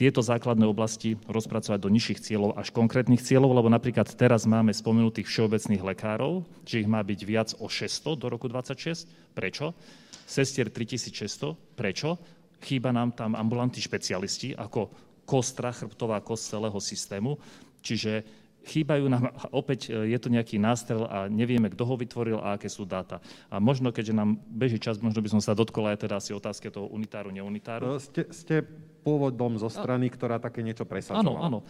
tieto 0.00 0.24
základné 0.24 0.64
oblasti 0.64 1.20
rozpracovať 1.28 1.76
do 1.76 1.92
nižších 1.92 2.24
cieľov 2.24 2.56
až 2.56 2.72
konkrétnych 2.72 3.20
cieľov, 3.20 3.52
lebo 3.52 3.68
napríklad 3.68 4.08
teraz 4.16 4.48
máme 4.48 4.72
spomenutých 4.72 5.28
všeobecných 5.28 5.84
lekárov, 5.92 6.48
že 6.64 6.80
ich 6.80 6.88
má 6.88 7.04
byť 7.04 7.20
viac 7.28 7.52
o 7.60 7.68
600 7.68 8.16
do 8.16 8.32
roku 8.32 8.48
2026. 8.48 9.36
Prečo? 9.36 9.76
Sestier 10.24 10.72
3600. 10.72 11.52
Prečo? 11.76 12.16
Chýba 12.64 12.96
nám 12.96 13.12
tam 13.12 13.36
ambulantní 13.36 13.84
špecialisti 13.84 14.56
ako 14.56 14.88
kostra, 15.28 15.68
chrbtová 15.68 16.24
kost 16.24 16.48
celého 16.48 16.80
systému. 16.80 17.36
Čiže 17.84 18.24
chýbajú 18.64 19.04
nám, 19.08 19.32
opäť 19.52 19.88
e, 19.88 20.12
je 20.12 20.18
to 20.20 20.28
nejaký 20.28 20.60
nástrel 20.60 21.08
a 21.08 21.26
nevieme, 21.26 21.72
kto 21.72 21.82
ho 21.84 21.94
vytvoril 21.96 22.38
a 22.40 22.56
aké 22.56 22.68
sú 22.68 22.84
dáta. 22.84 23.18
A 23.48 23.58
možno, 23.58 23.92
keďže 23.92 24.16
nám 24.16 24.36
beží 24.48 24.76
čas, 24.76 25.00
možno 25.00 25.20
by 25.24 25.28
som 25.32 25.42
sa 25.42 25.56
dotkol 25.56 25.88
aj 25.88 26.04
teda 26.04 26.20
asi 26.20 26.36
otázke 26.36 26.68
toho 26.68 26.88
unitáru, 26.92 27.32
neunitáru. 27.32 27.96
Ste, 27.96 28.28
ste 28.32 28.62
pôvodom 29.00 29.56
zo 29.56 29.72
strany, 29.72 30.12
ktorá 30.12 30.36
také 30.36 30.60
niečo 30.60 30.84
presadzovala. 30.84 31.40
Áno, 31.40 31.64
áno. 31.64 31.68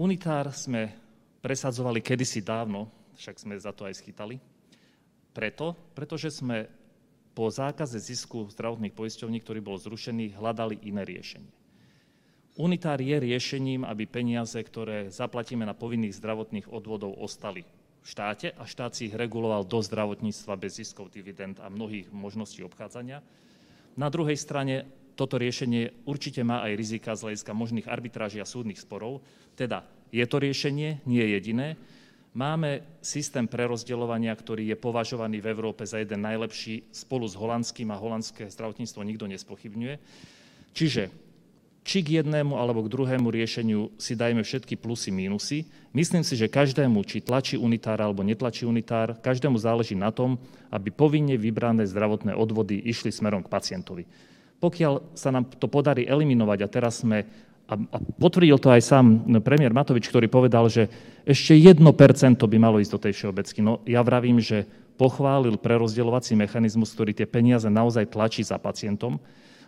Unitár 0.00 0.48
sme 0.56 0.96
presadzovali 1.44 2.00
kedysi 2.00 2.40
dávno, 2.40 2.88
však 3.20 3.36
sme 3.36 3.54
za 3.60 3.72
to 3.76 3.84
aj 3.84 4.00
schytali. 4.00 4.40
Preto, 5.30 5.76
pretože 5.92 6.32
sme 6.32 6.66
po 7.36 7.46
zákaze 7.46 8.00
zisku 8.00 8.50
zdravotných 8.50 8.96
poisťovní, 8.96 9.38
ktorý 9.38 9.60
bol 9.62 9.76
zrušený, 9.78 10.34
hľadali 10.34 10.82
iné 10.82 11.06
riešenie. 11.06 11.59
Unitár 12.60 13.00
je 13.00 13.16
riešením, 13.16 13.88
aby 13.88 14.04
peniaze, 14.04 14.60
ktoré 14.60 15.08
zaplatíme 15.08 15.64
na 15.64 15.72
povinných 15.72 16.12
zdravotných 16.20 16.68
odvodov, 16.68 17.16
ostali 17.16 17.64
v 17.64 18.06
štáte 18.06 18.52
a 18.52 18.68
štát 18.68 18.92
si 18.92 19.08
ich 19.08 19.16
reguloval 19.16 19.64
do 19.64 19.80
zdravotníctva 19.80 20.60
bez 20.60 20.76
ziskov, 20.76 21.08
dividend 21.08 21.56
a 21.64 21.72
mnohých 21.72 22.12
možností 22.12 22.60
obchádzania. 22.60 23.24
Na 23.96 24.12
druhej 24.12 24.36
strane 24.36 24.84
toto 25.16 25.40
riešenie 25.40 26.04
určite 26.04 26.44
má 26.44 26.60
aj 26.68 26.76
rizika 26.76 27.16
z 27.16 27.32
hľadiska 27.32 27.52
možných 27.56 27.88
arbitráží 27.88 28.44
a 28.44 28.48
súdnych 28.48 28.80
sporov. 28.84 29.24
Teda 29.56 29.88
je 30.12 30.24
to 30.28 30.36
riešenie, 30.36 31.00
nie 31.08 31.24
je 31.24 31.32
jediné. 31.40 31.68
Máme 32.36 32.84
systém 33.00 33.48
prerozdeľovania, 33.48 34.36
ktorý 34.36 34.68
je 34.68 34.76
považovaný 34.76 35.40
v 35.40 35.48
Európe 35.48 35.88
za 35.88 35.96
jeden 35.96 36.28
najlepší 36.28 36.92
spolu 36.92 37.24
s 37.24 37.40
holandským 37.40 37.88
a 37.88 37.96
holandské 37.96 38.52
zdravotníctvo 38.52 39.00
nikto 39.00 39.24
nespochybňuje. 39.32 39.94
Čiže 40.76 41.29
či 41.80 42.04
k 42.04 42.20
jednému 42.20 42.60
alebo 42.60 42.84
k 42.84 42.92
druhému 42.92 43.32
riešeniu 43.32 43.96
si 43.96 44.12
dajme 44.12 44.44
všetky 44.44 44.76
plusy, 44.76 45.08
mínusy. 45.08 45.64
Myslím 45.96 46.20
si, 46.20 46.36
že 46.36 46.52
každému, 46.52 47.02
či 47.08 47.24
tlačí 47.24 47.56
unitár 47.56 47.98
alebo 48.04 48.20
netlačí 48.20 48.68
unitár, 48.68 49.16
každému 49.18 49.56
záleží 49.56 49.96
na 49.96 50.12
tom, 50.12 50.36
aby 50.68 50.92
povinne 50.92 51.34
vybrané 51.40 51.88
zdravotné 51.88 52.36
odvody 52.36 52.78
išli 52.84 53.08
smerom 53.08 53.40
k 53.40 53.52
pacientovi. 53.52 54.04
Pokiaľ 54.60 55.16
sa 55.16 55.32
nám 55.32 55.48
to 55.56 55.66
podarí 55.72 56.04
eliminovať, 56.04 56.58
a 56.60 56.68
teraz 56.68 57.00
sme, 57.00 57.24
a, 57.64 57.74
potvrdil 58.20 58.60
to 58.60 58.68
aj 58.68 58.84
sám 58.84 59.40
premiér 59.40 59.72
Matovič, 59.72 60.04
ktorý 60.12 60.28
povedal, 60.28 60.68
že 60.68 60.92
ešte 61.24 61.56
1% 61.56 61.80
by 62.36 62.58
malo 62.60 62.76
ísť 62.76 62.92
do 62.92 63.02
tej 63.08 63.12
všeobecky. 63.16 63.64
No 63.64 63.80
ja 63.88 64.04
vravím, 64.04 64.36
že 64.36 64.68
pochválil 65.00 65.56
prerozdeľovací 65.56 66.36
mechanizmus, 66.36 66.92
ktorý 66.92 67.16
tie 67.16 67.24
peniaze 67.24 67.72
naozaj 67.72 68.12
tlačí 68.12 68.44
za 68.44 68.60
pacientom. 68.60 69.16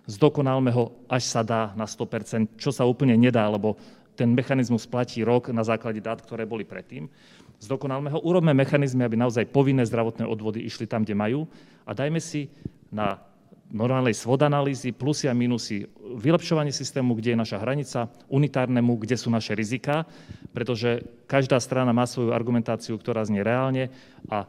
Zdokonálme 0.07 0.75
ho, 0.75 1.07
až 1.07 1.23
sa 1.31 1.47
dá 1.47 1.71
na 1.79 1.87
100%, 1.87 2.59
čo 2.59 2.75
sa 2.75 2.83
úplne 2.83 3.15
nedá, 3.15 3.47
lebo 3.47 3.79
ten 4.19 4.35
mechanizmus 4.35 4.85
platí 4.85 5.23
rok 5.23 5.55
na 5.55 5.63
základe 5.63 6.03
dát, 6.03 6.21
ktoré 6.21 6.45
boli 6.45 6.67
predtým. 6.67 7.07
Zdokonálme 7.63 8.11
ho, 8.11 8.19
urobme 8.27 8.51
mechanizmy, 8.51 9.07
aby 9.07 9.15
naozaj 9.15 9.47
povinné 9.55 9.87
zdravotné 9.87 10.27
odvody 10.27 10.67
išli 10.67 10.91
tam, 10.91 11.07
kde 11.07 11.15
majú 11.15 11.41
a 11.87 11.95
dajme 11.95 12.19
si 12.19 12.51
na 12.91 13.23
normálnej 13.73 14.13
svod 14.13 14.45
analýzy, 14.45 14.93
plusy 14.93 15.31
a 15.31 15.35
minusy, 15.35 15.89
vylepšovanie 15.97 16.75
systému, 16.75 17.17
kde 17.17 17.33
je 17.33 17.41
naša 17.41 17.63
hranica, 17.63 18.11
unitárnemu, 18.29 19.01
kde 19.01 19.17
sú 19.17 19.33
naše 19.33 19.57
rizika, 19.57 20.05
pretože 20.53 21.01
každá 21.25 21.57
strana 21.57 21.95
má 21.97 22.05
svoju 22.05 22.37
argumentáciu, 22.37 23.01
ktorá 23.01 23.25
znie 23.25 23.41
reálne 23.41 23.89
a 24.29 24.45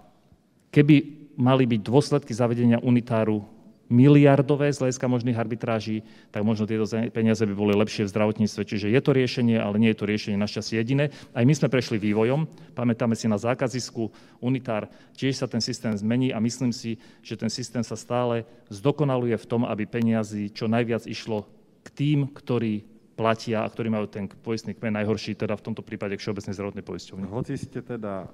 keby 0.76 1.24
mali 1.40 1.64
byť 1.64 1.82
dôsledky 1.86 2.36
zavedenia 2.36 2.84
unitáru 2.84 3.53
miliardové 3.94 4.74
z 4.74 4.82
hľadiska 4.82 5.06
možných 5.06 5.38
arbitráží, 5.38 6.02
tak 6.34 6.42
možno 6.42 6.66
tieto 6.66 6.90
peniaze 7.14 7.46
by 7.46 7.54
boli 7.54 7.78
lepšie 7.78 8.10
v 8.10 8.14
zdravotníctve. 8.18 8.62
Čiže 8.66 8.90
je 8.90 9.02
to 9.06 9.14
riešenie, 9.14 9.62
ale 9.62 9.78
nie 9.78 9.94
je 9.94 10.00
to 10.02 10.10
riešenie 10.10 10.42
našťastie 10.42 10.82
jediné. 10.82 11.14
Aj 11.38 11.46
my 11.46 11.54
sme 11.54 11.70
prešli 11.70 12.02
vývojom, 12.02 12.50
pamätáme 12.74 13.14
si 13.14 13.30
na 13.30 13.38
zákazisku, 13.38 14.10
unitár, 14.42 14.90
tiež 15.14 15.38
sa 15.38 15.46
ten 15.46 15.62
systém 15.62 15.94
zmení 15.94 16.34
a 16.34 16.42
myslím 16.42 16.74
si, 16.74 16.98
že 17.22 17.38
ten 17.38 17.54
systém 17.54 17.86
sa 17.86 17.94
stále 17.94 18.50
zdokonaluje 18.74 19.38
v 19.38 19.46
tom, 19.46 19.62
aby 19.70 19.86
peniazy 19.86 20.50
čo 20.50 20.66
najviac 20.66 21.06
išlo 21.06 21.46
k 21.86 21.88
tým, 21.94 22.20
ktorí 22.34 22.90
platia 23.14 23.62
a 23.62 23.70
ktorí 23.70 23.94
majú 23.94 24.10
ten 24.10 24.26
poistný 24.26 24.74
kmen 24.74 24.98
najhorší, 24.98 25.38
teda 25.38 25.54
v 25.54 25.66
tomto 25.70 25.86
prípade 25.86 26.18
k 26.18 26.24
Všeobecnej 26.26 26.58
zdravotnej 26.58 26.82
poisťovne. 26.82 27.30
Hoci 27.30 27.54
ste 27.62 27.86
teda 27.86 28.26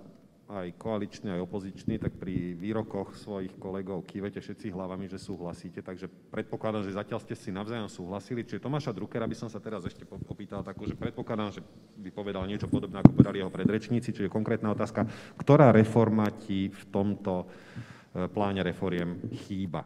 aj 0.50 0.82
koaličný, 0.82 1.38
aj 1.38 1.46
opozičný, 1.46 2.02
tak 2.02 2.18
pri 2.18 2.58
výrokoch 2.58 3.14
svojich 3.14 3.54
kolegov 3.62 4.02
kývete 4.10 4.42
všetci 4.42 4.74
hlavami, 4.74 5.06
že 5.06 5.22
súhlasíte, 5.22 5.86
takže 5.86 6.10
predpokladám, 6.10 6.90
že 6.90 6.98
zatiaľ 6.98 7.22
ste 7.22 7.38
si 7.38 7.54
navzájom 7.54 7.86
súhlasili. 7.86 8.42
Čiže 8.42 8.66
Tomáša 8.66 8.90
Druckera 8.90 9.30
by 9.30 9.38
som 9.38 9.46
sa 9.46 9.62
teraz 9.62 9.86
ešte 9.86 10.10
opýtal 10.10 10.66
takú, 10.66 10.90
že 10.90 10.98
predpokladám, 10.98 11.54
že 11.54 11.62
by 12.02 12.10
povedal 12.10 12.50
niečo 12.50 12.66
podobné, 12.66 12.98
ako 12.98 13.14
povedali 13.14 13.46
jeho 13.46 13.54
predrečníci, 13.54 14.10
čiže 14.10 14.34
konkrétna 14.34 14.74
otázka, 14.74 15.06
ktorá 15.38 15.70
reforma 15.70 16.26
ti 16.34 16.74
v 16.74 16.84
tomto 16.90 17.46
e, 17.46 18.26
pláne 18.34 18.66
reforiem 18.66 19.22
chýba? 19.46 19.86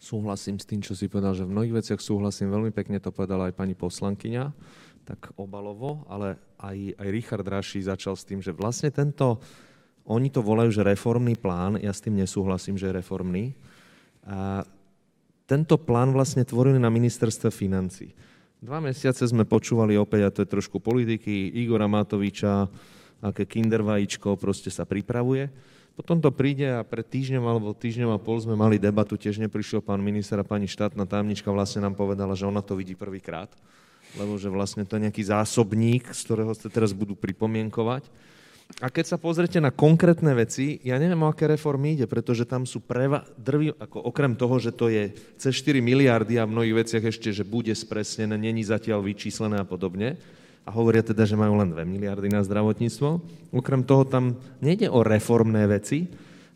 Súhlasím 0.00 0.56
s 0.56 0.64
tým, 0.64 0.80
čo 0.80 0.96
si 0.96 1.12
povedal, 1.12 1.36
že 1.36 1.44
v 1.44 1.52
mnohých 1.52 1.76
veciach 1.84 2.00
súhlasím. 2.00 2.48
Veľmi 2.48 2.72
pekne 2.72 2.96
to 3.04 3.12
povedala 3.12 3.52
aj 3.52 3.54
pani 3.60 3.76
poslankyňa 3.76 4.48
tak 5.04 5.34
obalovo, 5.36 6.06
ale 6.06 6.38
aj, 6.60 6.96
aj 6.96 7.08
Richard 7.10 7.46
Raši 7.46 7.84
začal 7.84 8.14
s 8.14 8.26
tým, 8.26 8.38
že 8.44 8.54
vlastne 8.54 8.92
tento, 8.92 9.40
oni 10.06 10.28
to 10.30 10.44
volajú, 10.44 10.70
že 10.70 10.86
reformný 10.86 11.34
plán, 11.34 11.80
ja 11.80 11.90
s 11.90 12.04
tým 12.04 12.14
nesúhlasím, 12.18 12.78
že 12.78 12.90
je 12.90 12.98
reformný. 13.00 13.44
A 14.24 14.62
tento 15.50 15.74
plán 15.80 16.14
vlastne 16.14 16.46
tvorili 16.46 16.78
na 16.78 16.92
ministerstve 16.92 17.50
financí. 17.50 18.14
Dva 18.60 18.78
mesiace 18.78 19.24
sme 19.24 19.48
počúvali 19.48 19.96
opäť, 19.96 20.20
a 20.22 20.30
to 20.30 20.44
je 20.44 20.52
trošku 20.52 20.78
politiky, 20.78 21.48
Igora 21.58 21.88
Matoviča, 21.88 22.68
aké 23.24 23.48
kinder 23.48 23.80
vajíčko 23.80 24.36
proste 24.36 24.68
sa 24.68 24.84
pripravuje. 24.84 25.48
Potom 25.96 26.22
to 26.22 26.32
príde 26.32 26.64
a 26.64 26.80
pred 26.86 27.04
týždňom 27.04 27.44
alebo 27.44 27.76
týždňom 27.76 28.14
a 28.14 28.22
pol 28.22 28.40
sme 28.40 28.56
mali 28.56 28.80
debatu, 28.80 29.20
tiež 29.20 29.42
neprišiel 29.42 29.84
pán 29.84 30.00
minister 30.00 30.38
a 30.40 30.46
pani 30.46 30.70
štátna 30.70 31.04
tajomnička 31.04 31.50
vlastne 31.52 31.84
nám 31.84 31.98
povedala, 31.98 32.32
že 32.32 32.48
ona 32.48 32.64
to 32.64 32.78
vidí 32.78 32.96
prvýkrát, 32.96 33.52
lebo 34.18 34.34
že 34.38 34.50
vlastne 34.50 34.82
to 34.82 34.98
je 34.98 35.04
nejaký 35.06 35.22
zásobník, 35.22 36.10
z 36.10 36.20
ktorého 36.26 36.50
sa 36.56 36.70
teraz 36.72 36.90
budú 36.90 37.14
pripomienkovať. 37.14 38.06
A 38.78 38.86
keď 38.86 39.14
sa 39.14 39.18
pozrete 39.18 39.58
na 39.58 39.74
konkrétne 39.74 40.30
veci, 40.30 40.78
ja 40.86 40.94
neviem, 40.94 41.18
o 41.18 41.26
aké 41.26 41.50
reformy 41.50 41.98
ide, 41.98 42.06
pretože 42.06 42.46
tam 42.46 42.62
sú 42.62 42.78
preva, 42.78 43.26
drví, 43.34 43.74
ako 43.74 44.06
okrem 44.06 44.38
toho, 44.38 44.62
že 44.62 44.70
to 44.70 44.86
je 44.86 45.10
cez 45.42 45.58
4 45.58 45.82
miliardy 45.82 46.38
a 46.38 46.46
v 46.46 46.54
mnohých 46.54 46.86
veciach 46.86 47.04
ešte, 47.10 47.34
že 47.34 47.42
bude 47.42 47.74
spresnené, 47.74 48.38
není 48.38 48.62
zatiaľ 48.62 49.02
vyčíslené 49.02 49.58
a 49.58 49.66
podobne. 49.66 50.14
A 50.62 50.70
hovoria 50.70 51.02
teda, 51.02 51.26
že 51.26 51.34
majú 51.34 51.58
len 51.58 51.74
2 51.74 51.82
miliardy 51.82 52.30
na 52.30 52.46
zdravotníctvo. 52.46 53.08
Okrem 53.50 53.82
toho 53.82 54.06
tam 54.06 54.38
nejde 54.62 54.86
o 54.86 55.02
reformné 55.02 55.66
veci, 55.66 56.06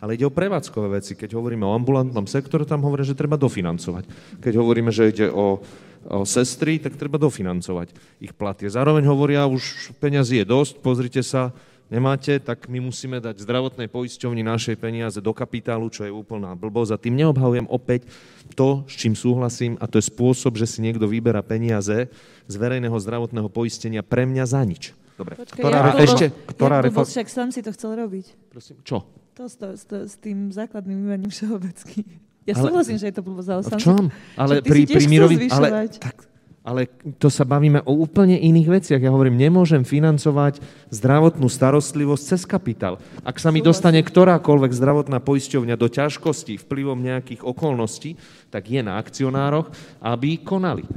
ale 0.04 0.20
ide 0.20 0.28
o 0.28 0.36
prevádzkové 0.36 1.00
veci. 1.00 1.16
Keď 1.16 1.32
hovoríme 1.32 1.64
o 1.64 1.72
ambulantnom 1.72 2.28
sektore, 2.28 2.68
tam 2.68 2.84
hovoria, 2.84 3.08
že 3.08 3.16
treba 3.16 3.40
dofinancovať. 3.40 4.04
Keď 4.44 4.52
hovoríme, 4.60 4.92
že 4.92 5.08
ide 5.08 5.32
o, 5.32 5.64
o 6.04 6.28
sestry, 6.28 6.76
tak 6.76 7.00
treba 7.00 7.16
dofinancovať 7.16 7.96
ich 8.20 8.36
platy. 8.36 8.68
Zároveň 8.68 9.08
hovoria, 9.08 9.48
už 9.48 9.96
peňazí 9.96 10.44
je 10.44 10.46
dosť, 10.46 10.84
pozrite 10.84 11.24
sa, 11.24 11.56
nemáte, 11.88 12.36
tak 12.36 12.68
my 12.68 12.84
musíme 12.84 13.16
dať 13.16 13.48
zdravotnej 13.48 13.88
poisťovni 13.88 14.44
našej 14.44 14.76
peniaze 14.76 15.24
do 15.24 15.32
kapitálu, 15.32 15.88
čo 15.88 16.04
je 16.04 16.12
úplná 16.12 16.52
blbosť. 16.52 16.90
A 16.92 17.00
tým 17.00 17.16
neobhavujem 17.16 17.64
opäť 17.72 18.04
to, 18.52 18.84
s 18.84 19.00
čím 19.00 19.16
súhlasím, 19.16 19.80
a 19.80 19.88
to 19.88 19.96
je 19.96 20.04
spôsob, 20.12 20.60
že 20.60 20.68
si 20.68 20.84
niekto 20.84 21.08
vyberá 21.08 21.40
peniaze 21.40 22.12
z 22.44 22.54
verejného 22.60 23.00
zdravotného 23.00 23.48
poistenia 23.48 24.04
pre 24.04 24.28
mňa 24.28 24.44
za 24.44 24.60
nič. 24.68 24.92
Dobre. 25.16 25.38
Počkaj, 25.40 25.62
ktorá, 25.64 25.78
ja, 25.80 26.02
ešte, 26.02 26.26
ktorá 26.52 26.76
reforma... 26.84 27.08
reforma... 27.08 27.12
však 27.16 27.28
sám 27.32 27.48
si 27.54 27.60
to 27.64 27.70
chcel 27.72 27.96
robiť. 27.96 28.26
Prosím, 28.52 28.82
čo? 28.84 29.23
To, 29.34 29.50
to, 29.50 29.74
to, 29.74 29.96
s 30.06 30.14
tým 30.22 30.54
základným 30.54 30.94
vymením 31.02 31.30
všeobecky. 31.30 32.06
Ja 32.46 32.54
Ale- 32.54 32.70
súhlasím, 32.70 32.96
že 33.02 33.10
je 33.10 33.14
to 33.18 33.24
blbosť, 33.24 33.48
ale 33.50 33.62
V 33.64 33.70
čom? 33.80 34.04
Ale 34.38 34.52
pri, 34.62 34.86
pri 34.86 35.04
mírovi... 35.10 35.48
Ale, 35.50 35.88
tak, 35.90 36.28
ale 36.64 36.88
to 37.20 37.28
sa 37.28 37.44
bavíme 37.44 37.84
o 37.84 37.92
úplne 37.98 38.40
iných 38.40 38.68
veciach. 38.68 39.00
Ja 39.00 39.12
hovorím, 39.12 39.36
nemôžem 39.36 39.84
financovať 39.84 40.60
zdravotnú 40.88 41.44
starostlivosť 41.48 42.22
cez 42.24 42.42
kapitál. 42.48 42.96
Ak 43.20 43.36
sa 43.36 43.52
mi 43.52 43.60
Súhlasím. 43.60 43.68
dostane 43.68 44.00
ktorákoľvek 44.00 44.72
zdravotná 44.72 45.18
poisťovňa 45.20 45.74
do 45.76 45.88
ťažkostí 45.92 46.56
vplyvom 46.64 47.00
nejakých 47.04 47.44
okolností, 47.44 48.16
tak 48.48 48.70
je 48.70 48.80
na 48.80 48.96
akcionároch, 48.96 49.68
aby 50.00 50.40
konali. 50.40 50.88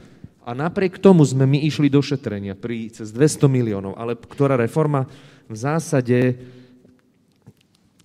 A 0.47 0.55
napriek 0.55 1.03
tomu 1.03 1.27
sme 1.27 1.43
my 1.43 1.59
išli 1.59 1.91
do 1.91 1.99
šetrenia 1.99 2.55
pri 2.55 2.88
cez 2.88 3.11
200 3.11 3.51
miliónov, 3.51 3.99
ale 3.99 4.15
ktorá 4.15 4.55
reforma 4.55 5.03
v 5.51 5.55
zásade 5.55 6.39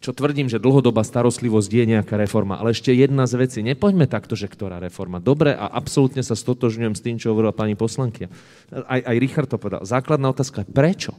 čo 0.03 0.11
tvrdím, 0.11 0.51
že 0.51 0.59
dlhodobá 0.59 1.07
starostlivosť 1.07 1.71
je 1.71 1.85
nejaká 1.95 2.19
reforma. 2.19 2.59
Ale 2.59 2.75
ešte 2.75 2.91
jedna 2.91 3.23
z 3.31 3.39
vecí, 3.39 3.59
nepoďme 3.63 4.11
takto, 4.11 4.35
že 4.35 4.51
ktorá 4.51 4.83
reforma. 4.83 5.23
Dobre 5.23 5.55
a 5.55 5.71
absolútne 5.71 6.27
sa 6.27 6.35
stotožňujem 6.35 6.95
s 6.99 7.01
tým, 7.01 7.17
čo 7.23 7.31
hovorila 7.31 7.55
pani 7.55 7.79
poslankia. 7.79 8.27
Aj, 8.75 8.99
aj 8.99 9.17
Richard 9.23 9.47
to 9.47 9.63
povedal. 9.63 9.87
Základná 9.87 10.27
otázka 10.27 10.67
je 10.67 10.75
prečo? 10.75 11.15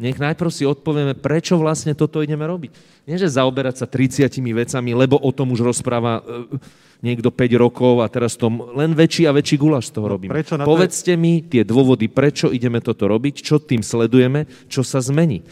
Nech 0.00 0.16
najprv 0.16 0.48
si 0.48 0.64
odpovieme, 0.64 1.12
prečo 1.12 1.60
vlastne 1.60 1.92
toto 1.92 2.24
ideme 2.24 2.48
robiť. 2.48 3.04
Nie, 3.04 3.20
že 3.20 3.28
zaoberať 3.28 3.84
sa 3.84 3.86
30 3.86 4.32
vecami, 4.32 4.96
lebo 4.96 5.20
o 5.20 5.30
tom 5.30 5.52
už 5.52 5.62
rozpráva 5.62 6.24
e, 6.24 6.56
niekto 7.04 7.28
5 7.28 7.38
rokov 7.60 8.00
a 8.00 8.08
teraz 8.08 8.34
tom 8.34 8.64
len 8.72 8.96
väčší 8.96 9.28
a 9.28 9.36
väčší 9.36 9.60
gulaš 9.60 9.92
z 9.92 10.00
toho 10.00 10.08
No, 10.08 10.12
robíme. 10.16 10.32
prečo 10.32 10.56
to 10.56 10.64
je- 10.64 10.70
Povedzte 10.72 11.12
mi 11.20 11.44
tie 11.44 11.62
dôvody, 11.62 12.08
prečo 12.08 12.48
ideme 12.48 12.80
toto 12.80 13.04
robiť, 13.06 13.44
čo 13.44 13.60
tým 13.60 13.84
sledujeme, 13.84 14.48
čo 14.72 14.80
sa 14.80 15.04
zmení. 15.04 15.44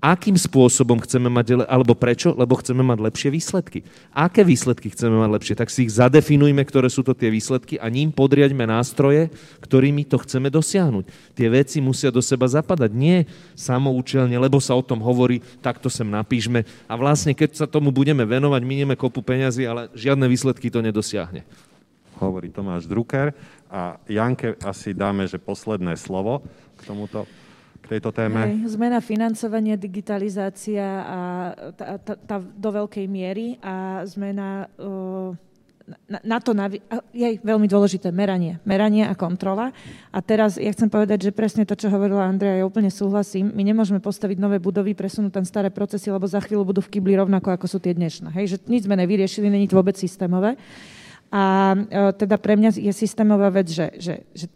Akým 0.00 0.32
spôsobom 0.32 0.96
chceme 1.04 1.28
mať, 1.28 1.60
le- 1.60 1.68
alebo 1.68 1.92
prečo? 1.92 2.32
Lebo 2.32 2.56
chceme 2.56 2.80
mať 2.80 3.04
lepšie 3.04 3.28
výsledky. 3.28 3.84
Aké 4.16 4.40
výsledky 4.40 4.88
chceme 4.88 5.12
mať 5.20 5.30
lepšie? 5.36 5.54
Tak 5.60 5.68
si 5.68 5.84
ich 5.84 5.92
zadefinujme, 5.92 6.64
ktoré 6.64 6.88
sú 6.88 7.04
to 7.04 7.12
tie 7.12 7.28
výsledky 7.28 7.76
a 7.76 7.92
ním 7.92 8.08
podriaďme 8.08 8.64
nástroje, 8.64 9.28
ktorými 9.60 10.08
to 10.08 10.16
chceme 10.24 10.48
dosiahnuť. 10.48 11.36
Tie 11.36 11.48
veci 11.52 11.84
musia 11.84 12.08
do 12.08 12.24
seba 12.24 12.48
zapadať, 12.48 12.88
nie 12.96 13.28
samoučelne, 13.52 14.32
lebo 14.40 14.56
sa 14.56 14.72
o 14.72 14.80
tom 14.80 15.04
hovorí, 15.04 15.44
takto 15.60 15.92
sem 15.92 16.08
napíšme 16.08 16.64
a 16.88 16.92
vlastne 16.96 17.36
keď 17.36 17.60
sa 17.60 17.66
tomu 17.68 17.92
budeme 17.92 18.24
venovať, 18.24 18.62
minieme 18.64 18.96
kopu 18.96 19.20
peňazí, 19.20 19.68
ale 19.68 19.92
žiadne 19.92 20.24
výsledky 20.24 20.72
to 20.72 20.80
nedosiahne. 20.80 21.44
hovorí 22.20 22.48
Tomáš 22.52 22.88
Drucker. 22.88 23.32
A 23.70 23.96
Janke 24.08 24.58
asi 24.64 24.92
dáme, 24.92 25.24
že 25.30 25.38
posledné 25.38 25.94
slovo 25.94 26.42
k 26.76 26.80
tomuto, 26.84 27.24
k 27.80 27.98
tejto 27.98 28.12
téme. 28.12 28.38
Hej, 28.46 28.76
zmena 28.76 29.00
financovania, 29.00 29.74
digitalizácia 29.74 30.84
a 30.84 31.18
tá, 31.74 31.86
tá, 31.98 32.14
tá 32.14 32.36
do 32.38 32.70
veľkej 32.70 33.06
miery 33.08 33.56
a 33.64 34.04
zmena 34.04 34.68
uh, 34.78 35.32
na, 36.06 36.18
na 36.22 36.38
to, 36.38 36.54
navi- 36.54 36.82
je 37.10 37.38
veľmi 37.42 37.66
dôležité, 37.66 38.14
meranie. 38.14 38.62
Meranie 38.62 39.06
a 39.06 39.14
kontrola. 39.18 39.74
A 40.14 40.18
teraz 40.22 40.54
ja 40.54 40.70
chcem 40.70 40.86
povedať, 40.86 41.30
že 41.30 41.34
presne 41.34 41.66
to, 41.66 41.74
čo 41.74 41.90
hovorila 41.90 42.26
Andrea, 42.30 42.62
ja 42.62 42.66
úplne 42.66 42.92
súhlasím. 42.92 43.50
My 43.50 43.66
nemôžeme 43.66 43.98
postaviť 43.98 44.38
nové 44.38 44.62
budovy, 44.62 44.94
presunúť 44.94 45.40
tam 45.40 45.44
staré 45.46 45.70
procesy, 45.72 46.12
lebo 46.12 46.26
za 46.30 46.38
chvíľu 46.42 46.70
budú 46.70 46.80
v 46.84 46.98
kybli 46.98 47.18
rovnako, 47.18 47.54
ako 47.54 47.66
sú 47.66 47.78
tie 47.82 47.94
dnešné. 47.94 48.30
Hej, 48.34 48.46
že 48.46 48.56
nič 48.70 48.86
sme 48.86 48.94
nevyriešili, 48.98 49.50
není 49.50 49.66
to 49.66 49.78
vôbec 49.78 49.98
systémové. 49.98 50.54
A 51.30 51.74
e, 51.78 52.10
teda 52.18 52.42
pre 52.42 52.58
mňa 52.58 52.74
je 52.74 52.90
systémová 52.90 53.54
vec, 53.54 53.70
že, 53.70 53.94
že, 54.02 54.26
že 54.34 54.50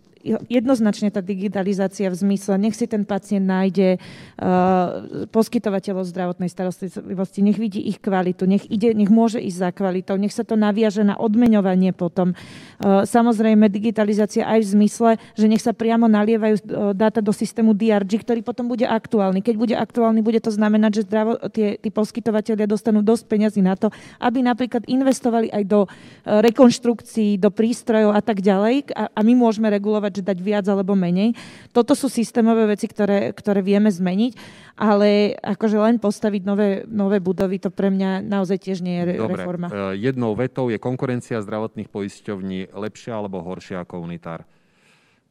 jednoznačne 0.49 1.13
tá 1.13 1.21
digitalizácia 1.21 2.09
v 2.09 2.17
zmysle, 2.17 2.57
nech 2.57 2.73
si 2.73 2.89
ten 2.89 3.05
pacient 3.05 3.45
nájde 3.45 4.01
uh, 4.01 5.29
poskytovateľov 5.29 6.09
zdravotnej 6.09 6.49
starostlivosti, 6.49 7.45
nech 7.45 7.61
vidí 7.61 7.85
ich 7.85 8.01
kvalitu, 8.01 8.49
nech, 8.49 8.65
ide, 8.73 8.97
nech 8.97 9.13
môže 9.13 9.37
ísť 9.37 9.59
za 9.61 9.71
kvalitou, 9.77 10.17
nech 10.17 10.33
sa 10.33 10.43
to 10.43 10.57
naviaže 10.57 11.05
na 11.05 11.15
odmeňovanie 11.21 11.93
potom. 11.93 12.33
Uh, 12.81 13.05
samozrejme 13.05 13.69
digitalizácia 13.69 14.49
aj 14.49 14.65
v 14.65 14.69
zmysle, 14.81 15.11
že 15.37 15.47
nech 15.47 15.61
sa 15.61 15.77
priamo 15.77 16.09
nalievajú 16.09 16.57
uh, 16.57 16.63
dáta 16.97 17.21
do 17.21 17.31
systému 17.31 17.77
DRG, 17.77 18.25
ktorý 18.25 18.41
potom 18.41 18.65
bude 18.65 18.89
aktuálny. 18.89 19.45
Keď 19.45 19.55
bude 19.61 19.77
aktuálny, 19.77 20.25
bude 20.25 20.41
to 20.41 20.49
znamenať, 20.49 21.05
že 21.05 21.07
zdravo, 21.07 21.33
tie, 21.53 21.77
tí 21.77 21.93
poskytovateľia 21.93 22.65
dostanú 22.65 23.05
dosť 23.05 23.25
peňazí 23.29 23.61
na 23.61 23.77
to, 23.77 23.93
aby 24.25 24.41
napríklad 24.41 24.89
investovali 24.89 25.53
aj 25.53 25.63
do 25.69 25.85
uh, 25.85 26.41
rekonštrukcií, 26.41 27.37
do 27.37 27.53
prístrojov 27.53 28.17
a 28.17 28.25
tak 28.25 28.41
ďalej 28.41 28.89
a, 28.97 29.13
a 29.13 29.21
my 29.21 29.37
môžeme 29.37 29.69
regulovať, 29.69 30.14
že 30.15 30.23
dať 30.23 30.39
viac 30.39 30.67
alebo 30.71 30.95
menej. 30.95 31.35
Toto 31.75 31.99
sú 31.99 32.07
systémové 32.07 32.71
veci, 32.71 32.87
ktoré, 32.87 33.35
ktoré 33.35 33.61
vieme 33.61 33.91
zmeniť, 33.91 34.33
ale 34.79 35.35
akože 35.39 35.79
len 35.79 35.97
postaviť 36.03 36.43
nové, 36.43 36.83
nové 36.87 37.19
budovy, 37.23 37.63
to 37.63 37.71
pre 37.71 37.91
mňa 37.91 38.23
naozaj 38.27 38.59
tiež 38.63 38.83
nie 38.83 39.03
je 39.03 39.05
re- 39.15 39.19
Dobre, 39.19 39.43
reforma. 39.43 39.67
e, 39.71 39.99
jednou 39.99 40.35
vetou 40.35 40.71
je 40.71 40.79
konkurencia 40.79 41.43
zdravotných 41.43 41.91
poisťovní 41.91 42.75
lepšia 42.75 43.19
alebo 43.19 43.43
horšia 43.43 43.83
ako 43.83 44.03
unitár? 44.03 44.47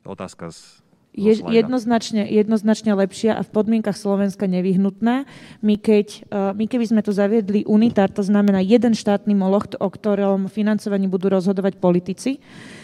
Otázka 0.03 0.51
z 0.51 0.83
Je, 1.13 1.37
jednoznačne, 1.45 2.25
jednoznačne 2.25 2.97
lepšia 2.97 3.37
a 3.37 3.45
v 3.45 3.53
podmienkach 3.53 3.93
Slovenska 3.93 4.49
nevyhnutná. 4.49 5.29
My, 5.61 5.75
keď, 5.77 6.07
eh, 6.25 6.51
my 6.57 6.65
keby 6.65 6.89
sme 6.89 7.01
tu 7.05 7.13
zaviedli 7.13 7.61
unitár, 7.69 8.09
to 8.09 8.25
znamená 8.25 8.65
jeden 8.65 8.97
štátny 8.97 9.37
moloch, 9.37 9.69
o 9.77 9.89
ktorom 9.93 10.49
financovaní 10.49 11.05
budú 11.05 11.29
rozhodovať 11.29 11.77
politici, 11.77 12.41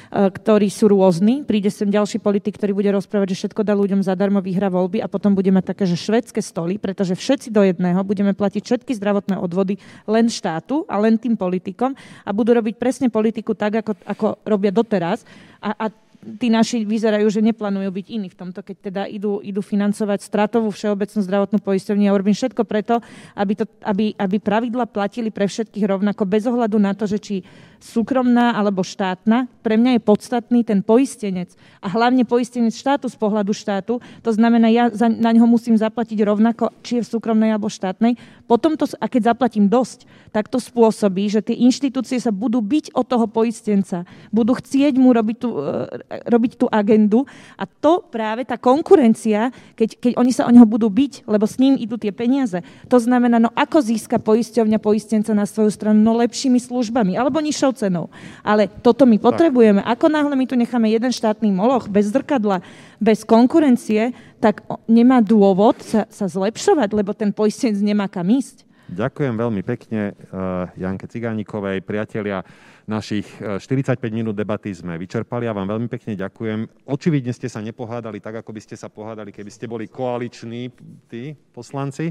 ktorí 0.10 0.68
sú 0.74 0.90
rôzni. 0.90 1.46
Príde 1.46 1.70
sem 1.70 1.90
ďalší 1.90 2.18
politik, 2.18 2.58
ktorý 2.58 2.74
bude 2.74 2.90
rozprávať, 2.90 3.34
že 3.34 3.46
všetko 3.46 3.62
dá 3.62 3.78
ľuďom 3.78 4.02
zadarmo, 4.02 4.42
vyhra 4.42 4.74
voľby 4.74 5.06
a 5.06 5.08
potom 5.08 5.38
mať 5.38 5.66
také, 5.74 5.86
že 5.86 5.98
švedské 5.98 6.42
stoly, 6.42 6.82
pretože 6.82 7.14
všetci 7.14 7.54
do 7.54 7.62
jedného 7.62 8.02
budeme 8.02 8.34
platiť 8.34 8.62
všetky 8.66 8.98
zdravotné 8.98 9.38
odvody 9.38 9.78
len 10.10 10.26
štátu 10.28 10.84
a 10.90 10.98
len 10.98 11.22
tým 11.22 11.38
politikom 11.38 11.94
a 12.26 12.30
budú 12.34 12.58
robiť 12.58 12.76
presne 12.82 13.08
politiku 13.14 13.54
tak, 13.54 13.86
ako, 13.86 13.94
ako 14.06 14.26
robia 14.46 14.74
doteraz. 14.74 15.22
A, 15.62 15.76
a 15.76 15.86
tí 16.20 16.52
naši 16.52 16.84
vyzerajú, 16.84 17.28
že 17.32 17.40
neplánujú 17.40 17.90
byť 17.90 18.06
iní 18.12 18.28
v 18.28 18.36
tomto, 18.36 18.60
keď 18.60 18.78
teda 18.92 19.04
idú, 19.08 19.40
idú 19.40 19.64
financovať 19.64 20.20
stratovú 20.20 20.68
všeobecnú 20.68 21.20
zdravotnú 21.24 21.58
poisťovňu. 21.64 22.08
Ja 22.08 22.16
urobím 22.16 22.36
všetko 22.36 22.68
preto, 22.68 23.00
aby, 23.40 23.54
to, 23.56 23.66
aby, 23.88 24.12
aby 24.20 24.38
pravidla 24.44 24.84
platili 24.92 25.32
pre 25.32 25.48
všetkých 25.48 25.88
rovnako, 25.88 26.28
bez 26.28 26.44
ohľadu 26.44 26.76
na 26.76 26.92
to, 26.92 27.08
že 27.08 27.20
či 27.24 27.36
súkromná 27.80 28.60
alebo 28.60 28.84
štátna. 28.84 29.48
Pre 29.64 29.80
mňa 29.80 29.98
je 29.98 30.02
podstatný 30.04 30.60
ten 30.68 30.84
poistenec 30.84 31.56
a 31.80 31.88
hlavne 31.88 32.28
poistenec 32.28 32.76
štátu 32.76 33.08
z 33.08 33.16
pohľadu 33.16 33.56
štátu. 33.56 34.04
To 34.22 34.32
znamená, 34.36 34.68
ja 34.68 34.92
za, 34.92 35.08
na 35.08 35.32
ňo 35.32 35.48
musím 35.48 35.80
zaplatiť 35.80 36.20
rovnako, 36.28 36.76
či 36.84 37.00
je 37.00 37.04
v 37.08 37.12
súkromnej 37.16 37.56
alebo 37.56 37.72
štátnej. 37.72 38.20
Potom 38.46 38.76
to, 38.76 38.84
a 39.00 39.08
keď 39.08 39.32
zaplatím 39.32 39.72
dosť, 39.72 40.04
tak 40.36 40.52
to 40.52 40.60
spôsobí, 40.60 41.32
že 41.32 41.40
tie 41.40 41.56
inštitúcie 41.56 42.20
sa 42.20 42.36
budú 42.36 42.60
byť 42.60 42.92
od 42.94 43.06
toho 43.08 43.26
poistenca. 43.26 44.04
Budú 44.30 44.60
chcieť 44.60 45.00
mu 45.00 45.16
robiť 45.16 45.38
tú, 45.40 45.50
e, 45.56 45.62
robiť 46.10 46.52
tú 46.58 46.66
agendu 46.70 47.26
a 47.54 47.70
to 47.70 48.02
práve 48.10 48.46
tá 48.46 48.58
konkurencia, 48.58 49.54
keď, 49.78 49.90
keď 49.98 50.12
oni 50.18 50.32
sa 50.34 50.50
o 50.50 50.54
neho 50.54 50.66
budú 50.66 50.90
byť, 50.90 51.30
lebo 51.30 51.46
s 51.46 51.62
ním 51.62 51.78
idú 51.78 51.96
tie 51.96 52.10
peniaze. 52.10 52.66
To 52.90 52.98
znamená, 52.98 53.38
no 53.38 53.54
ako 53.54 53.82
získa 53.86 54.18
poisťovňa 54.18 54.82
poistenca 54.82 55.32
na 55.38 55.46
svoju 55.46 55.70
stranu? 55.74 56.02
No 56.02 56.18
lepšími 56.18 56.58
službami 56.58 57.16
alebo 57.18 57.42
nižšou 57.42 57.78
cenou. 57.78 58.10
Ale 58.42 58.68
toto 58.70 59.06
my 59.06 59.22
potrebujeme. 59.22 59.86
Ako 59.86 60.10
náhle 60.10 60.34
my 60.34 60.46
tu 60.50 60.58
necháme 60.58 60.90
jeden 60.90 61.14
štátny 61.14 61.50
moloch 61.54 61.86
bez 61.86 62.10
zrkadla, 62.10 62.66
bez 62.98 63.22
konkurencie, 63.24 64.12
tak 64.40 64.64
nemá 64.88 65.20
dôvod 65.20 65.78
sa, 65.84 66.08
sa 66.10 66.26
zlepšovať, 66.26 66.90
lebo 66.96 67.12
ten 67.14 67.30
poistenec 67.30 67.78
nemá 67.80 68.08
kam 68.08 68.28
ísť. 68.32 68.69
Ďakujem 68.90 69.38
veľmi 69.38 69.62
pekne 69.62 70.18
uh, 70.34 70.66
Janke 70.74 71.06
Cigánikovej, 71.06 71.86
priatelia. 71.86 72.42
Našich 72.90 73.30
45 73.38 73.62
eh, 74.02 74.10
minút 74.10 74.34
debaty 74.34 74.74
sme 74.74 74.98
vyčerpali. 74.98 75.46
Ja 75.46 75.54
vám 75.54 75.70
veľmi 75.70 75.86
pekne 75.86 76.18
ďakujem. 76.18 76.90
Očividne 76.90 77.30
ste 77.30 77.46
sa 77.46 77.62
nepohádali 77.62 78.18
tak, 78.18 78.42
ako 78.42 78.50
by 78.50 78.62
ste 78.66 78.74
sa 78.74 78.90
pohádali, 78.90 79.30
keby 79.30 79.54
ste 79.54 79.70
boli 79.70 79.86
koaliční 79.86 80.74
tí 81.06 81.38
poslanci. 81.54 82.10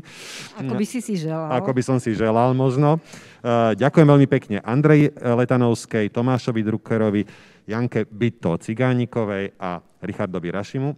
Ako 0.54 0.78
by 0.78 0.86
si 0.86 1.02
si 1.02 1.18
želal. 1.18 1.50
Ako 1.58 1.74
by 1.74 1.82
som 1.82 1.98
si 1.98 2.14
želal 2.14 2.54
možno. 2.54 3.02
Eh, 3.42 3.74
ďakujem 3.74 4.06
veľmi 4.06 4.28
pekne 4.30 4.62
Andrej 4.62 5.10
Letanovskej, 5.18 6.14
Tomášovi 6.14 6.62
Druckerovi, 6.62 7.22
Janke 7.66 8.06
Byto 8.06 8.54
Cigánikovej 8.54 9.58
a 9.58 9.82
Richardovi 9.98 10.48
Rašimu. 10.54 10.90